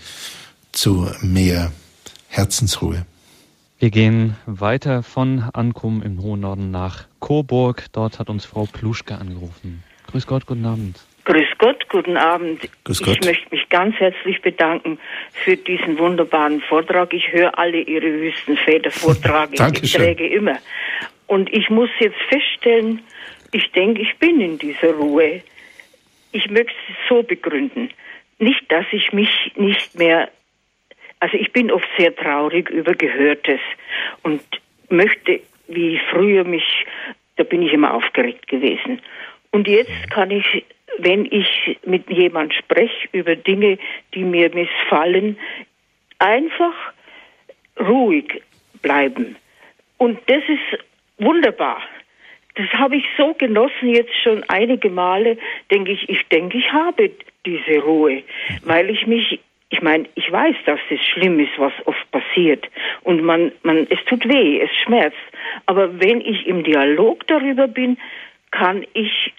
zu 0.71 1.09
mehr 1.21 1.71
Herzensruhe. 2.33 3.05
Wir 3.77 3.91
gehen 3.91 4.35
weiter 4.47 5.03
von 5.03 5.43
Ankum 5.53 6.01
im 6.01 6.19
hohen 6.23 6.39
Norden 6.39 6.71
nach 6.71 7.05
Coburg. 7.19 7.85
Dort 7.91 8.17
hat 8.17 8.27
uns 8.27 8.43
Frau 8.43 8.65
Pluschke 8.65 9.13
angerufen. 9.13 9.83
Grüß 10.07 10.25
Gott, 10.25 10.47
guten 10.47 10.65
Abend. 10.65 10.99
Grüß 11.25 11.49
Gott, 11.59 11.87
guten 11.89 12.17
Abend. 12.17 12.67
Grüß 12.85 13.03
Gott. 13.03 13.19
Ich 13.19 13.23
möchte 13.23 13.47
mich 13.51 13.69
ganz 13.69 13.95
herzlich 13.97 14.41
bedanken 14.41 14.97
für 15.45 15.55
diesen 15.55 15.99
wunderbaren 15.99 16.61
Vortrag. 16.61 17.13
Ich 17.13 17.31
höre 17.31 17.55
alle 17.59 17.81
Ihre 17.81 18.11
Wüstenväter 18.11 18.89
vortragen. 18.89 19.53
ich 19.83 19.93
träge 19.93 20.25
immer. 20.25 20.57
Und 21.27 21.53
ich 21.53 21.69
muss 21.69 21.91
jetzt 21.99 22.17
feststellen, 22.29 23.03
ich 23.51 23.71
denke, 23.73 24.01
ich 24.01 24.17
bin 24.17 24.41
in 24.41 24.57
dieser 24.57 24.93
Ruhe. 24.95 25.43
Ich 26.31 26.49
möchte 26.49 26.73
es 26.89 26.95
so 27.07 27.21
begründen. 27.21 27.91
Nicht, 28.39 28.71
dass 28.71 28.85
ich 28.91 29.13
mich 29.13 29.29
nicht 29.55 29.99
mehr 29.99 30.31
also 31.23 31.37
ich 31.37 31.53
bin 31.53 31.71
oft 31.71 31.87
sehr 31.97 32.13
traurig 32.13 32.69
über 32.69 32.95
Gehörtes 32.95 33.61
und 34.23 34.41
möchte, 34.89 35.39
wie 35.69 35.97
früher 36.11 36.43
mich, 36.43 36.85
da 37.37 37.45
bin 37.45 37.61
ich 37.61 37.71
immer 37.71 37.93
aufgeregt 37.93 38.45
gewesen. 38.49 39.01
Und 39.51 39.69
jetzt 39.69 40.11
kann 40.11 40.31
ich, 40.31 40.65
wenn 40.97 41.23
ich 41.23 41.79
mit 41.85 42.09
jemand 42.09 42.53
spreche 42.53 43.07
über 43.13 43.37
Dinge, 43.37 43.77
die 44.13 44.25
mir 44.25 44.53
missfallen, 44.53 45.37
einfach 46.19 46.75
ruhig 47.79 48.43
bleiben. 48.81 49.37
Und 49.99 50.19
das 50.25 50.43
ist 50.49 50.83
wunderbar. 51.19 51.81
Das 52.55 52.67
habe 52.73 52.97
ich 52.97 53.05
so 53.17 53.33
genossen 53.33 53.95
jetzt 53.95 54.13
schon 54.21 54.43
einige 54.49 54.89
Male, 54.89 55.37
denke 55.71 55.93
ich, 55.93 56.09
ich 56.09 56.27
denke, 56.27 56.57
ich 56.57 56.69
habe 56.73 57.11
diese 57.45 57.79
Ruhe, 57.79 58.23
weil 58.65 58.89
ich 58.89 59.07
mich 59.07 59.39
ich 59.73 59.81
meine, 59.81 60.07
ich 60.13 60.31
weiß, 60.31 60.55
dass 60.67 60.79
es 60.91 60.99
schlimm 61.03 61.39
ist, 61.39 61.57
was 61.57 61.73
oft 61.85 62.11
passiert. 62.11 62.63
Und 63.01 63.23
man, 63.23 63.51
man, 63.63 63.87
es 63.89 63.97
tut 64.05 64.23
weh, 64.29 64.61
es 64.61 64.69
schmerzt. 64.83 65.17
Aber 65.65 65.99
wenn 65.99 66.21
ich 66.21 66.45
im 66.45 66.63
Dialog 66.63 67.25
darüber 67.25 67.67
bin, 67.67 67.97
kann 68.51 68.85
ich 68.93 69.33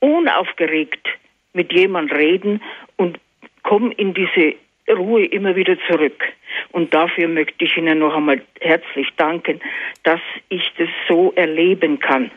unaufgeregt 0.00 1.06
mit 1.52 1.74
jemand 1.74 2.10
reden 2.10 2.62
und 2.96 3.18
komme 3.64 3.92
in 3.92 4.14
diese 4.14 4.54
Ruhe 4.88 5.26
immer 5.26 5.54
wieder 5.56 5.76
zurück. 5.90 6.24
Und 6.72 6.94
dafür 6.94 7.28
möchte 7.28 7.62
ich 7.62 7.76
Ihnen 7.76 7.98
noch 7.98 8.14
einmal 8.14 8.40
herzlich 8.62 9.08
danken, 9.18 9.60
dass 10.04 10.20
ich 10.48 10.72
das 10.78 10.88
so 11.06 11.34
erleben 11.36 11.98
kann. 12.00 12.30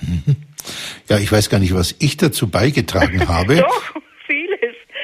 Ja, 1.08 1.18
ich 1.18 1.32
weiß 1.32 1.50
gar 1.50 1.58
nicht, 1.58 1.74
was 1.74 1.96
ich 1.98 2.18
dazu 2.18 2.48
beigetragen 2.48 3.26
habe. 3.28 3.56
Doch. 3.56 3.94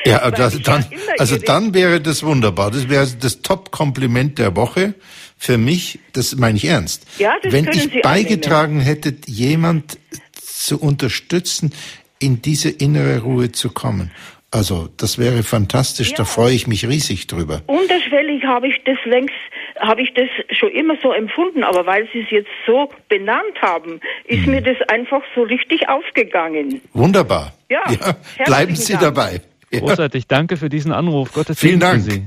Ja, 0.06 0.30
das, 0.30 0.60
dann, 0.62 0.84
also 1.18 1.36
dann 1.36 1.74
wäre 1.74 2.00
das 2.00 2.22
wunderbar. 2.22 2.70
Das 2.70 2.88
wäre 2.88 3.06
das 3.20 3.42
Top-Kompliment 3.42 4.38
der 4.38 4.56
Woche 4.56 4.94
für 5.36 5.58
mich. 5.58 5.98
Das 6.12 6.36
meine 6.36 6.56
ich 6.56 6.64
ernst. 6.66 7.06
Ja, 7.18 7.34
das 7.42 7.52
Wenn 7.52 7.68
ich 7.68 7.82
Sie 7.82 8.00
beigetragen 8.00 8.80
hätte, 8.80 9.14
jemand 9.26 9.98
zu 10.42 10.80
unterstützen, 10.80 11.72
in 12.18 12.40
diese 12.42 12.70
innere 12.70 13.20
Ruhe 13.20 13.52
zu 13.52 13.70
kommen. 13.70 14.10
Also, 14.50 14.88
das 14.96 15.18
wäre 15.18 15.42
fantastisch. 15.42 16.10
Ja. 16.12 16.18
Da 16.18 16.24
freue 16.24 16.54
ich 16.54 16.66
mich 16.66 16.86
riesig 16.88 17.26
drüber. 17.26 17.60
Unterschwellig 17.66 18.42
habe 18.44 18.68
ich 18.68 18.80
das 18.86 18.96
längst, 19.04 19.34
habe 19.80 20.00
ich 20.00 20.14
das 20.14 20.28
schon 20.56 20.70
immer 20.70 20.94
so 21.02 21.12
empfunden, 21.12 21.62
aber 21.62 21.84
weil 21.84 22.08
Sie 22.12 22.20
es 22.20 22.30
jetzt 22.30 22.48
so 22.66 22.88
benannt 23.10 23.60
haben, 23.60 24.00
ist 24.24 24.46
Mhm. 24.46 24.52
mir 24.52 24.62
das 24.62 24.76
einfach 24.88 25.20
so 25.34 25.42
richtig 25.42 25.88
aufgegangen. 25.88 26.80
Wunderbar. 26.94 27.52
Ja, 27.68 27.82
bleiben 27.86 28.16
herzlichen 28.36 28.76
Sie 28.76 28.92
Dank. 28.94 29.02
dabei. 29.02 29.40
Großartig, 29.72 30.26
danke 30.26 30.56
für 30.56 30.68
diesen 30.68 30.92
Anruf. 30.92 31.32
Gottes 31.32 31.58
Vielen 31.58 31.80
Segen 31.80 32.02
für 32.02 32.10
Dank. 32.10 32.26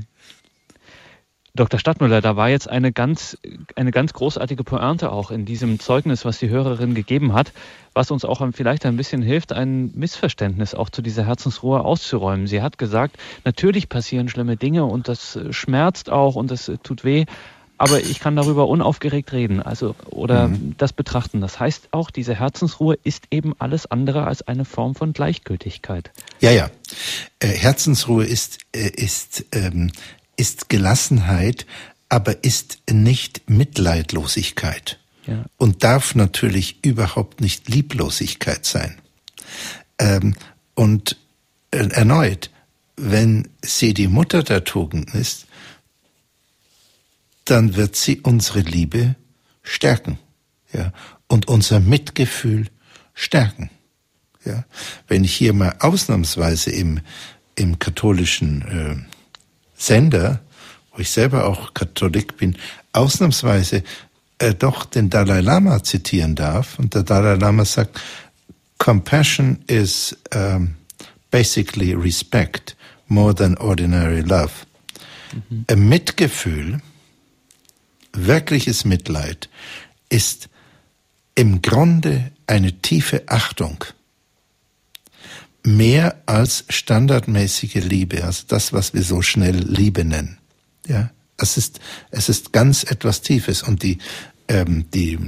Dr. 1.54 1.80
Stadtmüller, 1.80 2.20
da 2.20 2.36
war 2.36 2.48
jetzt 2.48 2.68
eine 2.68 2.92
ganz, 2.92 3.36
eine 3.74 3.90
ganz 3.90 4.12
großartige 4.12 4.62
Pointe 4.62 5.10
auch 5.10 5.32
in 5.32 5.46
diesem 5.46 5.80
Zeugnis, 5.80 6.24
was 6.24 6.38
die 6.38 6.48
Hörerin 6.48 6.94
gegeben 6.94 7.32
hat, 7.32 7.52
was 7.92 8.12
uns 8.12 8.24
auch 8.24 8.40
vielleicht 8.52 8.86
ein 8.86 8.96
bisschen 8.96 9.20
hilft, 9.20 9.52
ein 9.52 9.90
Missverständnis 9.94 10.76
auch 10.76 10.90
zu 10.90 11.02
dieser 11.02 11.26
Herzensruhe 11.26 11.84
auszuräumen. 11.84 12.46
Sie 12.46 12.62
hat 12.62 12.78
gesagt, 12.78 13.16
natürlich 13.44 13.88
passieren 13.88 14.28
schlimme 14.28 14.56
Dinge 14.56 14.84
und 14.84 15.08
das 15.08 15.40
schmerzt 15.50 16.08
auch 16.08 16.36
und 16.36 16.52
das 16.52 16.70
tut 16.84 17.02
weh, 17.02 17.24
aber 17.80 18.02
ich 18.02 18.20
kann 18.20 18.36
darüber 18.36 18.68
unaufgeregt 18.68 19.32
reden, 19.32 19.62
also 19.62 19.96
oder 20.04 20.48
mhm. 20.48 20.74
das 20.76 20.92
betrachten. 20.92 21.40
Das 21.40 21.58
heißt 21.58 21.88
auch, 21.92 22.10
diese 22.10 22.34
Herzensruhe 22.34 22.98
ist 23.04 23.24
eben 23.30 23.54
alles 23.58 23.90
andere 23.90 24.26
als 24.26 24.42
eine 24.42 24.66
Form 24.66 24.94
von 24.94 25.14
Gleichgültigkeit. 25.14 26.10
Ja, 26.40 26.50
ja. 26.50 26.70
Äh, 27.38 27.46
Herzensruhe 27.46 28.26
ist 28.26 28.58
äh, 28.72 28.90
ist 28.90 29.46
ähm, 29.52 29.92
ist 30.36 30.68
Gelassenheit, 30.68 31.64
aber 32.10 32.44
ist 32.44 32.80
nicht 32.90 33.48
Mitleidlosigkeit 33.48 34.98
ja. 35.26 35.46
und 35.56 35.82
darf 35.82 36.14
natürlich 36.14 36.84
überhaupt 36.84 37.40
nicht 37.40 37.70
Lieblosigkeit 37.70 38.66
sein. 38.66 38.98
Ähm, 39.98 40.34
und 40.74 41.16
äh, 41.70 41.78
erneut, 41.78 42.50
wenn 42.98 43.48
sie 43.62 43.94
die 43.94 44.08
Mutter 44.08 44.42
der 44.42 44.64
Tugenden 44.64 45.18
ist, 45.18 45.46
dann 47.50 47.76
wird 47.76 47.96
sie 47.96 48.20
unsere 48.20 48.60
Liebe 48.60 49.16
stärken, 49.62 50.18
ja, 50.72 50.92
und 51.26 51.48
unser 51.48 51.80
Mitgefühl 51.80 52.66
stärken. 53.14 53.70
Ja, 54.44 54.64
wenn 55.08 55.24
ich 55.24 55.34
hier 55.34 55.52
mal 55.52 55.74
ausnahmsweise 55.80 56.70
im, 56.70 57.00
im 57.56 57.78
katholischen 57.78 58.62
äh, 58.62 58.96
Sender, 59.76 60.40
wo 60.92 61.00
ich 61.00 61.10
selber 61.10 61.46
auch 61.46 61.74
Katholik 61.74 62.36
bin, 62.38 62.56
ausnahmsweise 62.92 63.82
äh, 64.38 64.54
doch 64.54 64.86
den 64.86 65.10
Dalai 65.10 65.40
Lama 65.40 65.82
zitieren 65.82 66.34
darf. 66.34 66.78
Und 66.78 66.94
der 66.94 67.02
Dalai 67.02 67.34
Lama 67.34 67.64
sagt, 67.64 68.00
Compassion 68.78 69.62
is 69.66 70.16
um, 70.34 70.76
basically 71.30 71.92
respect 71.92 72.76
more 73.08 73.34
than 73.34 73.56
ordinary 73.58 74.20
love. 74.20 74.52
Mhm. 75.32 75.64
Ein 75.68 75.88
Mitgefühl, 75.88 76.80
wirkliches 78.12 78.84
Mitleid, 78.84 79.48
ist 80.08 80.48
im 81.34 81.62
Grunde 81.62 82.32
eine 82.46 82.80
tiefe 82.80 83.22
Achtung. 83.26 83.84
Mehr 85.62 86.20
als 86.26 86.64
standardmäßige 86.68 87.76
Liebe, 87.76 88.24
also 88.24 88.44
das, 88.48 88.72
was 88.72 88.94
wir 88.94 89.02
so 89.02 89.22
schnell 89.22 89.56
Liebe 89.56 90.04
nennen. 90.04 90.38
Ja, 90.86 91.10
es 91.36 91.56
ist, 91.56 91.80
es 92.10 92.28
ist 92.28 92.52
ganz 92.52 92.84
etwas 92.84 93.22
Tiefes. 93.22 93.62
Und 93.62 93.82
die, 93.82 93.98
ähm, 94.48 94.86
die 94.92 95.18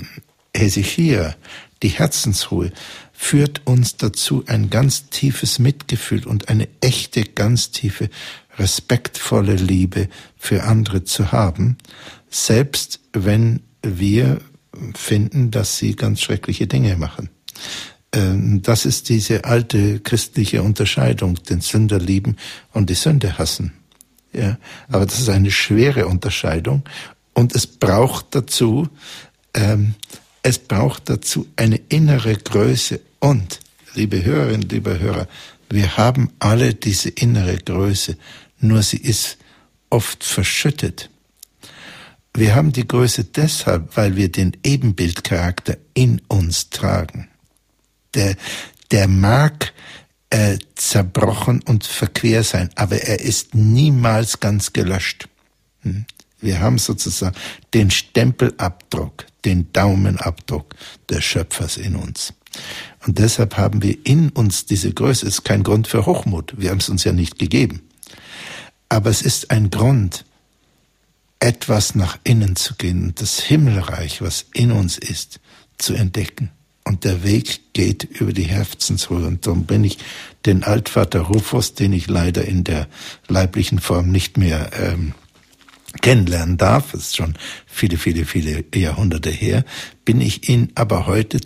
Hesychia, 0.54 1.34
die 1.82 1.88
Herzensruhe, 1.88 2.72
führt 3.12 3.62
uns 3.66 3.96
dazu, 3.96 4.44
ein 4.46 4.70
ganz 4.70 5.08
tiefes 5.10 5.58
Mitgefühl 5.58 6.26
und 6.26 6.48
eine 6.48 6.68
echte, 6.80 7.22
ganz 7.22 7.70
tiefe, 7.70 8.10
respektvolle 8.58 9.54
Liebe 9.54 10.08
für 10.36 10.64
andere 10.64 11.04
zu 11.04 11.32
haben, 11.32 11.78
selbst 12.32 13.00
wenn 13.12 13.60
wir 13.82 14.40
finden, 14.94 15.50
dass 15.50 15.78
sie 15.78 15.94
ganz 15.94 16.20
schreckliche 16.20 16.66
Dinge 16.66 16.96
machen. 16.96 17.28
Ähm, 18.12 18.62
das 18.62 18.86
ist 18.86 19.08
diese 19.08 19.44
alte 19.44 20.00
christliche 20.00 20.62
Unterscheidung, 20.62 21.36
den 21.44 21.60
Sünder 21.60 21.98
lieben 21.98 22.36
und 22.72 22.90
die 22.90 22.94
Sünde 22.94 23.38
hassen. 23.38 23.72
Ja, 24.32 24.58
aber 24.88 25.04
das 25.04 25.20
ist 25.20 25.28
eine 25.28 25.50
schwere 25.50 26.06
Unterscheidung 26.06 26.84
und 27.34 27.54
es 27.54 27.66
braucht 27.66 28.34
dazu, 28.34 28.88
ähm, 29.52 29.94
es 30.42 30.58
braucht 30.58 31.10
dazu 31.10 31.46
eine 31.56 31.76
innere 31.90 32.34
Größe 32.36 33.00
und, 33.18 33.60
liebe 33.94 34.24
Hörerinnen, 34.24 34.68
liebe 34.70 34.98
Hörer, 34.98 35.28
wir 35.68 35.98
haben 35.98 36.30
alle 36.38 36.72
diese 36.72 37.10
innere 37.10 37.58
Größe, 37.58 38.16
nur 38.58 38.82
sie 38.82 38.96
ist 38.96 39.36
oft 39.90 40.24
verschüttet. 40.24 41.10
Wir 42.34 42.54
haben 42.54 42.72
die 42.72 42.88
Größe 42.88 43.24
deshalb, 43.24 43.96
weil 43.96 44.16
wir 44.16 44.32
den 44.32 44.56
Ebenbildcharakter 44.62 45.76
in 45.94 46.22
uns 46.28 46.70
tragen 46.70 47.28
der, 48.14 48.36
der 48.90 49.08
mag 49.08 49.72
äh, 50.30 50.58
zerbrochen 50.74 51.62
und 51.62 51.84
verquer 51.84 52.42
sein, 52.42 52.70
aber 52.74 52.96
er 52.96 53.20
ist 53.20 53.54
niemals 53.54 54.40
ganz 54.40 54.72
gelöscht. 54.72 55.28
Hm? 55.80 56.06
Wir 56.40 56.60
haben 56.60 56.78
sozusagen 56.78 57.36
den 57.72 57.90
Stempelabdruck, 57.90 59.26
den 59.44 59.72
Daumenabdruck 59.72 60.74
des 61.08 61.24
Schöpfers 61.24 61.76
in 61.76 61.94
uns. 61.94 62.34
Und 63.06 63.18
deshalb 63.18 63.56
haben 63.56 63.82
wir 63.82 63.96
in 64.04 64.30
uns 64.30 64.66
diese 64.66 64.92
Größe. 64.92 65.26
Es 65.26 65.34
ist 65.34 65.44
kein 65.44 65.62
Grund 65.62 65.86
für 65.86 66.04
Hochmut. 66.04 66.54
Wir 66.56 66.70
haben 66.70 66.78
es 66.78 66.88
uns 66.88 67.04
ja 67.04 67.12
nicht 67.12 67.38
gegeben. 67.38 67.82
Aber 68.88 69.08
es 69.08 69.22
ist 69.22 69.50
ein 69.50 69.70
Grund, 69.70 70.24
etwas 71.42 71.94
nach 71.94 72.18
innen 72.22 72.54
zu 72.54 72.74
gehen 72.74 73.02
und 73.04 73.20
das 73.20 73.40
Himmelreich, 73.40 74.22
was 74.22 74.46
in 74.54 74.70
uns 74.70 74.96
ist, 74.96 75.40
zu 75.76 75.94
entdecken. 75.94 76.50
Und 76.84 77.04
der 77.04 77.24
Weg 77.24 77.72
geht 77.72 78.04
über 78.04 78.32
die 78.32 78.44
Herzensruhe. 78.44 79.26
Und 79.26 79.46
darum 79.46 79.64
bin 79.64 79.84
ich 79.84 79.98
den 80.46 80.62
Altvater 80.62 81.20
Rufus, 81.20 81.74
den 81.74 81.92
ich 81.92 82.06
leider 82.08 82.44
in 82.44 82.64
der 82.64 82.88
leiblichen 83.28 83.80
Form 83.80 84.10
nicht 84.10 84.36
mehr 84.36 84.70
ähm, 84.74 85.14
kennenlernen 86.00 86.56
darf, 86.56 86.92
das 86.92 87.02
ist 87.02 87.16
schon 87.16 87.34
viele, 87.66 87.98
viele, 87.98 88.24
viele 88.24 88.64
Jahrhunderte 88.74 89.30
her, 89.30 89.64
bin 90.04 90.20
ich 90.20 90.48
Ihnen 90.48 90.70
aber 90.74 91.06
heute 91.06 91.38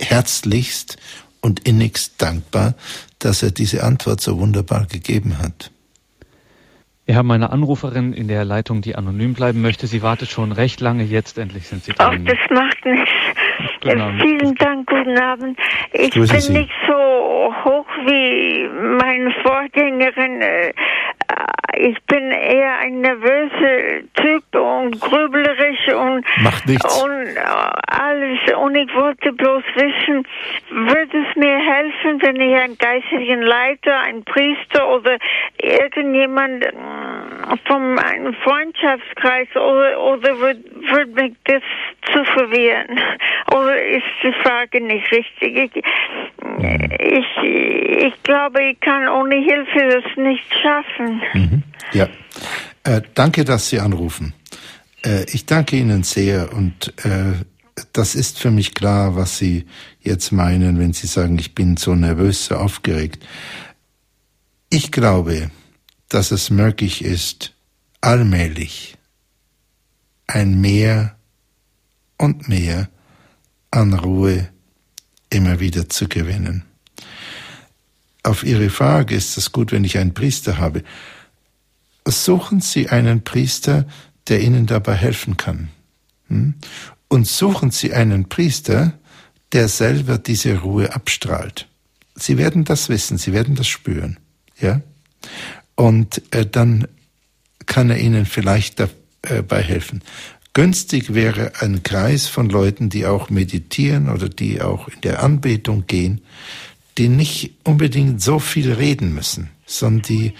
herzlichst 0.00 0.98
und 1.40 1.60
innigst 1.60 2.14
dankbar, 2.18 2.74
dass 3.18 3.42
er 3.42 3.52
diese 3.52 3.82
Antwort 3.82 4.20
so 4.20 4.38
wunderbar 4.38 4.86
gegeben 4.86 5.38
hat. 5.38 5.70
Wir 7.06 7.14
haben 7.14 7.30
eine 7.30 7.50
Anruferin 7.50 8.12
in 8.12 8.26
der 8.26 8.44
Leitung, 8.44 8.82
die 8.82 8.96
anonym 8.96 9.34
bleiben 9.34 9.62
möchte. 9.62 9.86
Sie 9.86 10.02
wartet 10.02 10.28
schon 10.28 10.50
recht 10.50 10.80
lange. 10.80 11.04
Jetzt 11.04 11.38
endlich 11.38 11.68
sind 11.68 11.84
Sie 11.84 11.92
dran. 11.92 12.26
Ach, 12.26 12.32
das 12.32 12.50
macht 12.50 12.84
nichts. 12.84 13.10
Äh, 13.82 13.96
vielen 14.20 14.56
Dank, 14.56 14.88
guten 14.88 15.16
Abend. 15.16 15.56
Ich 15.92 16.10
Grüße 16.10 16.32
bin 16.32 16.40
Sie. 16.40 16.52
nicht 16.54 16.72
so 16.84 16.94
hoch 17.64 17.86
wie 18.06 18.68
meine 18.98 19.30
Vorgängerin. 19.44 20.42
Äh, 21.76 21.88
ich 21.88 22.02
bin 22.04 22.30
eher 22.30 22.78
ein 22.78 23.00
nervöser 23.00 24.02
Typ 24.14 24.44
und 24.54 25.00
grüblerisch 25.00 25.88
und, 25.88 26.24
Macht 26.42 26.66
nichts. 26.66 27.02
und 27.02 27.36
alles. 27.88 28.38
Und 28.56 28.74
ich 28.74 28.94
wollte 28.94 29.32
bloß 29.32 29.62
wissen, 29.74 30.26
würde 30.70 31.24
es 31.28 31.36
mir 31.36 31.58
helfen, 31.58 32.22
wenn 32.22 32.40
ich 32.40 32.56
einen 32.56 32.78
geistlichen 32.78 33.42
Leiter, 33.42 34.00
einen 34.00 34.24
Priester 34.24 34.88
oder 34.94 35.18
irgendjemand 35.58 36.64
äh, 36.64 36.72
von 37.66 37.98
einem 37.98 38.34
Freundschaftskreis 38.34 39.48
oder, 39.54 40.00
oder 40.00 40.38
würde 40.38 40.60
würd 40.90 41.14
mich 41.14 41.32
das 41.44 41.62
zu 42.12 42.24
verwirren? 42.24 43.00
Oder 43.52 43.82
ist 43.82 44.04
die 44.22 44.32
Frage 44.42 44.80
nicht 44.80 45.10
richtig? 45.12 45.76
Ich, 45.76 45.84
ich, 46.98 47.42
ich 47.42 48.22
glaube, 48.22 48.62
ich 48.62 48.80
kann 48.80 49.08
ohne 49.08 49.36
Hilfe 49.36 50.00
das 50.02 50.16
nicht 50.16 50.44
schaffen. 50.62 51.22
Mhm. 51.34 51.62
Ja, 51.92 52.08
äh, 52.84 53.02
danke, 53.14 53.44
dass 53.44 53.68
Sie 53.68 53.80
anrufen. 53.80 54.34
Äh, 55.04 55.24
ich 55.30 55.46
danke 55.46 55.76
Ihnen 55.76 56.02
sehr 56.02 56.52
und 56.52 56.92
äh, 57.04 57.34
das 57.92 58.14
ist 58.14 58.38
für 58.38 58.50
mich 58.50 58.74
klar, 58.74 59.16
was 59.16 59.38
Sie 59.38 59.66
jetzt 60.00 60.32
meinen, 60.32 60.78
wenn 60.78 60.92
Sie 60.92 61.06
sagen, 61.06 61.38
ich 61.38 61.54
bin 61.54 61.76
so 61.76 61.94
nervös, 61.94 62.46
so 62.46 62.56
aufgeregt. 62.56 63.24
Ich 64.70 64.90
glaube, 64.90 65.50
dass 66.08 66.30
es 66.30 66.50
möglich 66.50 67.04
ist, 67.04 67.54
allmählich 68.00 68.96
ein 70.26 70.60
Mehr 70.60 71.16
und 72.18 72.48
mehr 72.48 72.88
an 73.70 73.94
Ruhe 73.94 74.48
immer 75.30 75.60
wieder 75.60 75.88
zu 75.88 76.08
gewinnen. 76.08 76.64
Auf 78.22 78.42
Ihre 78.42 78.70
Frage 78.70 79.14
ist 79.14 79.36
es 79.36 79.52
gut, 79.52 79.70
wenn 79.70 79.84
ich 79.84 79.98
einen 79.98 80.14
Priester 80.14 80.58
habe 80.58 80.82
suchen 82.06 82.60
Sie 82.60 82.88
einen 82.88 83.24
Priester, 83.24 83.86
der 84.28 84.40
Ihnen 84.40 84.66
dabei 84.66 84.94
helfen 84.94 85.36
kann. 85.36 85.68
Hm? 86.28 86.54
Und 87.08 87.26
suchen 87.26 87.70
Sie 87.70 87.92
einen 87.92 88.28
Priester, 88.28 88.92
der 89.52 89.68
selber 89.68 90.18
diese 90.18 90.58
Ruhe 90.58 90.94
abstrahlt. 90.94 91.68
Sie 92.14 92.38
werden 92.38 92.64
das 92.64 92.88
wissen, 92.88 93.18
Sie 93.18 93.32
werden 93.32 93.54
das 93.54 93.68
spüren. 93.68 94.18
Ja? 94.60 94.80
Und 95.74 96.22
äh, 96.32 96.46
dann 96.46 96.88
kann 97.66 97.90
er 97.90 97.98
Ihnen 97.98 98.26
vielleicht 98.26 98.80
dabei 98.80 99.62
helfen. 99.62 100.02
Günstig 100.54 101.12
wäre 101.12 101.52
ein 101.60 101.82
Kreis 101.82 102.28
von 102.28 102.48
Leuten, 102.48 102.88
die 102.88 103.04
auch 103.04 103.28
meditieren 103.28 104.08
oder 104.08 104.28
die 104.28 104.62
auch 104.62 104.88
in 104.88 105.02
der 105.02 105.22
Anbetung 105.22 105.86
gehen, 105.86 106.22
die 106.96 107.08
nicht 107.08 107.52
unbedingt 107.64 108.22
so 108.22 108.38
viel 108.38 108.72
reden 108.72 109.14
müssen, 109.14 109.50
sondern 109.66 110.02
die 110.02 110.32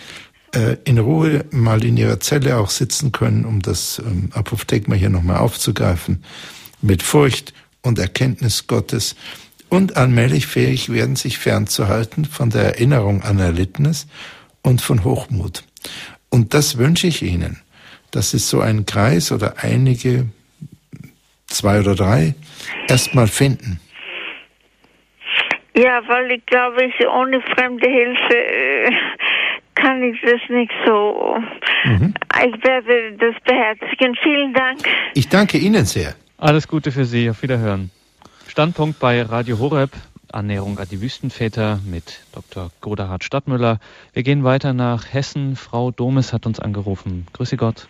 äh, 0.57 0.79
in 0.85 0.99
Ruhe 0.99 1.45
mal 1.51 1.85
in 1.85 1.99
ihrer 1.99 2.19
Zelle 2.19 2.57
auch 2.57 2.71
sitzen 2.71 3.13
können, 3.13 3.45
um 3.45 3.61
das 3.61 3.99
ähm, 3.99 4.31
Apophthegma 4.33 4.95
hier 4.95 5.11
nochmal 5.11 5.37
aufzugreifen, 5.37 6.25
mit 6.81 7.03
Furcht 7.03 7.53
und 7.83 7.99
Erkenntnis 7.99 8.67
Gottes 8.67 9.17
und 9.69 9.99
allmählich 9.99 10.47
fähig 10.47 10.91
werden, 10.91 11.15
sich 11.15 11.39
fernzuhalten 11.39 12.25
von 12.25 12.49
der 12.49 12.63
Erinnerung 12.63 13.23
an 13.23 13.39
Erlittenes 13.39 14.07
und 14.63 14.81
von 14.81 15.05
Hochmut. 15.05 15.63
Und 16.31 16.55
das 16.55 16.79
wünsche 16.79 17.07
ich 17.07 17.23
Ihnen, 17.23 17.61
dass 18.11 18.33
es 18.33 18.49
so 18.49 18.61
einen 18.61 18.87
Kreis 18.87 19.33
oder 19.33 19.57
einige, 19.63 20.27
zwei 21.49 21.81
oder 21.81 21.95
drei, 21.95 22.35
erstmal 22.89 23.27
finden. 23.27 23.79
Ja, 25.77 26.01
weil 26.09 26.33
ich 26.33 26.47
glaube, 26.47 26.91
ohne 27.13 27.43
fremde 27.43 27.87
Hilfe 27.87 28.35
äh, 28.35 28.91
kann 29.77 30.03
ich 30.03 30.21
das 30.23 30.41
nicht 30.49 30.73
so. 30.85 31.39
Mhm. 31.85 32.15
Ich 32.45 32.65
werde 32.65 33.13
das 33.13 33.35
beherzigen. 33.45 34.17
Vielen 34.23 34.53
Dank. 34.53 34.81
Ich 35.15 35.29
danke 35.29 35.59
Ihnen 35.59 35.85
sehr. 35.85 36.15
Alles 36.39 36.67
Gute 36.67 36.91
für 36.91 37.05
Sie. 37.05 37.31
Auf 37.31 37.43
Wiederhören. 37.43 37.91
Standpunkt 38.49 38.99
bei 38.99 39.23
Radio 39.23 39.59
Horeb. 39.59 39.91
Annäherung 40.33 40.79
an 40.79 40.89
die 40.91 41.01
Wüstenväter 41.01 41.79
mit 41.87 42.25
Dr. 42.35 42.71
Godehard 42.81 43.23
Stadtmüller. 43.23 43.79
Wir 44.13 44.23
gehen 44.23 44.45
weiter 44.45 44.73
nach 44.73 45.13
Hessen. 45.13 45.57
Frau 45.57 45.93
Domes 45.93 46.33
hat 46.33 46.47
uns 46.47 46.59
angerufen. 46.59 47.27
Grüße 47.33 47.57
Gott. 47.57 47.87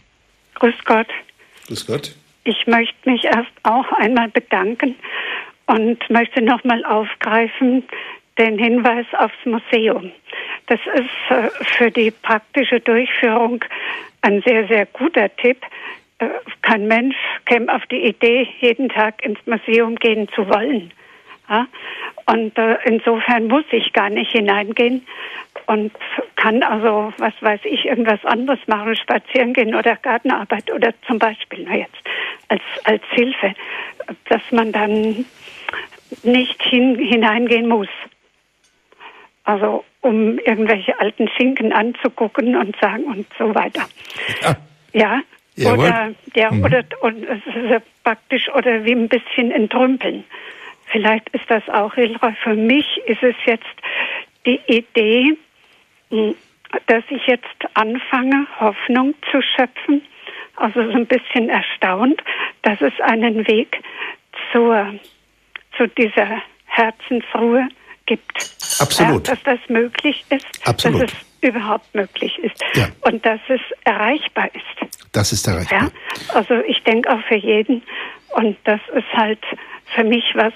Grüß 0.56 0.74
Gott. 0.84 1.08
Grüß 1.66 1.86
Gott. 1.86 2.14
Ich 2.44 2.66
möchte 2.66 3.10
mich 3.10 3.24
erst 3.24 3.50
auch 3.64 3.90
einmal 3.92 4.28
bedanken 4.28 4.94
und 5.66 5.98
möchte 6.10 6.42
nochmal 6.42 6.84
aufgreifen 6.84 7.84
den 8.38 8.58
Hinweis 8.58 9.06
aufs 9.18 9.44
Museum. 9.44 10.12
Das 10.66 10.80
ist 10.94 11.30
äh, 11.30 11.64
für 11.64 11.90
die 11.90 12.10
praktische 12.10 12.80
Durchführung 12.80 13.64
ein 14.22 14.42
sehr, 14.42 14.66
sehr 14.66 14.86
guter 14.86 15.34
Tipp. 15.36 15.58
Äh, 16.18 16.28
kein 16.62 16.88
Mensch 16.88 17.16
käme 17.44 17.72
auf 17.74 17.86
die 17.86 18.04
Idee, 18.04 18.48
jeden 18.60 18.88
Tag 18.88 19.24
ins 19.24 19.38
Museum 19.46 19.96
gehen 19.96 20.28
zu 20.34 20.48
wollen. 20.48 20.92
Und 22.26 22.58
äh, 22.58 22.76
insofern 22.84 23.46
muss 23.46 23.64
ich 23.70 23.92
gar 23.92 24.10
nicht 24.10 24.32
hineingehen 24.32 25.06
und 25.66 25.92
kann 26.34 26.62
also, 26.62 27.12
was 27.18 27.34
weiß 27.40 27.60
ich, 27.64 27.86
irgendwas 27.86 28.24
anderes 28.24 28.58
machen, 28.66 28.96
spazieren 28.96 29.52
gehen 29.52 29.74
oder 29.74 29.96
Gartenarbeit 29.96 30.70
oder 30.72 30.92
zum 31.06 31.18
Beispiel, 31.18 31.64
na 31.68 31.76
jetzt, 31.76 31.96
als, 32.48 32.62
als 32.84 33.02
Hilfe, 33.10 33.54
dass 34.28 34.42
man 34.50 34.72
dann 34.72 35.24
nicht 36.22 36.62
hin, 36.62 36.96
hineingehen 36.98 37.68
muss. 37.68 37.88
Also 39.46 39.84
um 40.00 40.38
irgendwelche 40.40 40.98
alten 41.00 41.28
Schinken 41.28 41.72
anzugucken 41.72 42.56
und 42.56 42.76
sagen 42.80 43.04
und 43.04 43.26
so 43.38 43.54
weiter. 43.54 43.88
Ja. 44.42 44.56
ja? 44.92 45.20
Jawohl. 45.54 45.86
Oder, 45.86 46.14
ja, 46.34 46.50
mhm. 46.50 46.64
oder, 46.64 46.84
und 47.00 47.24
es 47.24 47.46
ist 47.46 47.70
ja 47.70 47.78
praktisch, 48.04 48.48
oder 48.50 48.84
wie 48.84 48.92
ein 48.92 49.08
bisschen 49.08 49.50
entrümpeln. 49.50 50.24
Vielleicht 50.86 51.28
ist 51.30 51.48
das 51.48 51.66
auch 51.68 51.94
hilfreich. 51.94 52.36
Für 52.42 52.54
mich 52.54 52.86
ist 53.06 53.22
es 53.22 53.36
jetzt 53.46 53.64
die 54.44 54.60
Idee, 54.66 55.36
hm, 56.10 56.34
dass 56.88 57.04
ich 57.08 57.26
jetzt 57.26 57.46
anfange, 57.74 58.46
Hoffnung 58.60 59.14
zu 59.30 59.40
schöpfen. 59.40 60.02
Also 60.56 60.82
so 60.82 60.92
ein 60.96 61.06
bisschen 61.06 61.48
erstaunt, 61.48 62.22
dass 62.62 62.80
es 62.80 62.92
einen 63.00 63.46
Weg 63.46 63.80
zur, 64.52 64.94
zu 65.76 65.86
dieser 65.88 66.42
Herzensruhe 66.66 67.68
gibt. 68.06 68.50
Absolut. 68.78 69.28
Ja, 69.28 69.34
dass 69.34 69.42
das 69.44 69.58
möglich 69.68 70.24
ist. 70.30 70.46
Absolut. 70.64 71.02
Dass 71.02 71.12
es 71.12 71.48
überhaupt 71.48 71.94
möglich 71.94 72.38
ist. 72.38 72.56
Ja. 72.74 72.88
Und 73.02 73.24
dass 73.24 73.40
es 73.48 73.60
erreichbar 73.84 74.48
ist. 74.54 74.92
Das 75.12 75.32
ist 75.32 75.46
erreichbar. 75.46 75.82
Ja? 75.82 76.34
Also 76.34 76.54
ich 76.66 76.82
denke 76.84 77.10
auch 77.10 77.20
für 77.28 77.36
jeden. 77.36 77.82
Und 78.34 78.56
das 78.64 78.80
ist 78.94 79.12
halt 79.12 79.40
für 79.94 80.04
mich 80.04 80.24
was, 80.34 80.52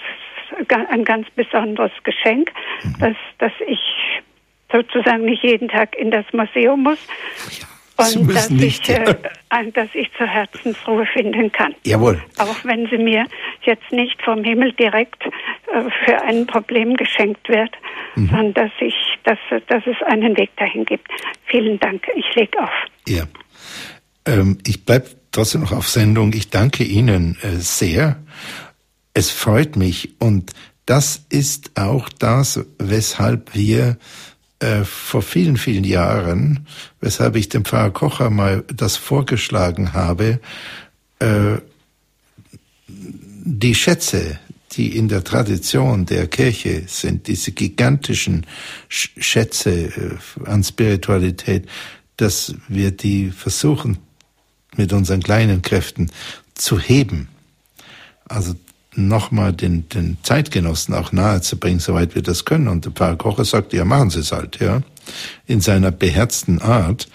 ein 0.91 1.05
ganz 1.05 1.29
besonderes 1.31 1.93
Geschenk, 2.03 2.51
mhm. 2.83 2.99
dass, 2.99 3.17
dass 3.39 3.53
ich 3.67 3.81
sozusagen 4.73 5.25
nicht 5.25 5.43
jeden 5.43 5.69
Tag 5.69 5.97
in 5.97 6.11
das 6.11 6.25
Museum 6.33 6.83
muss. 6.83 6.99
Ja 8.01 8.21
und 8.21 8.35
dass 8.35 8.51
nicht, 8.51 8.89
ich, 8.89 8.97
äh, 8.97 9.15
dass 9.75 9.89
ich 9.95 10.11
zur 10.17 10.27
Herzensruhe 10.27 11.07
finden 11.07 11.51
kann. 11.53 11.75
Jawohl. 11.85 12.23
Auch 12.39 12.65
wenn 12.65 12.89
sie 12.89 12.99
mir 12.99 13.27
jetzt 13.63 13.91
nicht 13.93 14.21
vom 14.23 14.45
Himmel 14.45 14.73
direkt 14.73 15.23
äh, 15.25 15.83
für 16.05 16.23
ein 16.23 16.47
Problem 16.47 16.97
geschenkt 16.97 17.49
wird, 17.49 17.71
mhm. 18.15 18.29
sondern 18.29 18.55
dass 18.55 18.73
ich, 18.81 18.95
dass, 19.25 19.39
dass 19.69 19.83
es 19.87 19.97
einen 20.07 20.37
Weg 20.37 20.51
dahin 20.57 20.85
gibt. 20.85 21.09
Vielen 21.47 21.79
Dank. 21.81 22.07
Ich 22.15 22.35
lege 22.35 22.63
auf. 22.63 22.71
Ja. 23.07 23.25
Ähm, 24.27 24.59
ich 24.67 24.85
bleibe 24.85 25.09
trotzdem 25.33 25.63
noch 25.63 25.73
auf 25.73 25.89
Sendung. 25.89 26.33
Ich 26.33 26.51
danke 26.51 26.85
Ihnen 26.85 27.37
äh, 27.43 27.57
sehr. 27.57 28.23
Es 29.15 29.31
freut 29.31 29.77
mich 29.77 30.15
und 30.21 30.53
das 30.87 31.25
ist 31.29 31.79
auch 31.79 32.09
das, 32.09 32.67
weshalb 32.79 33.55
wir 33.55 33.97
äh, 34.61 34.85
vor 34.85 35.23
vielen, 35.23 35.57
vielen 35.57 35.85
Jahren, 35.85 36.67
weshalb 37.01 37.37
ich 37.37 37.49
dem 37.49 37.65
Pfarrer 37.65 37.91
Kocher 37.91 38.31
mal 38.31 38.63
das 38.69 38.97
vorgeschlagen 38.97 39.95
habe, 39.95 40.41
äh, 41.19 41.57
die 42.87 43.75
Schätze, 43.75 44.39
die 44.73 44.97
in 44.97 45.09
der 45.09 45.25
Tradition 45.25 46.07
der 46.07 46.27
Kirche 46.27 46.85
sind, 46.87 47.27
diese 47.27 47.53
gigantischen 47.53 48.47
Schätze 48.89 49.71
äh, 49.71 50.45
an 50.45 50.63
Spiritualität, 50.63 51.67
dass 52.17 52.55
wir 52.69 52.91
die 52.91 53.31
versuchen 53.31 53.99
mit 54.77 54.93
unseren 54.93 55.23
kleinen 55.23 55.63
Kräften 55.63 56.11
zu 56.55 56.79
heben. 56.79 57.29
Also 58.29 58.55
nochmal 58.95 59.53
den, 59.53 59.89
den 59.89 60.19
Zeitgenossen 60.23 60.95
auch 60.95 61.13
nahezubringen, 61.13 61.81
soweit 61.81 62.15
wir 62.15 62.23
das 62.23 62.45
können. 62.45 62.69
Und 62.69 62.85
der 62.85 62.93
Pfarrer 62.93 63.17
Kocher 63.17 63.45
sagt, 63.45 63.73
ja, 63.73 63.85
machen 63.85 64.11
Sie 64.11 64.21
es 64.21 64.33
halt, 64.33 64.61
ja, 64.61 64.83
in 65.47 65.61
seiner 65.61 65.91
beherzten 65.91 66.61
Art 66.61 67.09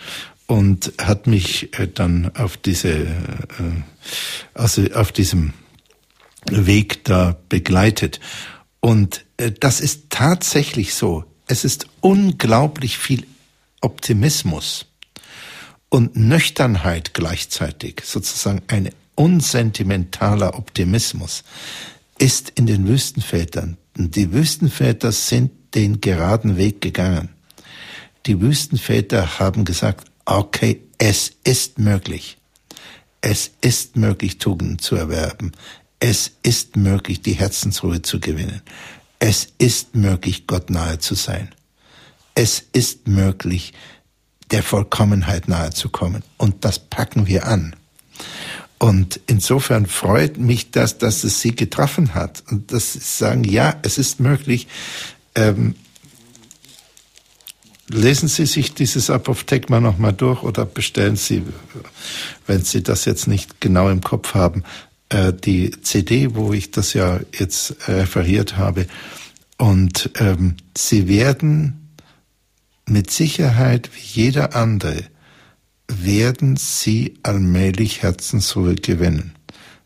und 0.47 0.93
hat 1.01 1.27
mich 1.27 1.77
äh, 1.79 1.87
dann 1.87 2.31
auf 2.35 2.57
diese, 2.57 2.91
äh, 2.91 3.07
also 4.53 4.83
auf 4.93 5.11
diesem 5.11 5.53
Weg 6.49 7.03
da 7.05 7.37
begleitet. 7.49 8.19
Und 8.79 9.25
äh, 9.37 9.51
das 9.51 9.81
ist 9.81 10.09
tatsächlich 10.09 10.93
so. 10.93 11.25
Es 11.47 11.65
ist 11.65 11.87
unglaublich 12.01 12.97
viel 12.97 13.25
Optimismus 13.81 14.85
und 15.89 16.15
Nüchternheit 16.15 17.13
gleichzeitig, 17.13 18.01
sozusagen 18.03 18.61
eine 18.67 18.91
unsentimentaler 19.15 20.57
Optimismus 20.57 21.43
ist 22.17 22.51
in 22.55 22.65
den 22.65 22.87
Wüstenvätern. 22.87 23.77
Die 23.95 24.31
Wüstenväter 24.31 25.11
sind 25.11 25.51
den 25.73 26.01
geraden 26.01 26.57
Weg 26.57 26.81
gegangen. 26.81 27.29
Die 28.25 28.41
Wüstenväter 28.41 29.39
haben 29.39 29.65
gesagt, 29.65 30.11
okay, 30.25 30.81
es 30.97 31.31
ist 31.43 31.79
möglich. 31.79 32.37
Es 33.21 33.51
ist 33.61 33.95
möglich, 33.95 34.37
Tugenden 34.37 34.79
zu 34.79 34.95
erwerben. 34.95 35.51
Es 35.99 36.31
ist 36.43 36.75
möglich, 36.75 37.21
die 37.21 37.33
Herzensruhe 37.33 38.01
zu 38.01 38.19
gewinnen. 38.19 38.61
Es 39.19 39.47
ist 39.57 39.95
möglich, 39.95 40.45
Gott 40.45 40.69
nahe 40.69 40.99
zu 40.99 41.15
sein. 41.15 41.53
Es 42.35 42.63
ist 42.73 43.07
möglich, 43.07 43.73
der 44.51 44.61
Vollkommenheit 44.61 45.47
nahe 45.47 45.71
zu 45.71 45.89
kommen. 45.89 46.23
Und 46.37 46.65
das 46.65 46.79
packen 46.79 47.27
wir 47.27 47.47
an. 47.47 47.75
Und 48.77 49.19
insofern 49.27 49.85
freut 49.85 50.37
mich 50.37 50.71
das, 50.71 50.97
dass 50.97 51.23
es 51.23 51.39
sie 51.39 51.55
getroffen 51.55 52.13
hat 52.13 52.43
und 52.49 52.71
dass 52.71 52.93
sie 52.93 52.99
sagen, 52.99 53.43
ja, 53.43 53.75
es 53.83 53.97
ist 53.97 54.19
möglich. 54.19 54.67
Ähm, 55.33 55.75
lesen 57.87 58.27
Sie 58.27 58.45
sich 58.45 58.73
dieses 58.73 59.09
Apophthegma 59.09 59.79
nochmal 59.79 60.13
durch 60.13 60.43
oder 60.43 60.65
bestellen 60.65 61.15
Sie, 61.15 61.43
wenn 62.47 62.63
Sie 62.63 62.83
das 62.83 63.05
jetzt 63.05 63.27
nicht 63.27 63.61
genau 63.61 63.89
im 63.89 64.01
Kopf 64.01 64.33
haben, 64.33 64.63
äh, 65.09 65.31
die 65.33 65.71
CD, 65.81 66.35
wo 66.35 66.53
ich 66.53 66.71
das 66.71 66.93
ja 66.93 67.19
jetzt 67.37 67.75
referiert 67.87 68.57
habe. 68.57 68.87
Und 69.57 70.09
ähm, 70.19 70.57
Sie 70.75 71.07
werden 71.07 71.93
mit 72.87 73.09
Sicherheit 73.09 73.89
wie 73.93 74.21
jeder 74.21 74.55
andere 74.55 75.03
werden 75.87 76.57
sie 76.57 77.17
allmählich 77.23 78.01
Herzensruhe 78.01 78.75
gewinnen. 78.75 79.35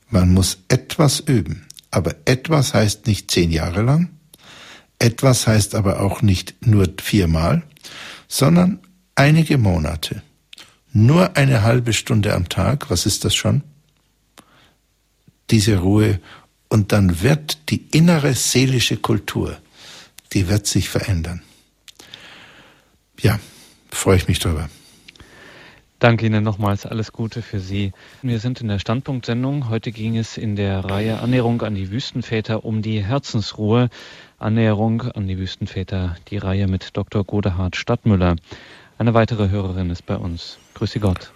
Man 0.09 0.33
muss 0.33 0.59
etwas 0.67 1.19
üben, 1.19 1.65
aber 1.91 2.15
etwas 2.25 2.73
heißt 2.73 3.07
nicht 3.07 3.29
zehn 3.31 3.51
Jahre 3.51 3.81
lang, 3.81 4.09
etwas 4.97 5.47
heißt 5.47 5.75
aber 5.75 6.01
auch 6.01 6.21
nicht 6.21 6.65
nur 6.65 6.87
viermal, 7.01 7.63
sondern 8.27 8.79
einige 9.15 9.57
Monate. 9.57 10.23
Nur 10.91 11.37
eine 11.37 11.61
halbe 11.61 11.93
Stunde 11.93 12.33
am 12.33 12.49
Tag, 12.49 12.89
was 12.89 13.05
ist 13.05 13.23
das 13.25 13.35
schon? 13.35 13.63
Diese 15.51 15.77
Ruhe 15.77 16.19
und 16.69 16.91
dann 16.91 17.21
wird 17.21 17.69
die 17.69 17.87
innere 17.91 18.33
seelische 18.33 18.97
Kultur, 18.97 19.57
die 20.33 20.47
wird 20.47 20.67
sich 20.67 20.89
verändern. 20.89 21.41
Ja, 23.19 23.39
freue 23.91 24.17
ich 24.17 24.27
mich 24.27 24.39
drüber. 24.39 24.69
Danke 25.99 26.25
Ihnen 26.25 26.45
nochmals, 26.45 26.85
alles 26.85 27.11
Gute 27.11 27.41
für 27.41 27.59
Sie. 27.59 27.91
Wir 28.21 28.39
sind 28.39 28.61
in 28.61 28.69
der 28.69 28.79
Standpunktsendung. 28.79 29.69
Heute 29.69 29.91
ging 29.91 30.15
es 30.15 30.37
in 30.37 30.55
der 30.55 30.85
Reihe 30.85 31.19
Annäherung 31.19 31.61
an 31.61 31.75
die 31.75 31.91
Wüstenväter 31.91 32.63
um 32.63 32.81
die 32.81 33.03
Herzensruhe. 33.03 33.89
Annäherung 34.37 35.01
an 35.01 35.27
die 35.27 35.37
Wüstenväter, 35.37 36.15
die 36.29 36.37
Reihe 36.37 36.67
mit 36.67 36.95
Dr. 36.95 37.25
Godehard 37.25 37.75
Stadtmüller. 37.75 38.37
Eine 38.97 39.13
weitere 39.13 39.49
Hörerin 39.49 39.89
ist 39.89 40.05
bei 40.05 40.15
uns. 40.15 40.57
Grüße 40.73 41.01
Gott. 41.01 41.33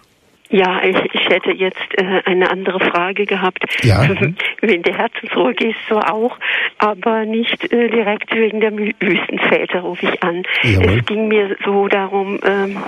Ja, 0.48 0.82
ich, 0.82 0.96
ich 1.12 1.28
hätte 1.28 1.50
jetzt 1.50 1.98
äh, 1.98 2.22
eine 2.24 2.50
andere 2.50 2.80
Frage 2.80 3.26
gehabt. 3.26 3.64
Ja. 3.82 4.08
Wegen 4.62 4.82
der 4.82 4.96
Herzensruhe 4.96 5.54
es 5.58 5.76
so 5.90 5.98
auch, 5.98 6.38
aber 6.78 7.26
nicht 7.26 7.70
äh, 7.70 7.88
direkt 7.88 8.34
wegen 8.34 8.60
der 8.60 8.72
Wüstenväter 8.74 9.80
rufe 9.80 10.06
ich 10.06 10.22
an. 10.22 10.42
Jawohl. 10.62 11.00
Es 11.00 11.06
ging 11.06 11.28
mir 11.28 11.56
so 11.64 11.88
darum, 11.88 12.38
ähm, 12.46 12.78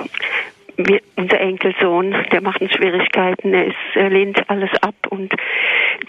wir, 0.76 1.00
unser 1.16 1.40
Enkelsohn, 1.40 2.14
der 2.32 2.40
macht 2.42 2.60
uns 2.60 2.72
Schwierigkeiten, 2.72 3.54
er, 3.54 3.66
ist, 3.66 3.76
er 3.94 4.10
lehnt 4.10 4.48
alles 4.48 4.70
ab 4.82 4.94
und 5.10 5.32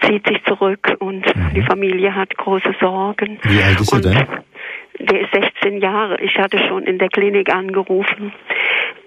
zieht 0.05 0.27
sich 0.27 0.43
zurück 0.45 0.95
und 0.99 1.25
mhm. 1.35 1.53
die 1.55 1.61
Familie 1.61 2.13
hat 2.13 2.35
große 2.37 2.75
Sorgen. 2.79 3.39
Wie 3.43 3.61
alt 3.61 3.79
ist 3.79 3.93
er 3.93 4.01
denn? 4.01 4.27
Der 4.99 5.21
ist 5.21 5.31
16 5.31 5.79
Jahre. 5.79 6.19
Ich 6.21 6.37
hatte 6.37 6.57
schon 6.67 6.83
in 6.83 6.97
der 6.97 7.09
Klinik 7.09 7.53
angerufen 7.53 8.33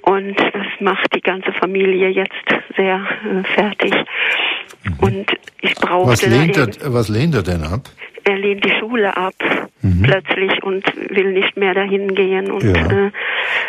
und 0.03 0.39
das 0.39 0.67
macht 0.81 1.15
die 1.15 1.21
ganze 1.21 1.53
Familie 1.53 2.09
jetzt 2.09 2.33
sehr 2.77 3.01
äh, 3.25 3.43
fertig. 3.55 3.93
Mhm. 4.85 4.99
Und 5.01 5.31
ich 5.61 5.75
brauchte. 5.75 6.11
Was 6.11 6.27
lehnt, 6.27 6.57
er, 6.57 6.95
was 6.95 7.09
lehnt 7.09 7.35
er 7.35 7.43
denn 7.43 7.65
ab? 7.65 7.83
Er 8.25 8.37
lehnt 8.37 8.65
die 8.65 8.73
Schule 8.79 9.17
ab 9.17 9.35
mhm. 9.83 10.03
plötzlich 10.03 10.63
und 10.63 10.85
will 11.11 11.33
nicht 11.33 11.57
mehr 11.57 11.75
dahin 11.75 12.15
gehen. 12.15 12.51
Und, 12.51 12.65
ja. 12.65 13.07
äh, 13.07 13.11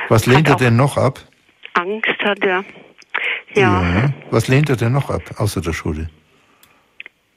was 0.10 0.26
lehnt 0.26 0.48
er 0.48 0.56
denn 0.56 0.76
noch 0.76 0.98
ab? 0.98 1.20
Angst 1.74 2.24
hat 2.24 2.44
er. 2.44 2.64
Ja. 3.54 3.82
ja. 3.82 4.14
Was 4.30 4.48
lehnt 4.48 4.70
er 4.70 4.76
denn 4.76 4.94
noch 4.94 5.10
ab, 5.10 5.22
außer 5.38 5.62
der 5.62 5.74
Schule? 5.74 6.10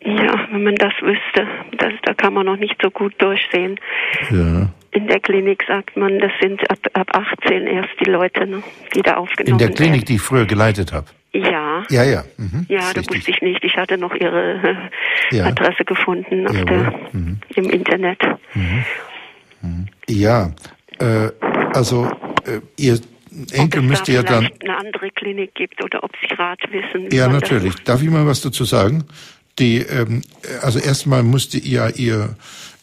Ja, 0.01 0.47
wenn 0.51 0.65
man 0.65 0.75
das 0.75 0.93
wüsste, 1.01 1.47
das, 1.79 1.93
da 2.03 2.13
kann 2.13 2.35
man 2.35 2.45
noch 2.45 2.57
nicht 2.57 2.77
so 2.83 2.91
gut 2.91 3.15
durchsehen. 3.19 3.81
Ja. 4.31 4.69
In 4.91 5.07
der 5.09 5.19
Klinik 5.19 5.65
sagt 5.67 5.97
man, 5.97 6.19
das 6.19 6.31
sind 6.41 6.61
ab, 6.71 6.79
ab 6.93 7.09
18 7.43 7.67
erst 7.67 7.89
die 8.05 8.11
Leute, 8.11 8.47
ne, 8.47 8.63
die 8.95 9.03
da 9.03 9.17
aufgenommen 9.17 9.59
werden. 9.59 9.71
In 9.71 9.75
der 9.75 9.75
Klinik, 9.75 9.93
werden. 10.03 10.05
die 10.07 10.15
ich 10.17 10.21
früher 10.21 10.45
geleitet 10.45 10.93
habe? 10.93 11.07
Ja. 11.33 11.83
Ja, 11.89 12.05
ja. 12.05 12.23
Mhm. 12.37 12.67
Ja, 12.69 12.93
da 12.93 13.01
wusste 13.01 13.31
ich 13.31 13.41
nicht. 13.43 13.65
Ich 13.65 13.77
hatte 13.77 13.99
noch 13.99 14.15
ihre 14.15 14.61
äh, 15.33 15.37
ja. 15.37 15.47
Adresse 15.47 15.85
gefunden 15.85 16.47
auf 16.47 16.65
der, 16.65 16.95
mhm. 17.13 17.41
im 17.57 17.71
Internet. 17.71 18.23
Mhm. 18.55 18.85
mhm. 19.63 19.87
Ja, 20.09 20.53
äh, 21.01 21.31
also 21.73 22.11
äh, 22.47 22.61
ihr 22.77 23.01
Enkel 23.53 23.83
müsste 23.83 24.13
ja 24.13 24.23
dann 24.23 24.49
eine 24.63 24.77
andere 24.77 25.11
Klinik 25.11 25.55
gibt 25.55 25.83
oder 25.83 26.03
ob 26.05 26.13
Sie 26.21 26.35
Rat 26.35 26.61
wissen. 26.71 27.11
Ja, 27.11 27.29
natürlich. 27.29 27.75
Darf 27.85 28.03
ich 28.03 28.11
mal 28.11 28.27
was 28.27 28.41
dazu 28.41 28.65
sagen? 28.65 29.05
Die, 29.59 29.79
ähm, 29.79 30.23
also 30.63 30.79
erstmal 30.79 31.23
musste 31.23 31.59
ja 31.59 31.89
ihr 31.89 32.37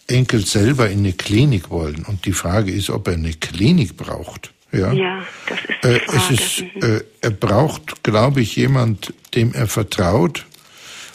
Enkel 0.08 0.46
selber 0.46 0.90
in 0.90 1.00
eine 1.00 1.14
Klinik 1.14 1.70
wollen 1.70 2.06
und 2.08 2.26
die 2.26 2.34
Frage 2.34 2.72
ist, 2.72 2.90
ob 2.90 3.08
er 3.08 3.14
eine 3.16 3.34
Klinik 3.34 3.98
braucht. 3.98 4.52
Ja, 4.72 4.92
ja 4.94 5.24
das 5.48 5.60
ist 5.60 5.84
die 5.84 5.88
äh, 5.88 6.00
Frage. 6.00 6.18
Es 6.18 6.32
ist, 6.32 6.62
mhm. 6.62 6.82
äh, 6.82 7.02
er 7.22 7.32
braucht, 7.32 8.04
glaube 8.04 8.42
ich, 8.42 8.56
jemand, 8.56 9.14
dem 9.36 9.54
er 9.54 9.68
vertraut 9.68 10.46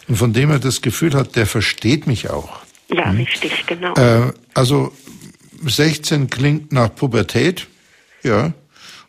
und 0.08 0.16
von 0.16 0.32
dem 0.32 0.50
er 0.50 0.58
das 0.58 0.82
Gefühl 0.82 1.14
hat, 1.14 1.36
der 1.36 1.46
versteht 1.46 2.06
mich 2.06 2.30
auch. 2.30 2.60
Ja, 2.88 3.10
hm? 3.10 3.16
richtig, 3.16 3.66
genau. 3.66 3.94
Äh, 3.94 4.32
also 4.54 4.92
16 5.64 6.30
klingt 6.30 6.72
nach 6.72 6.94
Pubertät, 6.94 7.66
ja. 8.22 8.52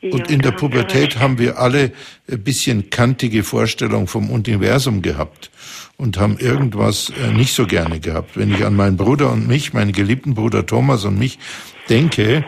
Und 0.02 0.30
in 0.30 0.42
der 0.42 0.52
Pubertät 0.52 1.20
haben 1.20 1.40
wir 1.40 1.60
alle 1.60 1.92
ein 2.30 2.44
bisschen 2.44 2.90
kantige 2.90 3.44
Vorstellungen 3.44 4.08
vom 4.08 4.30
Universum 4.30 5.02
gehabt 5.02 5.50
und 5.98 6.18
haben 6.20 6.38
irgendwas 6.38 7.10
äh, 7.10 7.34
nicht 7.34 7.54
so 7.54 7.66
gerne 7.66 8.00
gehabt. 8.00 8.38
Wenn 8.38 8.54
ich 8.54 8.64
an 8.64 8.76
meinen 8.76 8.98
Bruder 8.98 9.32
und 9.32 9.48
mich, 9.48 9.74
meinen 9.74 9.92
geliebten 9.92 10.36
Bruder 10.36 10.66
Thomas 10.66 11.04
und 11.06 11.18
mich 11.18 11.40
denke, 11.90 12.46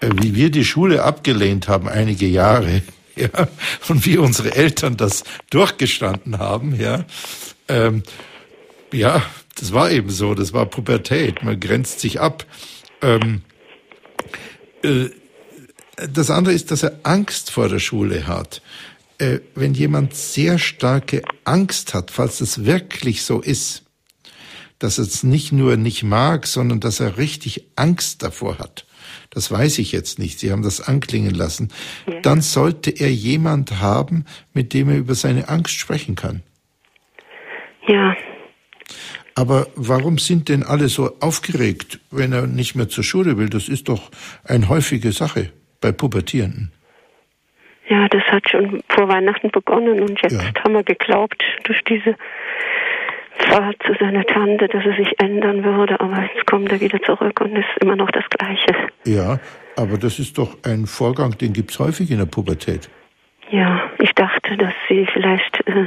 äh, 0.00 0.10
wie 0.20 0.34
wir 0.34 0.50
die 0.50 0.64
Schule 0.64 1.04
abgelehnt 1.04 1.68
haben 1.68 1.88
einige 1.88 2.26
Jahre, 2.26 2.82
ja, 3.16 3.48
und 3.88 4.06
wie 4.06 4.16
unsere 4.16 4.54
Eltern 4.54 4.96
das 4.96 5.24
durchgestanden 5.50 6.38
haben, 6.38 6.74
ja, 6.80 7.04
ähm, 7.68 8.02
ja, 8.92 9.22
das 9.56 9.72
war 9.72 9.90
eben 9.90 10.08
so, 10.08 10.34
das 10.34 10.52
war 10.52 10.66
Pubertät, 10.66 11.42
man 11.42 11.60
grenzt 11.60 12.00
sich 12.00 12.20
ab. 12.20 12.46
Ähm, 13.02 13.42
äh, 14.82 15.10
das 16.06 16.30
andere 16.30 16.54
ist, 16.54 16.70
dass 16.70 16.82
er 16.82 17.00
Angst 17.02 17.50
vor 17.50 17.68
der 17.68 17.78
Schule 17.78 18.26
hat. 18.26 18.62
Äh, 19.18 19.40
wenn 19.54 19.74
jemand 19.74 20.14
sehr 20.14 20.58
starke 20.58 21.22
Angst 21.44 21.94
hat, 21.94 22.10
falls 22.10 22.40
es 22.40 22.64
wirklich 22.64 23.22
so 23.22 23.40
ist, 23.40 23.84
dass 24.78 24.98
er 24.98 25.04
es 25.04 25.24
nicht 25.24 25.50
nur 25.50 25.76
nicht 25.76 26.04
mag, 26.04 26.46
sondern 26.46 26.78
dass 26.78 27.00
er 27.00 27.18
richtig 27.18 27.64
Angst 27.74 28.22
davor 28.22 28.58
hat, 28.58 28.86
das 29.30 29.50
weiß 29.50 29.78
ich 29.78 29.90
jetzt 29.92 30.18
nicht, 30.18 30.38
Sie 30.38 30.52
haben 30.52 30.62
das 30.62 30.80
anklingen 30.80 31.34
lassen, 31.34 31.70
ja. 32.06 32.20
dann 32.20 32.42
sollte 32.42 32.90
er 32.90 33.12
jemand 33.12 33.80
haben, 33.80 34.24
mit 34.52 34.72
dem 34.72 34.88
er 34.88 34.96
über 34.96 35.14
seine 35.14 35.48
Angst 35.48 35.74
sprechen 35.74 36.14
kann. 36.14 36.42
Ja. 37.88 38.16
Aber 39.34 39.68
warum 39.74 40.18
sind 40.18 40.48
denn 40.48 40.62
alle 40.62 40.88
so 40.88 41.18
aufgeregt, 41.20 42.00
wenn 42.10 42.32
er 42.32 42.46
nicht 42.46 42.74
mehr 42.74 42.88
zur 42.88 43.04
Schule 43.04 43.36
will? 43.36 43.48
Das 43.48 43.68
ist 43.68 43.88
doch 43.88 44.10
eine 44.44 44.68
häufige 44.68 45.12
Sache 45.12 45.52
bei 45.80 45.92
Pubertierenden. 45.92 46.72
Ja, 47.88 48.06
das 48.08 48.22
hat 48.24 48.48
schon 48.50 48.82
vor 48.88 49.08
Weihnachten 49.08 49.50
begonnen 49.50 50.00
und 50.00 50.20
jetzt 50.22 50.42
ja. 50.42 50.62
haben 50.62 50.74
wir 50.74 50.82
geglaubt, 50.82 51.42
durch 51.64 51.82
diese 51.84 52.16
Fahrt 53.38 53.76
zu 53.86 53.94
seiner 53.98 54.24
Tante, 54.24 54.68
dass 54.68 54.84
er 54.84 54.96
sich 54.96 55.18
ändern 55.20 55.64
würde, 55.64 55.98
aber 56.00 56.22
jetzt 56.22 56.46
kommt 56.46 56.70
er 56.70 56.80
wieder 56.80 57.00
zurück 57.02 57.40
und 57.40 57.56
ist 57.56 57.68
immer 57.80 57.96
noch 57.96 58.10
das 58.10 58.24
Gleiche. 58.30 58.74
Ja, 59.04 59.38
aber 59.76 59.96
das 59.96 60.18
ist 60.18 60.36
doch 60.36 60.56
ein 60.64 60.86
Vorgang, 60.86 61.38
den 61.38 61.52
gibt 61.52 61.70
es 61.70 61.78
häufig 61.78 62.10
in 62.10 62.18
der 62.18 62.26
Pubertät. 62.26 62.90
Ja, 63.50 63.90
ich 64.00 64.12
dachte, 64.12 64.56
dass 64.58 64.74
sie 64.88 65.06
vielleicht 65.12 65.66
äh, 65.66 65.86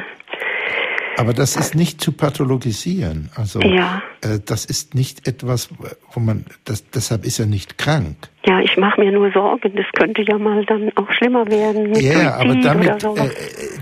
aber 1.22 1.34
das 1.34 1.56
ist 1.56 1.76
nicht 1.76 2.02
zu 2.02 2.14
pathologisieren. 2.14 3.30
Also 3.36 3.62
ja. 3.62 4.02
äh, 4.22 4.40
das 4.44 4.66
ist 4.66 4.96
nicht 4.96 5.28
etwas, 5.28 5.70
wo 6.14 6.20
man, 6.20 6.46
das, 6.66 6.90
deshalb 6.90 7.26
ist 7.26 7.40
er 7.40 7.46
nicht 7.46 7.78
krank. 7.78 8.18
Ja, 8.48 8.60
ich 8.60 8.76
mache 8.76 9.00
mir 9.00 9.12
nur 9.12 9.32
Sorgen, 9.32 9.76
das 9.76 9.86
könnte 9.94 10.24
ja 10.24 10.40
mal 10.40 10.66
dann 10.66 10.92
auch 10.96 11.12
schlimmer 11.12 11.46
werden. 11.46 11.94
Ja, 11.94 12.38
aber 12.38 12.56
damit, 12.56 13.04
äh, 13.04 13.30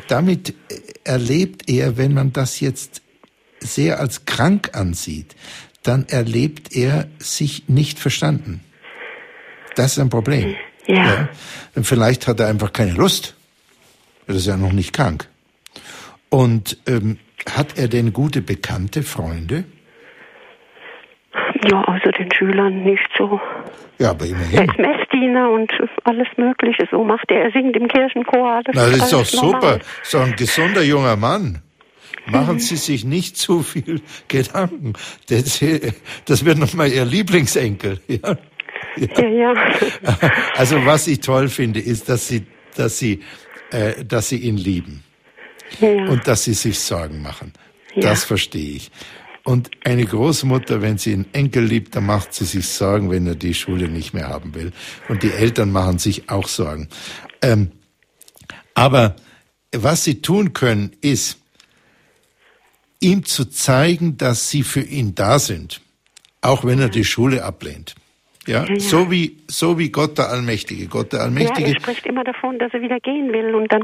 damit 0.09 0.53
erlebt 1.05 1.69
er, 1.69 1.97
wenn 1.97 2.13
man 2.13 2.33
das 2.33 2.59
jetzt 2.59 3.01
sehr 3.59 4.01
als 4.01 4.25
krank 4.25 4.71
ansieht, 4.73 5.33
dann 5.83 6.07
erlebt 6.09 6.75
er 6.75 7.07
sich 7.19 7.69
nicht 7.69 7.99
verstanden. 7.99 8.59
Das 9.77 9.93
ist 9.93 9.99
ein 9.99 10.09
Problem. 10.09 10.55
Ja. 10.87 11.05
ja. 11.05 11.29
Vielleicht 11.83 12.27
hat 12.27 12.41
er 12.41 12.47
einfach 12.47 12.73
keine 12.73 12.91
Lust. 12.91 13.35
Er 14.27 14.35
ist 14.35 14.45
ja 14.45 14.57
noch 14.57 14.73
nicht 14.73 14.91
krank. 14.91 15.29
Und 16.29 16.77
ähm, 16.85 17.17
hat 17.47 17.77
er 17.77 17.87
denn 17.87 18.13
gute 18.13 18.41
Bekannte, 18.41 19.03
Freunde? 19.03 19.65
Ja, 21.69 21.83
außer 21.83 22.11
den 22.11 22.31
Schülern 22.31 22.83
nicht 22.83 23.07
so. 23.17 23.39
Ja, 23.99 24.11
aber 24.11 24.25
immerhin. 24.25 24.57
Er 24.57 24.63
ist 24.65 24.79
Messdiener 24.79 25.51
und 25.51 25.71
alles 26.05 26.27
Mögliche. 26.37 26.87
So 26.89 27.03
macht 27.03 27.29
er. 27.29 27.43
Er 27.45 27.51
singt 27.51 27.75
im 27.75 27.87
Kirchenchor. 27.87 28.61
Das, 28.63 28.75
Na, 28.75 28.85
das 28.85 28.97
ist 28.97 29.13
doch 29.13 29.25
super. 29.25 29.79
So 30.03 30.19
ein 30.19 30.35
gesunder 30.35 30.81
junger 30.81 31.15
Mann. 31.15 31.61
Machen 32.25 32.55
mhm. 32.55 32.59
Sie 32.59 32.75
sich 32.77 33.03
nicht 33.03 33.37
zu 33.37 33.61
viel 33.61 34.01
Gedanken. 34.27 34.93
Das, 35.29 35.63
das 36.25 36.45
wird 36.45 36.57
nochmal 36.57 36.89
Ihr 36.89 37.05
Lieblingsenkel. 37.05 37.99
Ja. 38.07 38.37
Ja. 38.95 39.21
ja, 39.21 39.53
ja. 39.53 39.53
Also 40.55 40.85
was 40.85 41.07
ich 41.07 41.19
toll 41.19 41.49
finde, 41.49 41.79
ist, 41.79 42.07
dass 42.09 42.27
Sie, 42.27 42.47
dass 42.75 42.97
Sie, 42.97 43.21
äh, 43.71 44.03
dass 44.05 44.29
Sie 44.29 44.37
ihn 44.37 44.57
lieben 44.57 45.03
ja. 45.79 46.05
und 46.05 46.27
dass 46.27 46.43
sie 46.43 46.53
sich 46.53 46.79
Sorgen 46.79 47.21
machen. 47.21 47.53
Ja. 47.95 48.01
Das 48.01 48.23
verstehe 48.23 48.75
ich. 48.75 48.91
Und 49.43 49.71
eine 49.83 50.05
Großmutter, 50.05 50.81
wenn 50.81 50.97
sie 50.97 51.13
einen 51.13 51.33
Enkel 51.33 51.63
liebt, 51.63 51.95
dann 51.95 52.05
macht 52.05 52.33
sie 52.33 52.45
sich 52.45 52.67
Sorgen, 52.67 53.09
wenn 53.09 53.25
er 53.25 53.35
die 53.35 53.53
Schule 53.53 53.87
nicht 53.87 54.13
mehr 54.13 54.27
haben 54.27 54.53
will. 54.53 54.71
Und 55.07 55.23
die 55.23 55.31
Eltern 55.31 55.71
machen 55.71 55.97
sich 55.97 56.29
auch 56.29 56.47
Sorgen. 56.47 56.89
Ähm, 57.41 57.71
aber 58.73 59.15
was 59.71 60.03
sie 60.03 60.21
tun 60.21 60.53
können, 60.53 60.91
ist, 61.01 61.39
ihm 62.99 63.25
zu 63.25 63.45
zeigen, 63.45 64.17
dass 64.17 64.49
sie 64.49 64.63
für 64.63 64.81
ihn 64.81 65.15
da 65.15 65.39
sind, 65.39 65.81
auch 66.41 66.65
wenn 66.65 66.79
er 66.79 66.89
die 66.89 67.05
Schule 67.05 67.43
ablehnt. 67.43 67.95
Ja, 68.47 68.63
ja, 68.63 68.73
ja, 68.73 68.79
So, 68.79 69.11
wie, 69.11 69.37
so 69.47 69.77
wie 69.77 69.89
Gott 69.89 70.17
der 70.17 70.29
Allmächtige. 70.29 70.87
Gott 70.87 71.13
der 71.13 71.21
Allmächtige. 71.21 71.69
Ja, 71.69 71.75
er 71.75 71.81
spricht 71.81 72.05
immer 72.05 72.23
davon, 72.23 72.57
dass 72.57 72.73
er 72.73 72.81
wieder 72.81 72.99
gehen 72.99 73.31
will 73.31 73.53
und 73.53 73.71
dann 73.71 73.83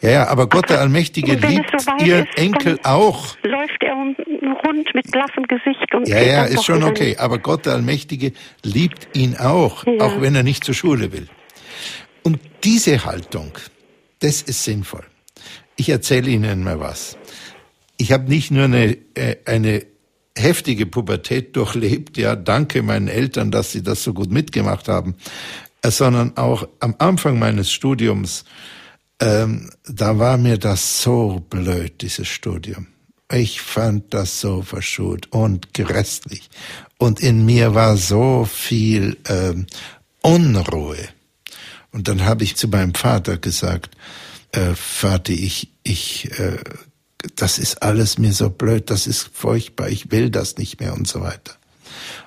ja, 0.00 0.10
ja, 0.10 0.28
aber 0.28 0.48
Gott 0.48 0.70
der 0.70 0.80
Allmächtige 0.80 1.34
liebt 1.34 1.80
so 1.80 2.04
ihr 2.04 2.20
ist, 2.20 2.38
Enkel 2.38 2.78
auch. 2.84 3.36
Läuft 3.42 3.82
er 3.82 3.94
rund 3.94 4.94
mit 4.94 5.10
blassem 5.10 5.44
Gesicht 5.44 5.94
und 5.94 6.08
Ja, 6.08 6.20
ja, 6.20 6.44
ist 6.44 6.64
schon 6.64 6.82
okay. 6.82 7.16
Aber 7.18 7.38
Gott 7.38 7.66
der 7.66 7.74
Allmächtige 7.74 8.32
liebt 8.62 9.16
ihn 9.16 9.36
auch, 9.36 9.84
ja. 9.86 10.04
auch 10.04 10.20
wenn 10.20 10.34
er 10.34 10.42
nicht 10.42 10.64
zur 10.64 10.74
Schule 10.74 11.12
will. 11.12 11.28
Und 12.22 12.38
diese 12.64 13.04
Haltung, 13.04 13.52
Das 14.20 14.42
ist 14.42 14.64
sinnvoll. 14.64 15.04
Ich 15.76 15.88
erzähle 15.88 16.30
Ihnen 16.30 16.62
mal 16.62 16.78
was. 16.78 17.16
Ich 17.96 18.12
habe 18.12 18.28
nicht 18.28 18.50
nur 18.50 18.64
eine, 18.64 18.98
äh, 19.14 19.36
eine 19.46 19.86
heftige 20.36 20.86
Pubertät 20.86 21.56
durchlebt, 21.56 22.16
ja, 22.18 22.36
danke 22.36 22.82
meinen 22.82 23.08
Eltern, 23.08 23.50
dass 23.50 23.72
sie 23.72 23.82
das 23.82 24.02
so 24.02 24.12
gut 24.14 24.30
mitgemacht 24.30 24.88
haben, 24.88 25.16
äh, 25.82 25.90
sondern 25.90 26.36
auch 26.36 26.68
am 26.80 26.94
Anfang 26.98 27.38
meines 27.38 27.72
Studiums, 27.72 28.44
ähm, 29.20 29.70
da 29.84 30.18
war 30.18 30.38
mir 30.38 30.58
das 30.58 31.02
so 31.02 31.44
blöd, 31.48 32.00
dieses 32.00 32.26
Studium. 32.28 32.86
Ich 33.30 33.60
fand 33.60 34.12
das 34.12 34.40
so 34.40 34.62
verschult 34.62 35.30
und 35.32 35.72
grässlich. 35.74 36.50
Und 36.98 37.20
in 37.20 37.44
mir 37.44 37.74
war 37.74 37.96
so 37.96 38.44
viel 38.44 39.18
ähm, 39.28 39.66
Unruhe. 40.22 41.08
Und 41.92 42.08
dann 42.08 42.24
habe 42.24 42.44
ich 42.44 42.56
zu 42.56 42.68
meinem 42.68 42.94
Vater 42.94 43.36
gesagt, 43.36 43.96
äh, 44.52 44.74
Vati, 44.74 45.34
ich, 45.34 45.70
ich, 45.82 46.30
äh, 46.38 46.58
das 47.36 47.58
ist 47.58 47.82
alles 47.82 48.18
mir 48.18 48.32
so 48.32 48.50
blöd, 48.50 48.90
das 48.90 49.06
ist 49.06 49.30
furchtbar, 49.32 49.90
ich 49.90 50.10
will 50.10 50.30
das 50.30 50.56
nicht 50.56 50.80
mehr 50.80 50.94
und 50.94 51.06
so 51.06 51.20
weiter. 51.20 51.54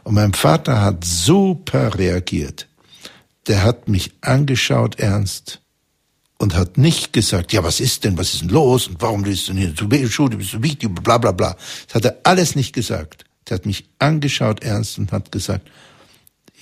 Und 0.04 0.14
mein 0.14 0.34
Vater 0.34 0.82
hat 0.82 1.04
super 1.04 1.98
reagiert. 1.98 2.68
Der 3.48 3.64
hat 3.64 3.90
mich 3.90 4.14
angeschaut 4.22 5.00
ernst 5.00 5.63
und 6.44 6.56
hat 6.56 6.78
nicht 6.78 7.14
gesagt, 7.14 7.54
ja, 7.54 7.64
was 7.64 7.80
ist 7.80 8.04
denn, 8.04 8.18
was 8.18 8.34
ist 8.34 8.42
denn 8.42 8.50
los 8.50 8.88
und 8.88 9.02
warum 9.02 9.24
bist 9.24 9.48
du 9.48 9.54
nicht 9.54 9.78
zur 9.78 9.90
Schule, 10.10 10.36
bist 10.36 10.54
du 10.54 10.62
wichtig, 10.62 10.94
bla 10.94 11.18
bla 11.18 11.32
bla. 11.32 11.56
Das 11.88 11.96
hat 11.96 12.06
er 12.06 12.18
alles 12.24 12.56
nicht 12.56 12.74
gesagt. 12.74 13.24
Der 13.48 13.56
hat 13.56 13.66
mich 13.66 13.86
angeschaut 13.98 14.62
ernst 14.62 14.98
und 14.98 15.14
hat 15.14 15.32
gesagt, 15.32 15.72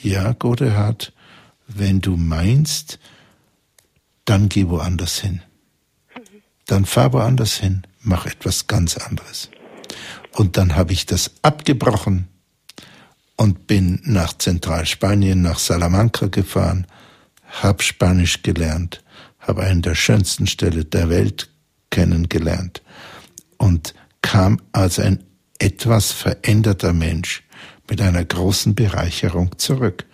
ja, 0.03 0.33
Godehard, 0.33 1.13
wenn 1.67 1.99
du 1.99 2.15
meinst, 2.15 2.99
dann 4.25 4.49
geh 4.49 4.67
woanders 4.69 5.19
hin. 5.19 5.41
Dann 6.67 6.85
fahr 6.85 7.11
woanders 7.13 7.57
hin, 7.57 7.81
mach 8.01 8.27
etwas 8.27 8.67
ganz 8.67 8.97
anderes. 8.97 9.49
Und 10.33 10.57
dann 10.57 10.75
habe 10.75 10.93
ich 10.93 11.07
das 11.07 11.31
abgebrochen 11.41 12.27
und 13.35 13.65
bin 13.65 13.99
nach 14.03 14.37
Zentralspanien, 14.37 15.41
nach 15.41 15.57
Salamanca 15.57 16.27
gefahren, 16.27 16.85
hab 17.63 17.81
Spanisch 17.81 18.43
gelernt 18.43 19.03
habe 19.41 19.63
einen 19.63 19.81
der 19.81 19.95
schönsten 19.95 20.47
Städte 20.47 20.85
der 20.85 21.09
Welt 21.09 21.49
kennengelernt 21.89 22.81
und 23.57 23.93
kam 24.21 24.61
als 24.71 24.99
ein 24.99 25.23
etwas 25.59 26.11
veränderter 26.11 26.93
Mensch 26.93 27.43
mit 27.89 28.01
einer 28.01 28.23
großen 28.23 28.73
Bereicherung 28.73 29.57
zurück. 29.57 30.05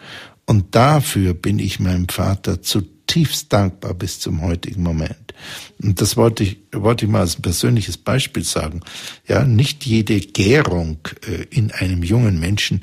Und 0.46 0.76
dafür 0.76 1.34
bin 1.34 1.60
ich 1.60 1.80
meinem 1.80 2.10
Vater 2.10 2.62
zutiefst 2.62 3.52
dankbar 3.54 3.94
bis 3.94 4.20
zum 4.20 4.42
heutigen 4.42 4.82
Moment. 4.82 5.34
Und 5.82 6.02
das 6.02 6.18
wollte 6.18 6.44
ich, 6.44 6.58
wollte 6.74 7.06
ich 7.06 7.12
mal 7.12 7.22
als 7.22 7.36
persönliches 7.36 7.98
Beispiel 7.98 8.44
sagen. 8.44 8.82
Ja, 9.28 9.44
nicht 9.44 9.86
jede 9.86 10.20
Gärung 10.20 11.00
äh, 11.28 11.44
in 11.50 11.72
einem 11.72 12.04
jungen 12.04 12.40
Menschen 12.40 12.80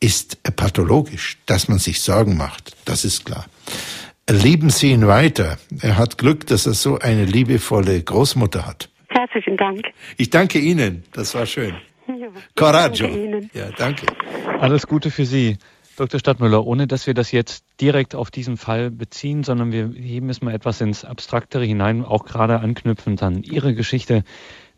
ist 0.00 0.42
pathologisch, 0.56 1.38
dass 1.46 1.68
man 1.68 1.78
sich 1.78 2.00
Sorgen 2.00 2.36
macht. 2.36 2.76
Das 2.84 3.04
ist 3.04 3.24
klar. 3.24 3.46
Lieben 4.30 4.68
Sie 4.68 4.92
ihn 4.92 5.06
weiter. 5.06 5.56
Er 5.80 5.96
hat 5.96 6.18
Glück, 6.18 6.46
dass 6.48 6.66
er 6.66 6.74
so 6.74 6.98
eine 6.98 7.24
liebevolle 7.24 8.02
Großmutter 8.02 8.66
hat. 8.66 8.90
Herzlichen 9.08 9.56
Dank. 9.56 9.86
Ich 10.18 10.28
danke 10.28 10.58
Ihnen. 10.58 11.02
Das 11.12 11.34
war 11.34 11.46
schön. 11.46 11.74
Ja, 12.06 12.28
Coraggio. 12.54 13.06
Danke 13.06 13.24
Ihnen. 13.24 13.50
Ja, 13.54 13.70
danke. 13.70 14.06
Alles 14.60 14.86
Gute 14.86 15.10
für 15.10 15.24
Sie. 15.24 15.56
Dr. 15.96 16.20
Stadtmüller, 16.20 16.64
ohne 16.66 16.86
dass 16.86 17.06
wir 17.06 17.14
das 17.14 17.32
jetzt 17.32 17.64
direkt 17.80 18.14
auf 18.14 18.30
diesen 18.30 18.58
Fall 18.58 18.90
beziehen, 18.90 19.44
sondern 19.44 19.72
wir 19.72 19.90
heben 19.94 20.28
es 20.28 20.42
mal 20.42 20.54
etwas 20.54 20.80
ins 20.82 21.06
Abstraktere 21.06 21.64
hinein, 21.64 22.04
auch 22.04 22.24
gerade 22.24 22.60
anknüpfend 22.60 23.22
an 23.22 23.42
Ihre 23.42 23.74
Geschichte. 23.74 24.24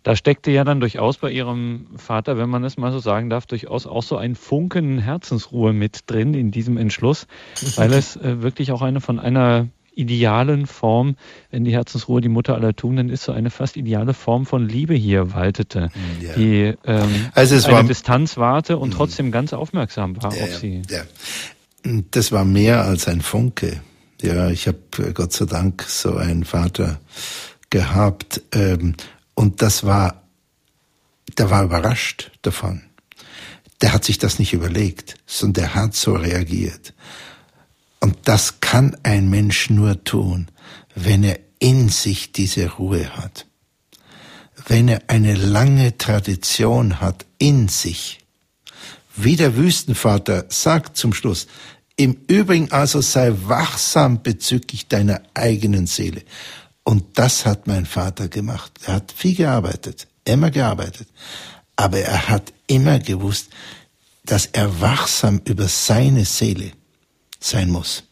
Da 0.02 0.16
steckte 0.16 0.50
ja 0.50 0.64
dann 0.64 0.80
durchaus 0.80 1.18
bei 1.18 1.30
Ihrem 1.30 1.86
Vater, 1.96 2.38
wenn 2.38 2.48
man 2.48 2.64
es 2.64 2.76
mal 2.76 2.92
so 2.92 2.98
sagen 2.98 3.28
darf, 3.28 3.46
durchaus 3.46 3.86
auch 3.86 4.02
so 4.02 4.16
ein 4.16 4.34
Funken 4.34 4.98
Herzensruhe 4.98 5.72
mit 5.72 6.00
drin 6.06 6.34
in 6.34 6.50
diesem 6.50 6.76
Entschluss, 6.76 7.26
weil 7.76 7.92
es 7.92 8.16
äh, 8.16 8.42
wirklich 8.42 8.72
auch 8.72 8.82
eine 8.82 9.00
von 9.00 9.18
einer 9.18 9.68
idealen 9.94 10.66
Form, 10.66 11.16
wenn 11.50 11.64
die 11.64 11.72
Herzensruhe 11.72 12.20
die 12.20 12.28
Mutter 12.28 12.54
aller 12.54 12.74
Tugenden 12.74 13.10
ist, 13.10 13.24
so 13.24 13.32
eine 13.32 13.50
fast 13.50 13.76
ideale 13.76 14.14
Form 14.14 14.46
von 14.46 14.66
Liebe 14.66 14.94
hier 14.94 15.34
waltete, 15.34 15.90
ja. 16.20 16.32
die 16.34 16.74
ähm, 16.84 17.28
also 17.34 17.54
es 17.54 17.66
eine 17.66 17.74
war, 17.74 17.84
Distanz 17.84 18.36
warte 18.36 18.78
und 18.78 18.90
mhm. 18.90 18.94
trotzdem 18.94 19.32
ganz 19.32 19.52
aufmerksam 19.52 20.22
war 20.22 20.34
ja, 20.34 20.44
auf 20.44 20.56
sie. 20.56 20.82
Ja. 20.88 21.02
Das 22.10 22.30
war 22.30 22.44
mehr 22.44 22.84
als 22.84 23.08
ein 23.08 23.20
Funke. 23.20 23.80
Ja, 24.22 24.50
ich 24.50 24.68
habe 24.68 24.78
äh, 24.98 25.12
Gott 25.12 25.32
sei 25.32 25.46
Dank 25.46 25.82
so 25.82 26.14
einen 26.16 26.44
Vater 26.44 27.00
gehabt. 27.70 28.42
Ähm, 28.52 28.94
und 29.40 29.62
das 29.62 29.84
war, 29.84 30.28
der 31.38 31.48
war 31.48 31.64
überrascht 31.64 32.30
davon. 32.42 32.82
Der 33.80 33.94
hat 33.94 34.04
sich 34.04 34.18
das 34.18 34.38
nicht 34.38 34.52
überlegt, 34.52 35.14
sondern 35.24 35.62
der 35.62 35.74
hat 35.74 35.94
so 35.94 36.12
reagiert. 36.12 36.92
Und 38.00 38.18
das 38.24 38.60
kann 38.60 38.98
ein 39.02 39.30
Mensch 39.30 39.70
nur 39.70 40.04
tun, 40.04 40.48
wenn 40.94 41.24
er 41.24 41.38
in 41.58 41.88
sich 41.88 42.32
diese 42.32 42.68
Ruhe 42.72 43.16
hat. 43.16 43.46
Wenn 44.66 44.88
er 44.88 45.04
eine 45.06 45.34
lange 45.34 45.96
Tradition 45.96 47.00
hat 47.00 47.24
in 47.38 47.68
sich. 47.68 48.18
Wie 49.16 49.36
der 49.36 49.56
Wüstenvater 49.56 50.44
sagt 50.50 50.98
zum 50.98 51.14
Schluss, 51.14 51.46
im 51.96 52.14
Übrigen 52.28 52.70
also 52.72 53.00
sei 53.00 53.32
wachsam 53.46 54.22
bezüglich 54.22 54.86
deiner 54.88 55.22
eigenen 55.32 55.86
Seele. 55.86 56.24
Und 56.90 57.04
das 57.20 57.46
hat 57.46 57.68
mein 57.68 57.86
Vater 57.86 58.26
gemacht. 58.26 58.72
Er 58.84 58.94
hat 58.94 59.12
viel 59.12 59.36
gearbeitet, 59.36 60.08
immer 60.24 60.50
gearbeitet. 60.50 61.06
Aber 61.76 62.00
er 62.00 62.28
hat 62.28 62.52
immer 62.66 62.98
gewusst, 62.98 63.50
dass 64.24 64.46
er 64.46 64.80
wachsam 64.80 65.40
über 65.44 65.68
seine 65.68 66.24
Seele 66.24 66.72
sein 67.38 67.70
muss. 67.70 68.02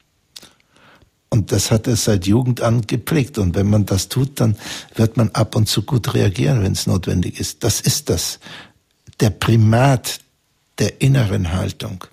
Und 1.29 1.51
das 1.51 1.73
hat 1.73 1.89
er 1.89 1.97
seit 1.97 2.29
Jugend 2.29 2.61
an 2.61 2.83
geprägt. 2.83 3.39
Und 3.39 3.57
wenn 3.57 3.69
man 3.69 3.85
das 3.85 4.11
tut, 4.11 4.39
dann 4.39 4.57
wird 4.95 5.17
man 5.17 5.31
ab 5.31 5.57
und 5.57 5.69
zu 5.69 5.83
gut 5.83 6.15
reagieren, 6.15 6.63
wenn 6.63 6.75
es 6.75 6.87
notwendig 6.87 7.41
ist. 7.41 7.65
Das 7.65 7.81
ist 7.81 8.09
das. 8.09 8.39
Der 9.19 9.31
Primat 9.31 10.21
der 10.79 11.01
inneren 11.01 11.53
Haltung. 11.53 12.05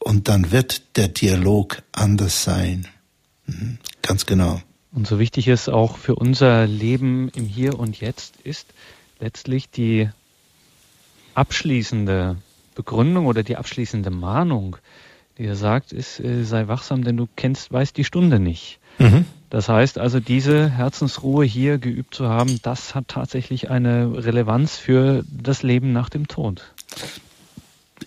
Und 0.00 0.28
dann 0.28 0.52
wird 0.52 0.98
der 0.98 1.08
Dialog 1.08 1.82
anders 1.92 2.44
sein. 2.44 2.88
Mhm. 3.46 3.78
Ganz 4.02 4.26
genau. 4.26 4.60
Und 4.94 5.08
so 5.08 5.18
wichtig 5.18 5.48
es 5.48 5.68
auch 5.68 5.98
für 5.98 6.14
unser 6.14 6.66
Leben 6.66 7.28
im 7.34 7.46
Hier 7.46 7.78
und 7.78 8.00
Jetzt 8.00 8.36
ist, 8.44 8.68
letztlich 9.18 9.68
die 9.68 10.08
abschließende 11.34 12.36
Begründung 12.76 13.26
oder 13.26 13.42
die 13.42 13.56
abschließende 13.56 14.10
Mahnung, 14.10 14.76
die 15.36 15.46
er 15.46 15.56
sagt, 15.56 15.92
ist, 15.92 16.20
äh, 16.20 16.44
sei 16.44 16.68
wachsam, 16.68 17.02
denn 17.02 17.16
du 17.16 17.28
kennst, 17.34 17.72
weißt 17.72 17.96
die 17.96 18.04
Stunde 18.04 18.38
nicht. 18.38 18.78
Mhm. 18.98 19.24
Das 19.50 19.68
heißt 19.68 19.98
also, 19.98 20.20
diese 20.20 20.70
Herzensruhe 20.70 21.44
hier 21.44 21.78
geübt 21.78 22.14
zu 22.14 22.28
haben, 22.28 22.60
das 22.62 22.94
hat 22.94 23.08
tatsächlich 23.08 23.70
eine 23.70 24.24
Relevanz 24.24 24.76
für 24.76 25.24
das 25.28 25.64
Leben 25.64 25.92
nach 25.92 26.08
dem 26.08 26.28
Tod. 26.28 26.72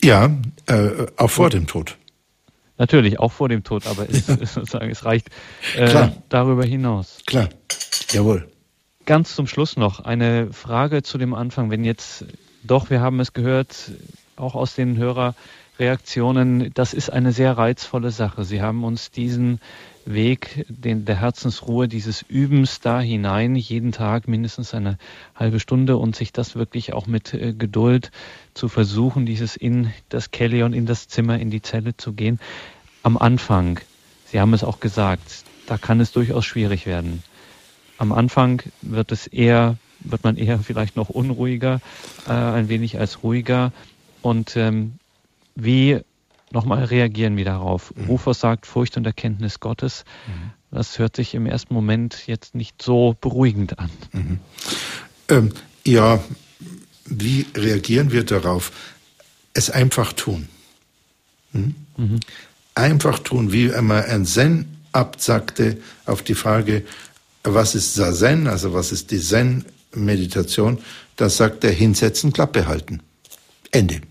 Ja, 0.01 0.29
äh, 0.67 1.07
auch 1.17 1.29
vor 1.29 1.49
dem 1.49 1.67
Tod. 1.67 1.97
Natürlich, 2.77 3.19
auch 3.19 3.31
vor 3.31 3.49
dem 3.49 3.63
Tod, 3.63 3.87
aber 3.87 4.07
es, 4.09 4.25
sozusagen, 4.27 4.89
es 4.89 5.03
reicht 5.05 5.29
äh, 5.75 6.09
darüber 6.29 6.63
hinaus. 6.63 7.19
Klar, 7.25 7.49
jawohl. 8.11 8.47
Ganz 9.05 9.35
zum 9.35 9.47
Schluss 9.47 9.77
noch 9.77 10.01
eine 10.01 10.51
Frage 10.51 11.01
zu 11.01 11.17
dem 11.17 11.33
Anfang. 11.33 11.71
Wenn 11.71 11.83
jetzt 11.85 12.25
doch, 12.63 12.89
wir 12.89 12.99
haben 13.01 13.19
es 13.19 13.33
gehört, 13.33 13.91
auch 14.35 14.53
aus 14.53 14.75
den 14.75 14.97
Hörerreaktionen, 14.97 16.71
das 16.73 16.93
ist 16.93 17.09
eine 17.09 17.31
sehr 17.31 17.57
reizvolle 17.57 18.11
Sache. 18.11 18.43
Sie 18.43 18.61
haben 18.61 18.83
uns 18.83 19.09
diesen 19.09 19.59
Weg 20.13 20.65
den, 20.69 21.05
der 21.05 21.19
Herzensruhe, 21.19 21.87
dieses 21.87 22.21
Übens 22.21 22.79
da 22.79 22.99
hinein, 22.99 23.55
jeden 23.55 23.91
Tag 23.91 24.27
mindestens 24.27 24.73
eine 24.73 24.97
halbe 25.35 25.59
Stunde 25.59 25.97
und 25.97 26.15
sich 26.15 26.31
das 26.31 26.55
wirklich 26.55 26.93
auch 26.93 27.07
mit 27.07 27.33
äh, 27.33 27.53
Geduld 27.53 28.11
zu 28.53 28.69
versuchen, 28.69 29.25
dieses 29.25 29.55
in 29.55 29.91
das 30.09 30.31
Kelly 30.31 30.61
in 30.61 30.85
das 30.85 31.07
Zimmer, 31.07 31.39
in 31.39 31.51
die 31.51 31.61
Zelle 31.61 31.95
zu 31.97 32.13
gehen. 32.13 32.39
Am 33.03 33.17
Anfang, 33.17 33.79
Sie 34.25 34.39
haben 34.39 34.53
es 34.53 34.63
auch 34.63 34.79
gesagt, 34.79 35.43
da 35.67 35.77
kann 35.77 35.99
es 35.99 36.11
durchaus 36.11 36.45
schwierig 36.45 36.85
werden. 36.85 37.23
Am 37.97 38.11
Anfang 38.11 38.61
wird 38.81 39.11
es 39.11 39.27
eher, 39.27 39.77
wird 39.99 40.23
man 40.23 40.37
eher 40.37 40.59
vielleicht 40.59 40.95
noch 40.95 41.09
unruhiger, 41.09 41.81
äh, 42.27 42.31
ein 42.31 42.69
wenig 42.69 42.99
als 42.99 43.23
ruhiger. 43.23 43.71
Und 44.21 44.55
ähm, 44.55 44.93
wie 45.55 45.99
nochmal 46.51 46.83
reagieren 46.83 47.37
wir 47.37 47.45
darauf. 47.45 47.93
Mhm. 47.95 48.05
Rufus 48.05 48.39
sagt 48.39 48.65
Furcht 48.65 48.97
und 48.97 49.05
Erkenntnis 49.05 49.59
Gottes. 49.59 50.05
Mhm. 50.27 50.51
Das 50.71 50.99
hört 50.99 51.15
sich 51.15 51.33
im 51.33 51.45
ersten 51.45 51.73
Moment 51.73 52.27
jetzt 52.27 52.55
nicht 52.55 52.81
so 52.81 53.15
beruhigend 53.19 53.79
an. 53.79 53.89
Mhm. 54.11 54.39
Ähm, 55.29 55.53
ja, 55.85 56.19
wie 57.05 57.45
reagieren 57.55 58.11
wir 58.11 58.23
darauf? 58.23 58.71
Es 59.53 59.69
einfach 59.69 60.13
tun. 60.13 60.49
Hm? 61.53 61.75
Mhm. 61.95 62.19
Einfach 62.75 63.19
tun, 63.19 63.51
wie 63.51 63.73
einmal 63.73 64.05
ein 64.05 64.25
Zen 64.25 64.77
absagte 64.91 65.77
auf 66.05 66.21
die 66.21 66.35
Frage, 66.35 66.83
was 67.43 67.75
ist 67.75 67.95
Zazen, 67.95 68.47
also 68.47 68.73
was 68.73 68.91
ist 68.91 69.11
die 69.11 69.19
Zen-Meditation, 69.19 70.79
da 71.15 71.29
sagt 71.29 71.63
er 71.63 71.71
hinsetzen, 71.71 72.33
Klappe 72.33 72.67
halten. 72.67 73.01
Ende. 73.71 74.01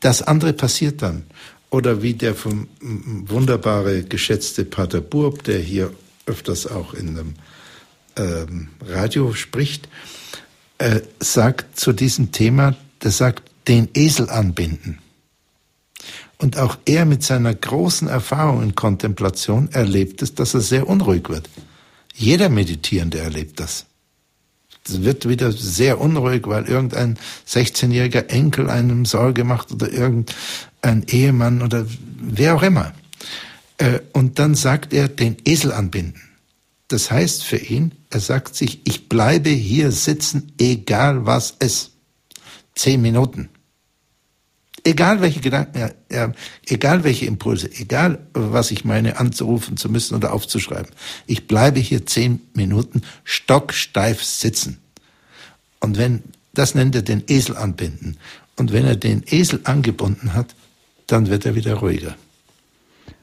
Das 0.00 0.22
andere 0.22 0.52
passiert 0.52 1.02
dann. 1.02 1.24
Oder 1.70 2.02
wie 2.02 2.14
der 2.14 2.34
vom 2.34 2.68
wunderbare, 2.80 4.02
geschätzte 4.02 4.64
Pater 4.64 5.00
Burb, 5.00 5.44
der 5.44 5.58
hier 5.58 5.92
öfters 6.26 6.66
auch 6.66 6.94
in 6.94 7.08
einem 7.08 7.34
ähm, 8.16 8.68
Radio 8.86 9.32
spricht, 9.34 9.88
äh, 10.78 11.00
sagt 11.20 11.78
zu 11.78 11.92
diesem 11.92 12.32
Thema, 12.32 12.76
der 13.02 13.10
sagt, 13.10 13.50
den 13.66 13.88
Esel 13.94 14.30
anbinden. 14.30 14.98
Und 16.38 16.56
auch 16.56 16.78
er 16.84 17.04
mit 17.04 17.22
seiner 17.22 17.54
großen 17.54 18.08
Erfahrung 18.08 18.62
in 18.62 18.74
Kontemplation 18.74 19.68
erlebt 19.72 20.22
es, 20.22 20.34
dass 20.34 20.54
er 20.54 20.60
sehr 20.60 20.88
unruhig 20.88 21.28
wird. 21.28 21.50
Jeder 22.14 22.48
Meditierende 22.48 23.18
erlebt 23.18 23.60
das. 23.60 23.86
Wird 24.88 25.28
wieder 25.28 25.52
sehr 25.52 26.00
unruhig, 26.00 26.46
weil 26.46 26.64
irgendein 26.64 27.18
16-jähriger 27.46 28.28
Enkel 28.28 28.70
einem 28.70 29.04
Sorge 29.04 29.44
macht 29.44 29.72
oder 29.72 29.92
irgendein 29.92 31.04
Ehemann 31.08 31.62
oder 31.62 31.86
wer 32.20 32.54
auch 32.56 32.62
immer. 32.62 32.92
Äh, 33.78 34.00
und 34.12 34.38
dann 34.38 34.54
sagt 34.54 34.92
er, 34.92 35.08
den 35.08 35.36
Esel 35.44 35.72
anbinden. 35.72 36.20
Das 36.88 37.10
heißt 37.10 37.44
für 37.44 37.58
ihn, 37.58 37.92
er 38.10 38.20
sagt 38.20 38.54
sich, 38.56 38.80
ich 38.84 39.08
bleibe 39.08 39.50
hier 39.50 39.92
sitzen, 39.92 40.52
egal 40.58 41.26
was 41.26 41.54
es. 41.58 41.90
Zehn 42.74 43.02
Minuten. 43.02 43.50
Egal 44.88 45.20
welche 45.20 45.40
Gedanken, 45.40 45.78
ja, 45.78 45.90
ja, 46.10 46.32
egal 46.66 47.04
welche 47.04 47.26
Impulse, 47.26 47.70
egal 47.70 48.26
was 48.32 48.70
ich 48.70 48.86
meine, 48.86 49.18
anzurufen 49.20 49.76
zu 49.76 49.90
müssen 49.90 50.14
oder 50.14 50.32
aufzuschreiben. 50.32 50.90
Ich 51.26 51.46
bleibe 51.46 51.78
hier 51.78 52.06
zehn 52.06 52.40
Minuten 52.54 53.02
stocksteif 53.22 54.24
sitzen. 54.24 54.78
Und 55.80 55.98
wenn, 55.98 56.22
das 56.54 56.74
nennt 56.74 56.94
er 56.94 57.02
den 57.02 57.22
Esel 57.28 57.58
anbinden. 57.58 58.16
Und 58.56 58.72
wenn 58.72 58.86
er 58.86 58.96
den 58.96 59.24
Esel 59.26 59.60
angebunden 59.64 60.32
hat, 60.32 60.54
dann 61.06 61.28
wird 61.28 61.44
er 61.44 61.54
wieder 61.54 61.74
ruhiger. 61.74 62.16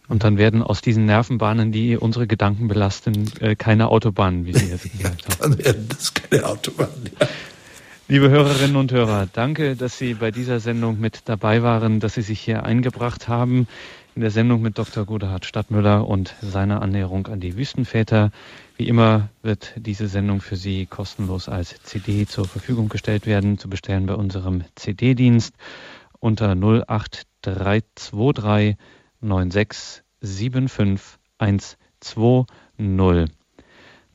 Und 0.08 0.24
dann 0.24 0.38
werden 0.38 0.62
aus 0.62 0.82
diesen 0.82 1.06
Nervenbahnen, 1.06 1.72
die 1.72 1.98
unsere 1.98 2.28
Gedanken 2.28 2.68
belasten, 2.68 3.32
äh, 3.40 3.56
keine 3.56 3.88
Autobahnen, 3.88 4.46
wie 4.46 4.54
Sie 4.54 4.68
jetzt 4.68 4.84
gesagt 4.98 5.28
haben. 5.28 5.36
dann 5.40 5.66
werden 5.66 5.90
das 5.90 6.14
keine 6.14 6.46
Autobahnen, 6.46 7.10
ja. 7.20 7.28
Liebe 8.08 8.30
Hörerinnen 8.30 8.76
und 8.76 8.92
Hörer, 8.92 9.28
danke, 9.34 9.76
dass 9.76 9.98
Sie 9.98 10.14
bei 10.14 10.30
dieser 10.30 10.60
Sendung 10.60 11.00
mit 11.00 11.22
dabei 11.26 11.64
waren, 11.64 12.00
dass 12.00 12.14
Sie 12.14 12.22
sich 12.22 12.40
hier 12.40 12.64
eingebracht 12.64 13.28
haben 13.28 13.68
in 14.14 14.22
der 14.22 14.30
Sendung 14.30 14.62
mit 14.62 14.78
Dr. 14.78 15.06
Godehard 15.06 15.44
Stadtmüller 15.44 16.08
und 16.08 16.36
seiner 16.40 16.84
Annäherung 16.84 17.26
an 17.26 17.40
die 17.40 17.58
Wüstenväter. 17.58 18.30
Wie 18.78 18.88
immer 18.88 19.30
wird 19.42 19.74
diese 19.78 20.08
Sendung 20.08 20.40
für 20.40 20.56
Sie 20.56 20.86
kostenlos 20.86 21.50
als 21.50 21.82
CD 21.82 22.28
zur 22.28 22.48
Verfügung 22.48 22.90
gestellt 22.90 23.26
werden, 23.26 23.58
zu 23.58 23.72
bestellen 23.72 24.06
bei 24.06 24.14
unserem 24.14 24.64
CD-Dienst 24.76 25.56
unter 26.20 26.52
08323 26.52 28.76
96 29.20 30.04
75 30.22 31.18
120. 31.40 33.36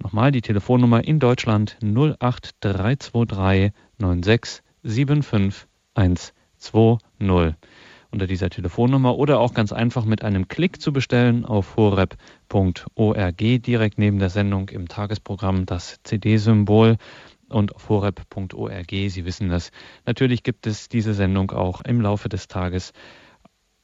Nochmal 0.02 0.32
die 0.32 0.40
Telefonnummer 0.40 1.05
in 1.05 1.20
Deutschland 1.20 1.77
08323 1.82 3.72
96 3.98 4.62
75 4.82 5.68
120 5.94 7.56
unter 8.10 8.27
dieser 8.27 8.51
Telefonnummer 8.51 9.16
oder 9.16 9.39
auch 9.40 9.55
ganz 9.55 9.72
einfach 9.72 10.05
mit 10.05 10.24
einem 10.24 10.48
Klick 10.48 10.81
zu 10.81 10.93
bestellen 10.93 11.44
auf 11.44 11.77
horeb.org 11.77 13.36
direkt 13.36 13.98
neben 13.98 14.18
der 14.18 14.31
Sendung 14.31 14.70
im 14.70 14.89
Tagesprogramm 14.89 15.66
das 15.66 16.01
CD-Symbol 16.02 16.97
und 17.51 17.74
auf 17.74 17.89
horeb.org. 17.89 18.90
Sie 18.90 19.24
wissen 19.24 19.48
das. 19.48 19.70
Natürlich 20.06 20.43
gibt 20.43 20.66
es 20.66 20.89
diese 20.89 21.14
Sendung 21.14 21.51
auch 21.51 21.82
im 21.82 22.01
Laufe 22.01 22.28
des 22.28 22.48
Tages 22.48 22.93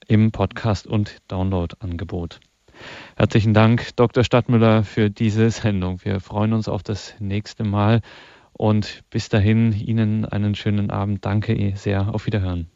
im 0.09 0.32
Podcast- 0.32 0.86
und 0.86 1.18
Download-Angebot. 1.28 2.40
Herzlichen 3.18 3.55
Dank, 3.55 3.97
Dr. 3.97 4.24
Stadtmüller, 4.24 4.84
für 4.84 5.09
diese 5.09 5.48
Sendung. 5.48 6.05
Wir 6.05 6.20
freuen 6.20 6.52
uns 6.52 6.68
auf 6.68 6.82
das 6.82 7.14
nächste 7.18 7.64
Mal 7.64 8.02
und 8.52 9.05
bis 9.09 9.30
dahin 9.30 9.72
Ihnen 9.72 10.26
einen 10.26 10.55
schönen 10.55 10.90
Abend. 10.90 11.24
Danke 11.24 11.72
sehr. 11.76 12.14
Auf 12.14 12.26
Wiederhören. 12.26 12.68